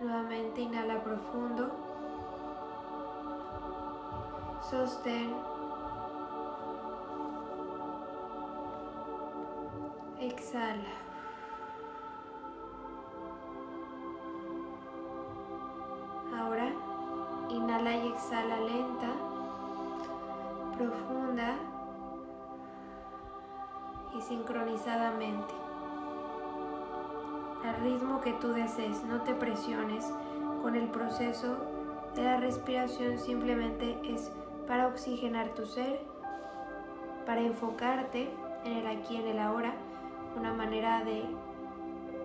Nuevamente 0.00 0.60
inhala 0.62 1.02
profundo. 1.02 1.70
Sostén. 4.68 5.34
Exhala. 10.20 11.09
Exhala 18.30 18.60
lenta, 18.60 19.08
profunda 20.78 21.56
y 24.16 24.20
sincronizadamente. 24.20 25.52
Al 27.64 27.82
ritmo 27.82 28.20
que 28.20 28.32
tú 28.34 28.52
desees, 28.52 29.02
no 29.02 29.22
te 29.22 29.34
presiones 29.34 30.06
con 30.62 30.76
el 30.76 30.86
proceso 30.90 31.56
de 32.14 32.22
la 32.22 32.36
respiración, 32.36 33.18
simplemente 33.18 33.98
es 34.04 34.30
para 34.68 34.86
oxigenar 34.86 35.48
tu 35.48 35.66
ser, 35.66 36.00
para 37.26 37.40
enfocarte 37.40 38.30
en 38.64 38.72
el 38.74 38.86
aquí, 38.86 39.16
en 39.16 39.26
el 39.26 39.40
ahora, 39.40 39.74
una 40.36 40.52
manera 40.52 41.02
de 41.02 41.24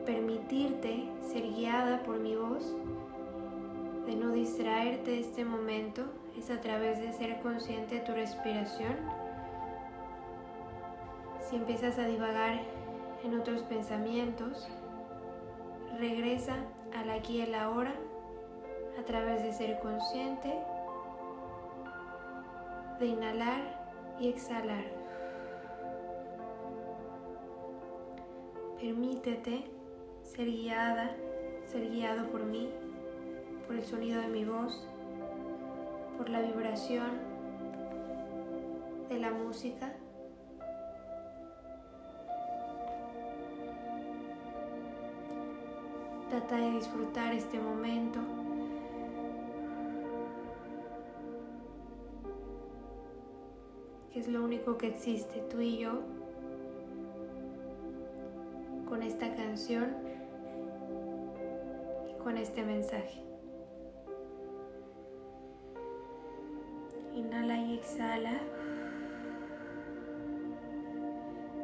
permitirte 0.05 1.09
ser 1.23 1.41
guiada 1.41 2.03
por 2.03 2.19
mi 2.19 2.35
voz, 2.35 2.75
de 4.05 4.15
no 4.15 4.31
distraerte 4.31 5.11
de 5.11 5.19
este 5.19 5.45
momento, 5.45 6.03
es 6.37 6.49
a 6.51 6.61
través 6.61 6.99
de 6.99 7.11
ser 7.13 7.39
consciente 7.41 7.95
de 7.95 8.01
tu 8.01 8.11
respiración. 8.11 8.95
Si 11.49 11.55
empiezas 11.55 11.97
a 11.97 12.05
divagar 12.05 12.59
en 13.23 13.39
otros 13.39 13.63
pensamientos, 13.63 14.67
regresa 15.99 16.55
al 16.95 17.09
aquí 17.09 17.37
y 17.37 17.41
el 17.41 17.55
ahora 17.55 17.93
a 18.99 19.03
través 19.03 19.43
de 19.43 19.53
ser 19.53 19.79
consciente, 19.79 20.53
de 22.99 23.05
inhalar 23.07 23.85
y 24.19 24.29
exhalar. 24.29 24.85
Permítete 28.79 29.65
ser 30.23 30.45
guiada, 30.45 31.11
ser 31.65 31.89
guiado 31.89 32.27
por 32.29 32.43
mí, 32.43 32.69
por 33.67 33.75
el 33.75 33.83
sonido 33.83 34.21
de 34.21 34.27
mi 34.27 34.45
voz, 34.45 34.85
por 36.17 36.29
la 36.29 36.41
vibración 36.41 37.11
de 39.09 39.19
la 39.19 39.31
música. 39.31 39.93
Trata 46.29 46.57
de 46.57 46.71
disfrutar 46.71 47.33
este 47.33 47.59
momento. 47.59 48.19
que 54.11 54.21
es 54.21 54.29
lo 54.29 54.45
único 54.45 54.77
que 54.77 54.87
existe, 54.87 55.41
tú 55.51 55.59
y 55.59 55.77
yo, 55.77 55.99
con 58.87 59.03
esta 59.03 59.35
canción 59.35 59.93
y 62.09 62.23
con 62.23 62.37
este 62.37 62.63
mensaje. 62.63 63.34
Exhala. 67.75 68.33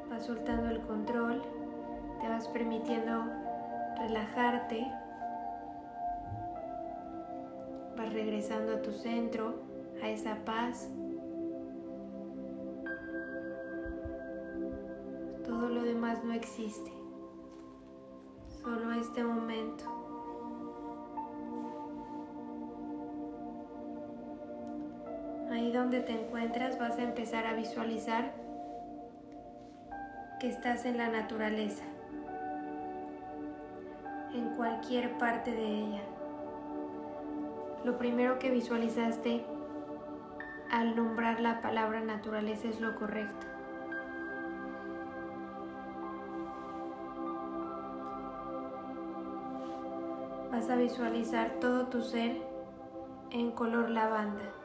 Vas 0.10 0.26
soltando 0.26 0.70
el 0.70 0.82
control, 0.82 1.42
te 2.20 2.28
vas 2.28 2.48
permitiendo 2.50 3.24
relajarte. 3.98 4.88
Vas 7.98 8.14
regresando 8.14 8.74
a 8.74 8.82
tu 8.82 8.92
centro, 8.92 9.62
a 10.04 10.10
esa 10.10 10.36
paz. 10.46 10.90
Todo 15.46 15.70
lo 15.70 15.84
demás 15.84 16.24
no 16.24 16.34
existe 16.34 17.02
solo 18.64 18.92
este 18.94 19.24
momento. 19.24 19.91
Donde 25.92 26.08
te 26.08 26.14
encuentras 26.14 26.80
vas 26.80 26.98
a 27.00 27.04
empezar 27.04 27.46
a 27.46 27.54
visualizar 27.54 28.32
que 30.40 30.48
estás 30.48 30.86
en 30.86 30.98
la 30.98 31.10
naturaleza, 31.10 31.84
en 34.34 34.56
cualquier 34.56 35.18
parte 35.18 35.52
de 35.52 35.66
ella. 35.66 36.02
Lo 37.84 37.98
primero 37.98 38.40
que 38.40 38.52
visualizaste 38.52 39.44
al 40.72 40.96
nombrar 40.96 41.42
la 41.42 41.60
palabra 41.60 42.00
naturaleza 42.00 42.70
es 42.70 42.80
lo 42.80 42.96
correcto. 42.96 43.48
vas 50.52 50.70
a 50.70 50.76
visualizar 50.76 51.60
todo 51.60 51.88
tu 51.88 52.02
ser 52.02 52.42
en 53.32 53.52
color 53.52 53.90
lavanda. 53.90 54.61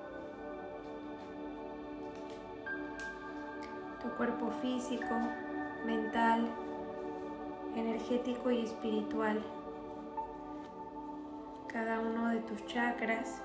Cuerpo 4.16 4.50
físico, 4.62 5.14
mental, 5.84 6.46
energético 7.76 8.50
y 8.50 8.64
espiritual. 8.64 9.42
Cada 11.68 12.00
uno 12.00 12.28
de 12.28 12.38
tus 12.40 12.64
chakras, 12.66 13.42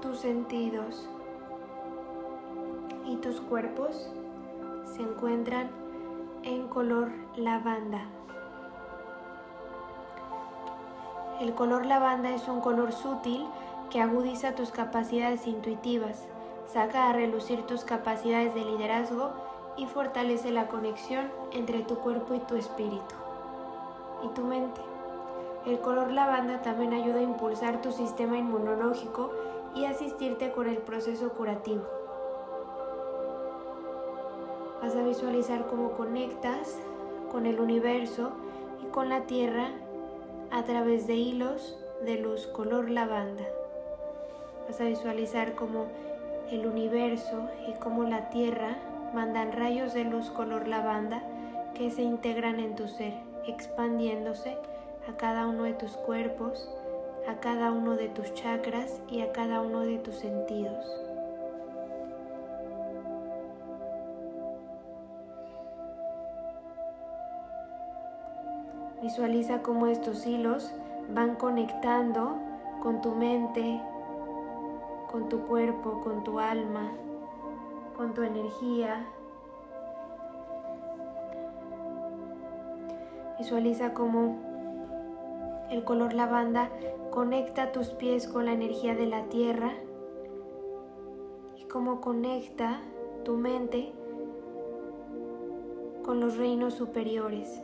tus 0.00 0.18
sentidos 0.20 1.08
y 3.06 3.16
tus 3.16 3.40
cuerpos 3.40 4.10
se 4.96 5.02
encuentran 5.02 5.70
en 6.42 6.68
color 6.68 7.10
lavanda. 7.36 8.02
El 11.40 11.54
color 11.54 11.86
lavanda 11.86 12.30
es 12.30 12.48
un 12.48 12.60
color 12.60 12.92
sutil 12.92 13.46
que 13.90 14.00
agudiza 14.00 14.54
tus 14.54 14.70
capacidades 14.70 15.46
intuitivas, 15.46 16.26
saca 16.72 17.08
a 17.08 17.12
relucir 17.12 17.62
tus 17.62 17.84
capacidades 17.84 18.54
de 18.54 18.64
liderazgo 18.64 19.30
y 19.76 19.86
fortalece 19.86 20.50
la 20.50 20.68
conexión 20.68 21.30
entre 21.52 21.82
tu 21.82 21.96
cuerpo 21.96 22.34
y 22.34 22.40
tu 22.40 22.56
espíritu 22.56 23.14
y 24.24 24.28
tu 24.34 24.42
mente. 24.42 24.80
El 25.66 25.80
color 25.80 26.12
lavanda 26.12 26.62
también 26.62 26.92
ayuda 26.92 27.18
a 27.18 27.22
impulsar 27.22 27.80
tu 27.80 27.92
sistema 27.92 28.36
inmunológico 28.36 29.32
y 29.74 29.84
asistirte 29.84 30.52
con 30.52 30.66
el 30.66 30.78
proceso 30.78 31.30
curativo. 31.30 31.84
Vas 34.82 34.94
a 34.94 35.02
visualizar 35.02 35.66
cómo 35.66 35.92
conectas 35.92 36.78
con 37.30 37.46
el 37.46 37.60
universo 37.60 38.30
y 38.82 38.86
con 38.86 39.08
la 39.08 39.22
tierra 39.22 39.70
a 40.50 40.64
través 40.64 41.06
de 41.06 41.14
hilos 41.14 41.78
de 42.04 42.18
luz 42.18 42.46
color 42.46 42.90
lavanda. 42.90 43.44
Vas 44.68 44.80
a 44.80 44.84
visualizar 44.84 45.54
cómo 45.54 45.86
el 46.50 46.66
universo 46.66 47.48
y 47.66 47.72
cómo 47.72 48.04
la 48.04 48.30
tierra 48.30 48.76
mandan 49.14 49.52
rayos 49.52 49.94
de 49.94 50.04
luz 50.04 50.30
color 50.30 50.68
lavanda 50.68 51.22
que 51.74 51.90
se 51.90 52.02
integran 52.02 52.60
en 52.60 52.74
tu 52.74 52.88
ser, 52.88 53.14
expandiéndose 53.46 54.56
a 55.08 55.16
cada 55.16 55.46
uno 55.46 55.64
de 55.64 55.74
tus 55.74 55.96
cuerpos, 55.96 56.68
a 57.28 57.40
cada 57.40 57.72
uno 57.72 57.96
de 57.96 58.08
tus 58.08 58.32
chakras 58.34 59.00
y 59.08 59.20
a 59.20 59.32
cada 59.32 59.60
uno 59.60 59.80
de 59.80 59.98
tus 59.98 60.16
sentidos. 60.16 60.84
Visualiza 69.02 69.62
cómo 69.62 69.86
estos 69.86 70.26
hilos 70.26 70.72
van 71.14 71.36
conectando 71.36 72.36
con 72.82 73.00
tu 73.00 73.14
mente, 73.14 73.80
con 75.10 75.28
tu 75.28 75.40
cuerpo, 75.46 76.00
con 76.00 76.22
tu 76.22 76.38
alma, 76.38 76.92
con 77.96 78.14
tu 78.14 78.22
energía. 78.22 79.06
Visualiza 83.38 83.94
cómo 83.94 84.36
el 85.70 85.84
color 85.84 86.12
lavanda 86.12 86.70
conecta 87.10 87.72
tus 87.72 87.88
pies 87.88 88.28
con 88.28 88.44
la 88.44 88.52
energía 88.52 88.94
de 88.94 89.06
la 89.06 89.24
tierra 89.24 89.72
y 91.56 91.64
cómo 91.64 92.00
conecta 92.00 92.80
tu 93.24 93.36
mente 93.36 93.92
con 96.04 96.20
los 96.20 96.36
reinos 96.36 96.74
superiores. 96.74 97.62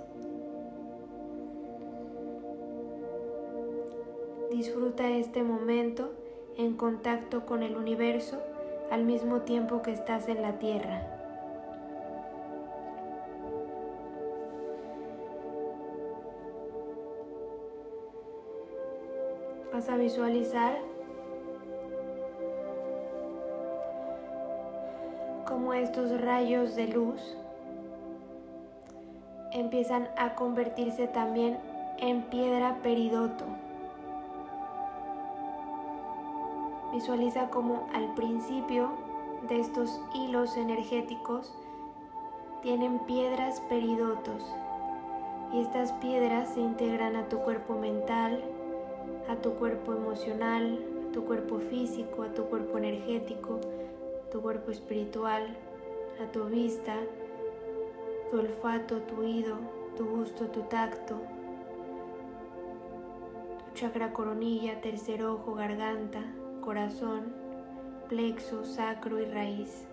Disfruta 4.51 5.09
este 5.09 5.43
momento 5.43 6.13
en 6.57 6.77
contacto 6.77 7.47
con 7.47 7.63
el 7.63 7.77
universo 7.77 8.41
al 8.91 9.05
mismo 9.05 9.41
tiempo 9.41 9.83
que 9.83 9.93
estás 9.93 10.29
en 10.29 10.43
la 10.43 10.59
tierra. 10.59 11.03
Vas 19.73 19.89
a 19.89 19.97
visualizar 19.97 20.79
cómo 25.47 25.75
estos 25.75 26.21
rayos 26.21 26.77
de 26.77 26.89
luz 26.89 27.37
empiezan 29.53 30.09
a 30.17 30.35
convertirse 30.35 31.07
también 31.09 31.59
en 31.99 32.23
piedra 32.23 32.79
peridoto. 32.83 33.45
Visualiza 36.95 37.51
como 37.51 37.89
al 37.93 38.15
principio 38.15 38.91
de 39.49 39.59
estos 39.59 40.01
hilos 40.15 40.57
energéticos 40.57 41.53
tienen 42.63 43.01
piedras 43.01 43.61
peridotos. 43.63 44.45
Y 45.53 45.61
estas 45.61 45.91
piedras 45.95 46.55
se 46.55 46.61
integran 46.61 47.17
a 47.17 47.29
tu 47.29 47.41
cuerpo 47.41 47.75
mental, 47.75 48.45
a 49.29 49.35
tu 49.35 49.55
cuerpo 49.55 49.93
emocional, 49.93 50.79
a 51.09 51.13
tu 51.13 51.25
cuerpo 51.25 51.59
físico, 51.59 52.23
a 52.23 52.33
tu 52.33 52.45
cuerpo 52.45 52.79
energético, 52.79 53.59
a 54.27 54.31
tu 54.31 54.41
cuerpo 54.41 54.71
espiritual, 54.71 55.49
a 56.23 56.31
tu 56.31 56.45
vista, 56.45 56.95
tu 58.31 58.39
olfato, 58.39 58.99
tu 59.03 59.21
oído, 59.21 59.57
tu 59.97 60.07
gusto, 60.07 60.47
tu 60.47 60.61
tacto, 60.63 61.17
tu 63.59 63.75
chakra 63.75 64.13
coronilla, 64.13 64.81
tercer 64.81 65.25
ojo, 65.25 65.55
garganta, 65.55 66.21
corazón, 66.65 67.35
plexo, 68.09 68.65
sacro 68.65 69.21
y 69.21 69.27
raíz. 69.27 69.87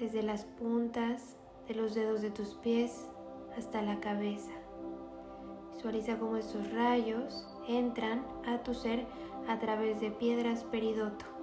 Desde 0.00 0.22
las 0.22 0.44
puntas 0.44 1.36
de 1.68 1.74
los 1.74 1.94
dedos 1.94 2.22
de 2.22 2.30
tus 2.30 2.54
pies 2.54 3.08
hasta 3.56 3.80
la 3.82 4.00
cabeza. 4.00 4.50
Visualiza 5.72 6.18
cómo 6.18 6.36
estos 6.36 6.72
rayos 6.72 7.46
entran 7.68 8.26
a 8.46 8.64
tu 8.64 8.74
ser 8.74 9.06
a 9.46 9.60
través 9.60 10.00
de 10.00 10.10
piedras 10.10 10.64
peridoto. 10.64 11.37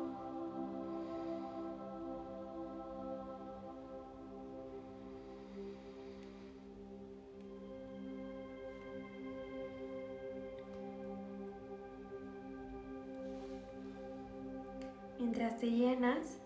Te 15.58 15.72
llenas 15.72 16.38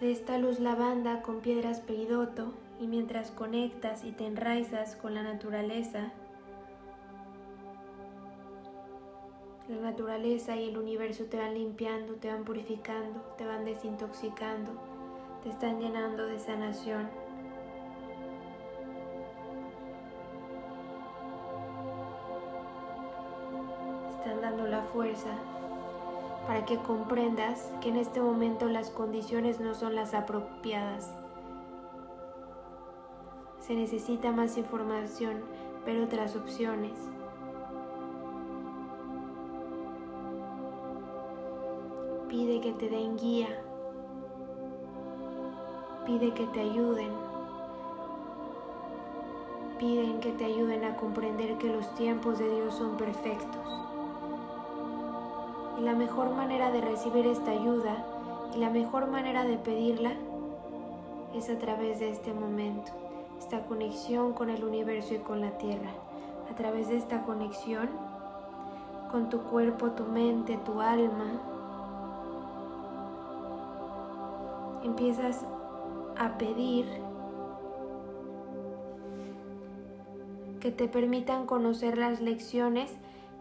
de 0.00 0.12
esta 0.12 0.38
luz 0.38 0.60
lavanda 0.60 1.22
con 1.22 1.40
piedras 1.40 1.80
peridoto 1.80 2.52
y 2.80 2.86
mientras 2.86 3.30
conectas 3.30 4.04
y 4.04 4.12
te 4.12 4.26
enraizas 4.26 4.96
con 4.96 5.14
la 5.14 5.22
naturaleza, 5.22 6.12
la 9.68 9.76
naturaleza 9.76 10.56
y 10.56 10.68
el 10.68 10.76
universo 10.76 11.24
te 11.24 11.38
van 11.38 11.54
limpiando, 11.54 12.14
te 12.14 12.28
van 12.28 12.44
purificando, 12.44 13.20
te 13.38 13.46
van 13.46 13.64
desintoxicando, 13.64 14.72
te 15.42 15.50
están 15.50 15.80
llenando 15.80 16.26
de 16.26 16.38
sanación. 16.38 17.08
están 24.18 24.40
dando 24.40 24.66
la 24.66 24.80
fuerza 24.80 25.36
para 26.46 26.64
que 26.64 26.78
comprendas 26.78 27.72
que 27.80 27.88
en 27.88 27.96
este 27.96 28.20
momento 28.20 28.68
las 28.68 28.90
condiciones 28.90 29.60
no 29.60 29.74
son 29.74 29.94
las 29.94 30.14
apropiadas. 30.14 31.12
Se 33.60 33.74
necesita 33.74 34.30
más 34.30 34.58
información, 34.58 35.42
pero 35.84 36.04
otras 36.04 36.36
opciones. 36.36 36.92
Pide 42.28 42.60
que 42.60 42.72
te 42.72 42.90
den 42.90 43.16
guía. 43.16 43.48
Pide 46.04 46.34
que 46.34 46.46
te 46.48 46.60
ayuden. 46.60 47.12
Piden 49.78 50.20
que 50.20 50.32
te 50.32 50.44
ayuden 50.44 50.84
a 50.84 50.96
comprender 50.96 51.56
que 51.56 51.68
los 51.68 51.94
tiempos 51.94 52.38
de 52.38 52.50
Dios 52.50 52.74
son 52.74 52.96
perfectos. 52.96 53.83
Y 55.78 55.82
la 55.82 55.94
mejor 55.94 56.34
manera 56.34 56.70
de 56.70 56.80
recibir 56.80 57.26
esta 57.26 57.50
ayuda 57.50 58.04
y 58.54 58.58
la 58.58 58.70
mejor 58.70 59.08
manera 59.08 59.44
de 59.44 59.56
pedirla 59.56 60.12
es 61.34 61.50
a 61.50 61.58
través 61.58 61.98
de 61.98 62.10
este 62.10 62.32
momento, 62.32 62.92
esta 63.38 63.64
conexión 63.66 64.32
con 64.32 64.50
el 64.50 64.62
universo 64.62 65.14
y 65.14 65.18
con 65.18 65.40
la 65.40 65.58
tierra. 65.58 65.90
A 66.50 66.54
través 66.54 66.88
de 66.88 66.96
esta 66.96 67.22
conexión 67.22 67.88
con 69.10 69.28
tu 69.30 69.40
cuerpo, 69.42 69.90
tu 69.90 70.04
mente, 70.04 70.56
tu 70.58 70.80
alma, 70.80 71.40
empiezas 74.84 75.44
a 76.18 76.36
pedir 76.38 76.86
que 80.60 80.70
te 80.70 80.88
permitan 80.88 81.46
conocer 81.46 81.98
las 81.98 82.20
lecciones 82.20 82.92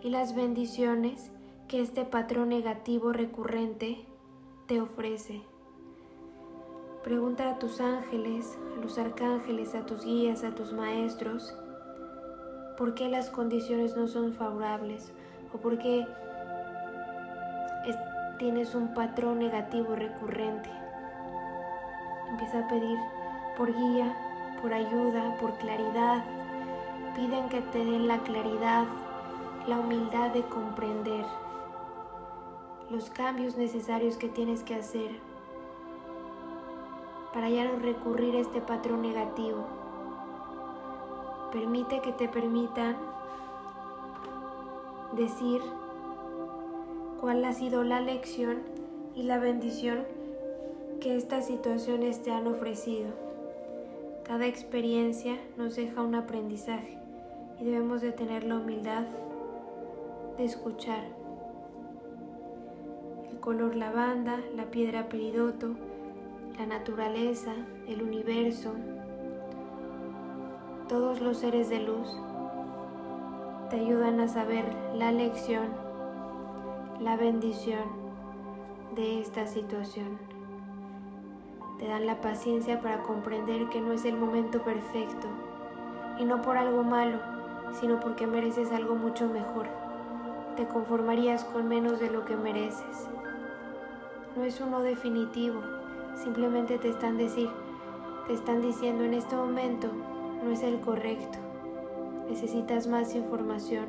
y 0.02 0.10
las 0.10 0.36
bendiciones 0.36 1.33
que 1.74 1.82
este 1.82 2.06
patrón 2.06 2.50
negativo 2.50 3.14
recurrente 3.14 4.06
te 4.68 4.80
ofrece. 4.80 5.42
Pregunta 7.04 7.50
a 7.50 7.58
tus 7.58 7.82
ángeles, 7.82 8.60
a 8.78 8.80
los 8.80 9.00
arcángeles, 9.00 9.74
a 9.74 9.84
tus 9.84 10.06
guías, 10.06 10.44
a 10.44 10.54
tus 10.54 10.72
maestros, 10.72 11.58
por 12.78 12.94
qué 12.94 13.10
las 13.10 13.32
condiciones 13.32 13.98
no 13.98 14.08
son 14.08 14.34
favorables 14.34 15.14
o 15.52 15.58
por 15.58 15.80
qué 15.80 16.06
tienes 18.38 18.76
un 18.76 18.94
patrón 18.94 19.40
negativo 19.40 19.96
recurrente. 19.96 20.70
Empieza 22.30 22.60
a 22.60 22.68
pedir 22.68 23.00
por 23.58 23.76
guía, 23.76 24.16
por 24.62 24.76
ayuda, 24.76 25.38
por 25.42 25.58
claridad. 25.58 26.24
Piden 27.16 27.50
que 27.50 27.62
te 27.62 27.80
den 27.80 28.08
la 28.08 28.20
claridad, 28.20 28.86
la 29.68 29.80
humildad 29.80 30.30
de 30.34 30.44
comprender 30.44 31.26
los 32.94 33.10
cambios 33.10 33.58
necesarios 33.58 34.18
que 34.18 34.30
tienes 34.30 34.62
que 34.62 34.76
hacer 34.76 35.10
para 37.34 37.50
ya 37.50 37.66
no 37.66 37.80
recurrir 37.80 38.36
a 38.36 38.40
este 38.40 38.62
patrón 38.62 39.02
negativo. 39.02 39.66
Permite 41.52 42.02
que 42.02 42.12
te 42.12 42.30
permitan 42.30 42.96
decir 45.14 45.60
cuál 47.20 47.44
ha 47.46 47.54
sido 47.54 47.84
la 47.84 48.00
lección 48.00 48.60
y 49.16 49.24
la 49.24 49.40
bendición 49.40 50.06
que 51.02 51.16
estas 51.16 51.48
situaciones 51.48 52.22
te 52.22 52.32
han 52.32 52.46
ofrecido. 52.46 53.10
Cada 54.24 54.46
experiencia 54.46 55.40
nos 55.58 55.76
deja 55.76 56.04
un 56.04 56.14
aprendizaje 56.14 57.00
y 57.60 57.64
debemos 57.64 58.02
de 58.02 58.12
tener 58.12 58.44
la 58.44 58.58
humildad 58.58 59.06
de 60.38 60.46
escuchar 60.46 61.23
color 63.44 63.76
lavanda, 63.76 64.40
la 64.56 64.72
piedra 64.72 65.10
peridoto, 65.10 65.72
la 66.58 66.66
naturaleza, 66.66 67.52
el 67.90 68.02
universo, 68.02 68.72
todos 70.88 71.20
los 71.20 71.40
seres 71.40 71.68
de 71.68 71.82
luz 71.82 72.08
te 73.70 73.82
ayudan 73.82 74.22
a 74.22 74.30
saber 74.30 74.64
la 74.96 75.12
lección, 75.12 75.68
la 77.02 77.18
bendición 77.18 77.84
de 78.96 79.20
esta 79.20 79.46
situación. 79.46 80.20
Te 81.80 81.90
dan 81.90 82.06
la 82.06 82.22
paciencia 82.22 82.80
para 82.80 83.04
comprender 83.04 83.68
que 83.68 83.82
no 83.82 83.92
es 83.92 84.06
el 84.06 84.16
momento 84.16 84.64
perfecto 84.64 85.28
y 86.18 86.24
no 86.24 86.42
por 86.42 86.56
algo 86.56 86.84
malo, 86.84 87.20
sino 87.74 88.00
porque 88.00 88.26
mereces 88.26 88.72
algo 88.72 88.96
mucho 88.96 89.28
mejor. 89.28 89.68
Te 90.56 90.66
conformarías 90.66 91.44
con 91.44 91.68
menos 91.68 92.00
de 92.00 92.10
lo 92.10 92.24
que 92.24 92.38
mereces 92.38 93.10
no 94.36 94.44
es 94.44 94.60
uno 94.60 94.82
definitivo, 94.82 95.62
simplemente 96.16 96.78
te 96.78 96.90
están 96.90 97.18
decir, 97.18 97.50
te 98.28 98.34
están 98.34 98.62
diciendo 98.62 99.04
en 99.04 99.14
este 99.14 99.36
momento 99.36 99.90
no 100.44 100.52
es 100.52 100.64
el 100.64 100.80
correcto. 100.82 101.40
Necesitas 102.30 102.88
más 102.88 103.16
información, 103.16 103.86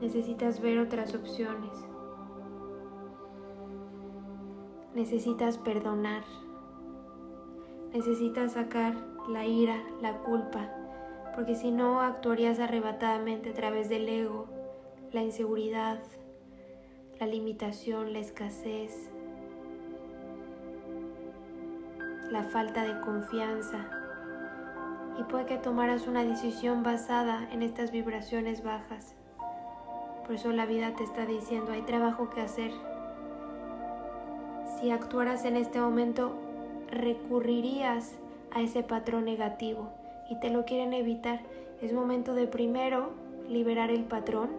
necesitas 0.00 0.60
ver 0.60 0.78
otras 0.78 1.14
opciones. 1.14 1.70
Necesitas 4.94 5.58
perdonar. 5.58 6.24
Necesitas 7.92 8.52
sacar 8.52 8.94
la 9.28 9.46
ira, 9.46 9.82
la 10.00 10.18
culpa, 10.18 10.70
porque 11.34 11.54
si 11.54 11.70
no 11.70 12.00
actuarías 12.00 12.58
arrebatadamente 12.60 13.50
a 13.50 13.54
través 13.54 13.88
del 13.88 14.08
ego, 14.08 14.46
la 15.12 15.22
inseguridad, 15.22 16.00
la 17.18 17.26
limitación, 17.26 18.12
la 18.12 18.20
escasez, 18.20 19.10
la 22.30 22.44
falta 22.44 22.84
de 22.84 23.00
confianza 23.00 23.88
y 25.18 25.24
puede 25.24 25.46
que 25.46 25.58
tomaras 25.58 26.06
una 26.06 26.24
decisión 26.24 26.82
basada 26.82 27.48
en 27.52 27.62
estas 27.62 27.90
vibraciones 27.90 28.62
bajas. 28.62 29.14
Por 30.24 30.36
eso 30.36 30.52
la 30.52 30.64
vida 30.64 30.94
te 30.94 31.04
está 31.04 31.26
diciendo, 31.26 31.72
hay 31.72 31.82
trabajo 31.82 32.30
que 32.30 32.40
hacer. 32.40 32.70
Si 34.78 34.90
actuaras 34.90 35.44
en 35.44 35.56
este 35.56 35.80
momento, 35.80 36.36
recurrirías 36.90 38.14
a 38.52 38.62
ese 38.62 38.82
patrón 38.82 39.24
negativo 39.24 39.90
y 40.30 40.38
te 40.40 40.50
lo 40.50 40.64
quieren 40.64 40.92
evitar. 40.92 41.40
Es 41.82 41.92
momento 41.92 42.34
de 42.34 42.46
primero 42.46 43.10
liberar 43.48 43.90
el 43.90 44.04
patrón, 44.04 44.50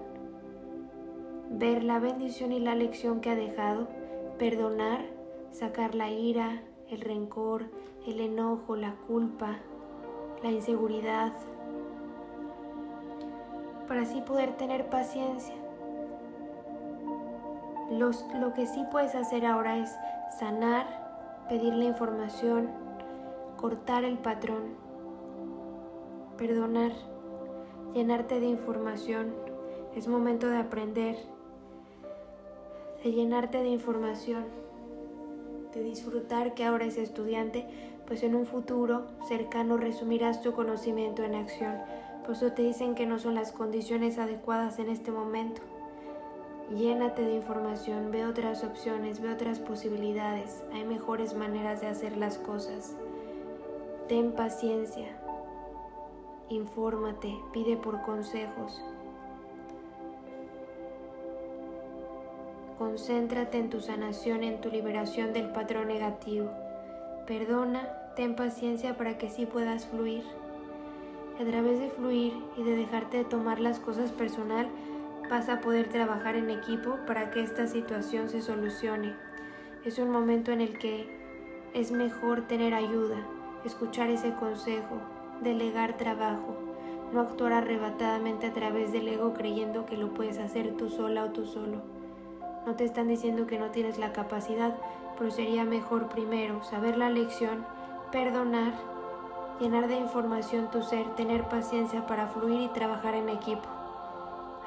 ver 1.49 1.83
la 1.83 1.99
bendición 1.99 2.51
y 2.51 2.59
la 2.59 2.75
lección 2.75 3.21
que 3.21 3.29
ha 3.29 3.35
dejado, 3.35 3.87
perdonar, 4.37 5.05
sacar 5.51 5.95
la 5.95 6.11
ira, 6.11 6.61
el 6.91 7.01
rencor, 7.01 7.65
el 8.05 8.19
enojo, 8.19 8.75
la 8.75 8.95
culpa, 9.07 9.57
la 10.43 10.51
inseguridad, 10.51 11.33
para 13.87 14.01
así 14.01 14.21
poder 14.21 14.55
tener 14.57 14.89
paciencia. 14.89 15.55
lo 17.89 18.53
que 18.53 18.65
sí 18.67 18.85
puedes 18.91 19.15
hacer 19.15 19.45
ahora 19.45 19.77
es 19.77 19.91
sanar, 20.39 20.85
pedir 21.49 21.73
la 21.73 21.85
información, 21.85 22.69
cortar 23.57 24.03
el 24.03 24.17
patrón, 24.17 24.75
perdonar, 26.37 26.91
llenarte 27.93 28.39
de 28.39 28.47
información. 28.47 29.33
Es 29.95 30.07
momento 30.07 30.47
de 30.47 30.57
aprender, 30.57 31.17
de 33.03 33.11
llenarte 33.11 33.59
de 33.59 33.69
información, 33.69 34.45
de 35.73 35.83
disfrutar 35.83 36.53
que 36.53 36.65
ahora 36.65 36.85
es 36.85 36.97
estudiante, 36.97 37.65
pues 38.07 38.23
en 38.23 38.35
un 38.35 38.45
futuro 38.45 39.05
cercano 39.27 39.77
resumirás 39.77 40.41
tu 40.41 40.53
conocimiento 40.53 41.23
en 41.23 41.35
acción. 41.35 41.75
Por 42.25 42.35
eso 42.35 42.51
te 42.51 42.61
dicen 42.61 42.95
que 42.95 43.05
no 43.05 43.19
son 43.19 43.35
las 43.35 43.51
condiciones 43.51 44.17
adecuadas 44.17 44.79
en 44.79 44.89
este 44.89 45.11
momento. 45.11 45.61
Llénate 46.75 47.23
de 47.23 47.35
información, 47.35 48.11
ve 48.11 48.25
otras 48.25 48.63
opciones, 48.63 49.21
ve 49.21 49.31
otras 49.31 49.59
posibilidades. 49.59 50.63
Hay 50.73 50.83
mejores 50.85 51.33
maneras 51.35 51.81
de 51.81 51.87
hacer 51.87 52.15
las 52.17 52.37
cosas. 52.37 52.95
Ten 54.07 54.33
paciencia, 54.33 55.17
infórmate, 56.49 57.37
pide 57.51 57.77
por 57.77 58.01
consejos. 58.03 58.83
Concéntrate 62.81 63.59
en 63.59 63.69
tu 63.69 63.79
sanación, 63.79 64.43
en 64.43 64.59
tu 64.59 64.71
liberación 64.71 65.33
del 65.33 65.51
patrón 65.51 65.89
negativo. 65.89 66.49
Perdona, 67.27 67.87
ten 68.15 68.35
paciencia 68.35 68.97
para 68.97 69.19
que 69.19 69.29
sí 69.29 69.45
puedas 69.45 69.85
fluir. 69.85 70.23
A 71.39 71.45
través 71.45 71.79
de 71.79 71.91
fluir 71.91 72.33
y 72.57 72.63
de 72.63 72.75
dejarte 72.75 73.17
de 73.17 73.23
tomar 73.23 73.59
las 73.59 73.79
cosas 73.79 74.11
personal, 74.11 74.67
vas 75.29 75.47
a 75.47 75.61
poder 75.61 75.89
trabajar 75.89 76.35
en 76.35 76.49
equipo 76.49 76.97
para 77.05 77.29
que 77.29 77.43
esta 77.43 77.67
situación 77.67 78.29
se 78.29 78.41
solucione. 78.41 79.13
Es 79.85 79.99
un 79.99 80.09
momento 80.09 80.51
en 80.51 80.61
el 80.61 80.79
que 80.79 81.05
es 81.75 81.91
mejor 81.91 82.47
tener 82.47 82.73
ayuda, 82.73 83.17
escuchar 83.63 84.09
ese 84.09 84.33
consejo, 84.33 84.99
delegar 85.43 85.97
trabajo, 85.97 86.55
no 87.13 87.21
actuar 87.21 87.53
arrebatadamente 87.53 88.47
a 88.47 88.53
través 88.53 88.91
del 88.91 89.07
ego 89.07 89.33
creyendo 89.33 89.85
que 89.85 89.97
lo 89.97 90.15
puedes 90.15 90.39
hacer 90.39 90.75
tú 90.77 90.89
sola 90.89 91.25
o 91.25 91.29
tú 91.29 91.45
solo. 91.45 92.00
No 92.65 92.75
te 92.75 92.83
están 92.85 93.07
diciendo 93.07 93.47
que 93.47 93.57
no 93.57 93.71
tienes 93.71 93.97
la 93.97 94.13
capacidad, 94.13 94.75
pero 95.17 95.31
sería 95.31 95.63
mejor 95.63 96.09
primero 96.09 96.63
saber 96.63 96.97
la 96.97 97.09
lección, 97.09 97.65
perdonar, 98.11 98.73
llenar 99.59 99.87
de 99.87 99.97
información 99.97 100.69
tu 100.69 100.83
ser, 100.83 101.15
tener 101.15 101.47
paciencia 101.49 102.05
para 102.05 102.27
fluir 102.27 102.61
y 102.61 102.67
trabajar 102.69 103.15
en 103.15 103.29
equipo. 103.29 103.67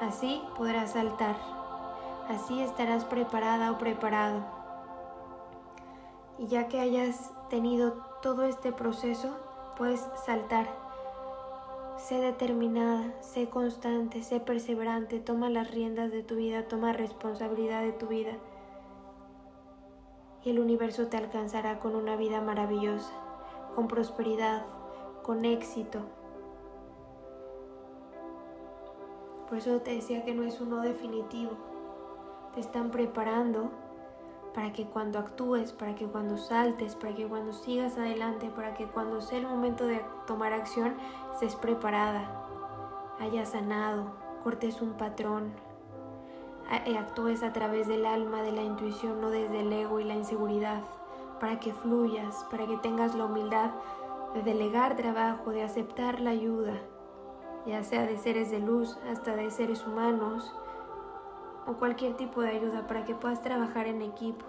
Así 0.01 0.41
podrás 0.57 0.91
saltar, 0.91 1.37
así 2.27 2.61
estarás 2.61 3.05
preparada 3.05 3.71
o 3.71 3.77
preparado. 3.77 4.41
Y 6.37 6.47
ya 6.47 6.67
que 6.67 6.81
hayas 6.81 7.31
tenido 7.49 7.93
todo 8.21 8.43
este 8.43 8.73
proceso, 8.73 9.37
puedes 9.77 10.05
saltar. 10.25 10.84
Sé 11.97 12.19
determinada, 12.19 13.13
sé 13.21 13.49
constante, 13.49 14.21
sé 14.21 14.41
perseverante, 14.41 15.19
toma 15.19 15.49
las 15.49 15.71
riendas 15.71 16.11
de 16.11 16.23
tu 16.23 16.35
vida, 16.35 16.67
toma 16.67 16.91
responsabilidad 16.91 17.81
de 17.81 17.93
tu 17.93 18.07
vida. 18.07 18.33
Y 20.43 20.49
el 20.49 20.59
universo 20.59 21.07
te 21.07 21.17
alcanzará 21.17 21.79
con 21.79 21.95
una 21.95 22.17
vida 22.17 22.41
maravillosa, 22.41 23.13
con 23.75 23.87
prosperidad, 23.87 24.65
con 25.23 25.45
éxito. 25.45 25.99
Por 29.47 29.57
eso 29.57 29.79
te 29.79 29.95
decía 29.95 30.25
que 30.25 30.35
no 30.35 30.43
es 30.43 30.59
uno 30.59 30.81
definitivo. 30.81 31.51
Te 32.53 32.59
están 32.59 32.91
preparando 32.91 33.71
para 34.55 34.71
que 34.71 34.85
cuando 34.85 35.19
actúes, 35.19 35.73
para 35.73 35.95
que 35.95 36.07
cuando 36.07 36.37
saltes, 36.37 36.95
para 36.95 37.13
que 37.13 37.27
cuando 37.27 37.51
sigas 37.51 37.97
adelante, 37.97 38.49
para 38.55 38.73
que 38.73 38.85
cuando 38.87 39.21
sea 39.21 39.39
el 39.39 39.47
momento 39.47 39.85
de 39.85 40.01
tomar 40.25 40.53
acción, 40.53 40.95
estés 41.33 41.55
preparada, 41.55 42.41
hayas 43.19 43.49
sanado, 43.49 44.13
cortes 44.45 44.81
un 44.81 44.93
patrón, 44.93 45.51
eh, 46.85 46.97
actúes 46.97 47.43
a 47.43 47.51
través 47.51 47.87
del 47.87 48.05
alma, 48.05 48.43
de 48.43 48.53
la 48.53 48.63
intuición, 48.63 49.19
no 49.19 49.29
desde 49.29 49.59
el 49.59 49.73
ego 49.73 49.99
y 49.99 50.05
la 50.05 50.15
inseguridad, 50.15 50.81
para 51.41 51.59
que 51.59 51.73
fluyas, 51.73 52.45
para 52.49 52.65
que 52.65 52.77
tengas 52.77 53.13
la 53.13 53.25
humildad 53.25 53.71
de 54.33 54.41
delegar 54.41 54.95
trabajo, 54.95 55.51
de 55.51 55.63
aceptar 55.63 56.21
la 56.21 56.29
ayuda, 56.29 56.79
ya 57.65 57.83
sea 57.83 58.05
de 58.05 58.17
seres 58.17 58.51
de 58.51 58.59
luz 58.61 58.97
hasta 59.11 59.35
de 59.35 59.51
seres 59.51 59.85
humanos, 59.85 60.53
o 61.67 61.73
cualquier 61.73 62.15
tipo 62.15 62.41
de 62.41 62.49
ayuda 62.49 62.87
para 62.87 63.05
que 63.05 63.15
puedas 63.15 63.41
trabajar 63.41 63.87
en 63.87 64.01
equipo. 64.01 64.45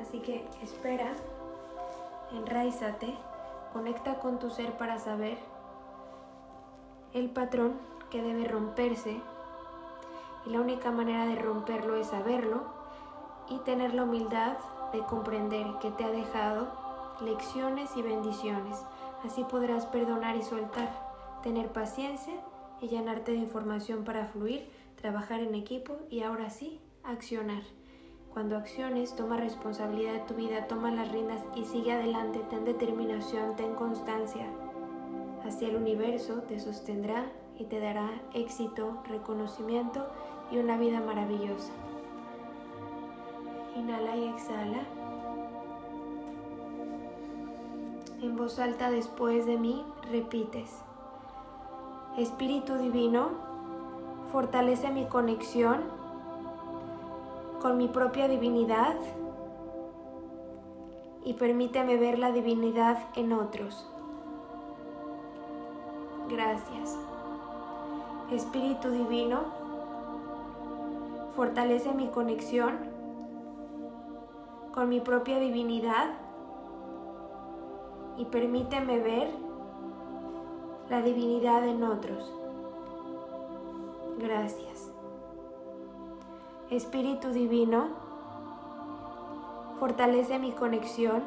Así 0.00 0.20
que 0.20 0.48
espera, 0.62 1.12
enraízate, 2.32 3.14
conecta 3.72 4.18
con 4.18 4.38
tu 4.38 4.50
ser 4.50 4.72
para 4.72 4.98
saber 4.98 5.38
el 7.12 7.28
patrón 7.30 7.74
que 8.08 8.22
debe 8.22 8.48
romperse 8.48 9.20
y 10.46 10.50
la 10.50 10.60
única 10.60 10.90
manera 10.90 11.26
de 11.26 11.36
romperlo 11.36 11.96
es 11.96 12.08
saberlo 12.08 12.62
y 13.48 13.58
tener 13.58 13.94
la 13.94 14.04
humildad 14.04 14.56
de 14.92 15.00
comprender 15.00 15.66
que 15.80 15.90
te 15.90 16.04
ha 16.04 16.10
dejado 16.10 16.68
lecciones 17.20 17.96
y 17.96 18.02
bendiciones. 18.02 18.84
Así 19.24 19.44
podrás 19.44 19.86
perdonar 19.86 20.36
y 20.36 20.42
soltar 20.42 21.09
tener 21.42 21.68
paciencia 21.68 22.34
y 22.80 22.88
llenarte 22.88 23.32
de 23.32 23.38
información 23.38 24.04
para 24.04 24.26
fluir, 24.26 24.68
trabajar 25.00 25.40
en 25.40 25.54
equipo 25.54 25.96
y 26.10 26.22
ahora 26.22 26.50
sí, 26.50 26.80
accionar. 27.04 27.62
Cuando 28.32 28.56
acciones, 28.56 29.16
toma 29.16 29.36
responsabilidad 29.36 30.12
de 30.12 30.20
tu 30.20 30.34
vida, 30.34 30.68
toma 30.68 30.90
las 30.92 31.10
riendas 31.10 31.42
y 31.56 31.64
sigue 31.64 31.92
adelante, 31.92 32.40
ten 32.48 32.64
determinación, 32.64 33.56
ten 33.56 33.74
constancia. 33.74 34.46
Así 35.44 35.64
el 35.64 35.76
universo 35.76 36.42
te 36.42 36.60
sostendrá 36.60 37.26
y 37.58 37.64
te 37.64 37.80
dará 37.80 38.08
éxito, 38.34 39.02
reconocimiento 39.08 40.06
y 40.50 40.58
una 40.58 40.78
vida 40.78 41.00
maravillosa. 41.00 41.72
Inhala 43.76 44.16
y 44.16 44.28
exhala. 44.28 44.86
En 48.22 48.36
voz 48.36 48.58
alta 48.58 48.90
después 48.90 49.46
de 49.46 49.58
mí 49.58 49.84
repites. 50.10 50.82
Espíritu 52.16 52.74
Divino, 52.74 53.28
fortalece 54.32 54.90
mi 54.90 55.06
conexión 55.06 55.80
con 57.60 57.78
mi 57.78 57.88
propia 57.88 58.26
divinidad 58.26 58.96
y 61.24 61.34
permíteme 61.34 61.96
ver 61.96 62.18
la 62.18 62.32
divinidad 62.32 62.98
en 63.14 63.32
otros. 63.32 63.88
Gracias. 66.28 66.98
Espíritu 68.32 68.90
Divino, 68.90 69.40
fortalece 71.36 71.92
mi 71.92 72.08
conexión 72.08 72.78
con 74.72 74.88
mi 74.88 75.00
propia 75.00 75.38
divinidad 75.38 76.10
y 78.16 78.24
permíteme 78.26 78.98
ver 78.98 79.49
la 80.90 81.00
divinidad 81.02 81.64
en 81.66 81.84
otros. 81.84 82.32
Gracias. 84.18 84.90
Espíritu 86.68 87.30
Divino, 87.30 87.88
fortalece 89.78 90.38
mi 90.40 90.50
conexión 90.50 91.22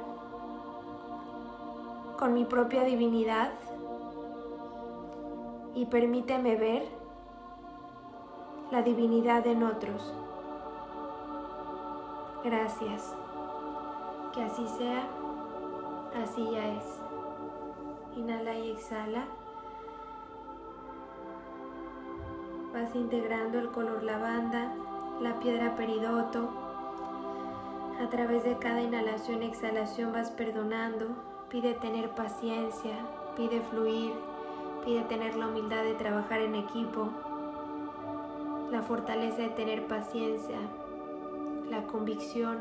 con 2.20 2.34
mi 2.34 2.44
propia 2.44 2.84
divinidad 2.84 3.52
y 5.74 5.86
permíteme 5.86 6.58
ver 6.58 6.88
la 8.70 8.82
divinidad 8.82 9.48
en 9.48 9.64
otros. 9.64 10.14
Gracias. 12.44 13.16
Que 14.34 14.44
así 14.44 14.68
sea, 14.78 15.08
así 16.22 16.50
ya 16.52 16.68
es. 16.68 16.84
Inhala 18.18 18.56
y 18.56 18.72
exhala. 18.72 19.26
Integrando 22.94 23.58
el 23.60 23.70
color 23.72 24.04
lavanda, 24.04 24.72
la 25.20 25.40
piedra 25.40 25.76
peridoto. 25.76 26.50
A 28.00 28.10
través 28.10 28.44
de 28.44 28.58
cada 28.60 28.82
inhalación 28.82 29.42
y 29.42 29.48
exhalación 29.48 30.12
vas 30.12 30.30
perdonando. 30.30 31.08
Pide 31.50 31.74
tener 31.74 32.10
paciencia, 32.10 32.94
pide 33.36 33.62
fluir, 33.62 34.14
pide 34.86 35.02
tener 35.06 35.36
la 35.36 35.48
humildad 35.48 35.84
de 35.84 35.96
trabajar 35.96 36.42
en 36.42 36.56
equipo. 36.56 37.10
la 38.70 38.82
fortaleza 38.82 39.38
de 39.38 39.50
tener 39.50 39.86
paciencia, 39.86 40.58
la 41.70 41.84
convicción, 41.84 42.58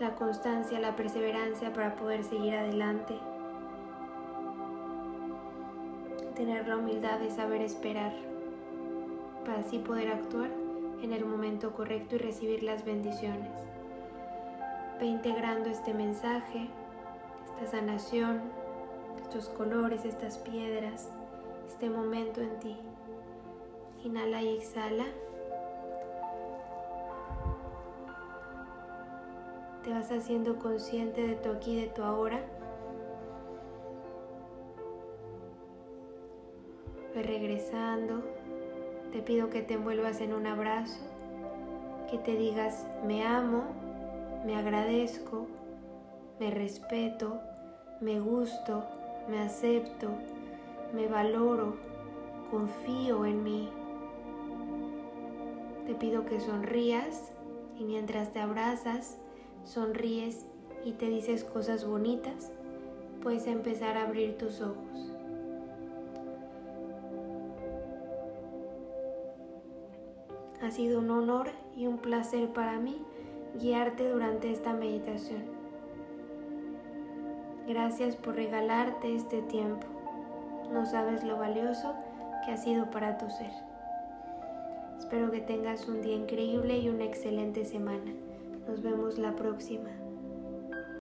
la 0.00 0.16
constancia, 0.16 0.80
la 0.80 0.96
perseverancia 0.96 1.72
para 1.72 1.94
poder 1.94 2.24
seguir 2.24 2.56
adelante. 2.56 3.16
Tener 6.34 6.66
la 6.66 6.76
humildad 6.76 7.20
de 7.20 7.30
saber 7.30 7.62
esperar 7.62 8.35
para 9.46 9.60
así 9.60 9.78
poder 9.78 10.08
actuar 10.08 10.50
en 11.02 11.12
el 11.12 11.24
momento 11.24 11.72
correcto 11.72 12.16
y 12.16 12.18
recibir 12.18 12.64
las 12.64 12.84
bendiciones. 12.84 13.52
Ve 14.98 15.06
integrando 15.06 15.70
este 15.70 15.94
mensaje, 15.94 16.68
esta 17.46 17.78
sanación, 17.78 18.40
estos 19.22 19.48
colores, 19.50 20.04
estas 20.04 20.38
piedras, 20.38 21.10
este 21.68 21.88
momento 21.88 22.40
en 22.40 22.58
ti. 22.58 22.76
Inhala 24.04 24.42
y 24.42 24.56
exhala. 24.56 25.04
Te 29.84 29.90
vas 29.90 30.10
haciendo 30.10 30.58
consciente 30.58 31.24
de 31.24 31.36
tu 31.36 31.50
aquí, 31.50 31.80
de 31.80 31.86
tu 31.86 32.02
ahora. 32.02 32.40
Ve 37.14 37.22
regresando. 37.22 38.35
Te 39.12 39.22
pido 39.22 39.50
que 39.50 39.62
te 39.62 39.74
envuelvas 39.74 40.20
en 40.20 40.34
un 40.34 40.46
abrazo, 40.46 41.00
que 42.10 42.18
te 42.18 42.36
digas 42.36 42.86
me 43.06 43.24
amo, 43.24 43.64
me 44.44 44.56
agradezco, 44.56 45.46
me 46.38 46.50
respeto, 46.50 47.40
me 48.00 48.20
gusto, 48.20 48.84
me 49.28 49.40
acepto, 49.40 50.08
me 50.94 51.08
valoro, 51.08 51.76
confío 52.50 53.24
en 53.24 53.42
mí. 53.42 53.68
Te 55.86 55.94
pido 55.94 56.26
que 56.26 56.40
sonrías 56.40 57.32
y 57.78 57.84
mientras 57.84 58.32
te 58.32 58.40
abrazas, 58.40 59.18
sonríes 59.64 60.46
y 60.84 60.92
te 60.92 61.08
dices 61.08 61.42
cosas 61.44 61.86
bonitas, 61.86 62.52
puedes 63.22 63.46
empezar 63.46 63.96
a 63.96 64.04
abrir 64.04 64.36
tus 64.38 64.60
ojos. 64.60 65.15
Ha 70.66 70.72
sido 70.72 70.98
un 70.98 71.12
honor 71.12 71.50
y 71.76 71.86
un 71.86 71.98
placer 71.98 72.48
para 72.48 72.80
mí 72.80 73.00
guiarte 73.56 74.10
durante 74.10 74.50
esta 74.50 74.72
meditación. 74.72 75.44
Gracias 77.68 78.16
por 78.16 78.34
regalarte 78.34 79.14
este 79.14 79.42
tiempo. 79.42 79.86
No 80.72 80.84
sabes 80.84 81.22
lo 81.22 81.38
valioso 81.38 81.94
que 82.44 82.50
ha 82.50 82.56
sido 82.56 82.90
para 82.90 83.16
tu 83.16 83.30
ser. 83.30 83.52
Espero 84.98 85.30
que 85.30 85.40
tengas 85.40 85.86
un 85.86 86.02
día 86.02 86.16
increíble 86.16 86.78
y 86.78 86.88
una 86.88 87.04
excelente 87.04 87.64
semana. 87.64 88.12
Nos 88.66 88.82
vemos 88.82 89.18
la 89.18 89.36
próxima. 89.36 89.90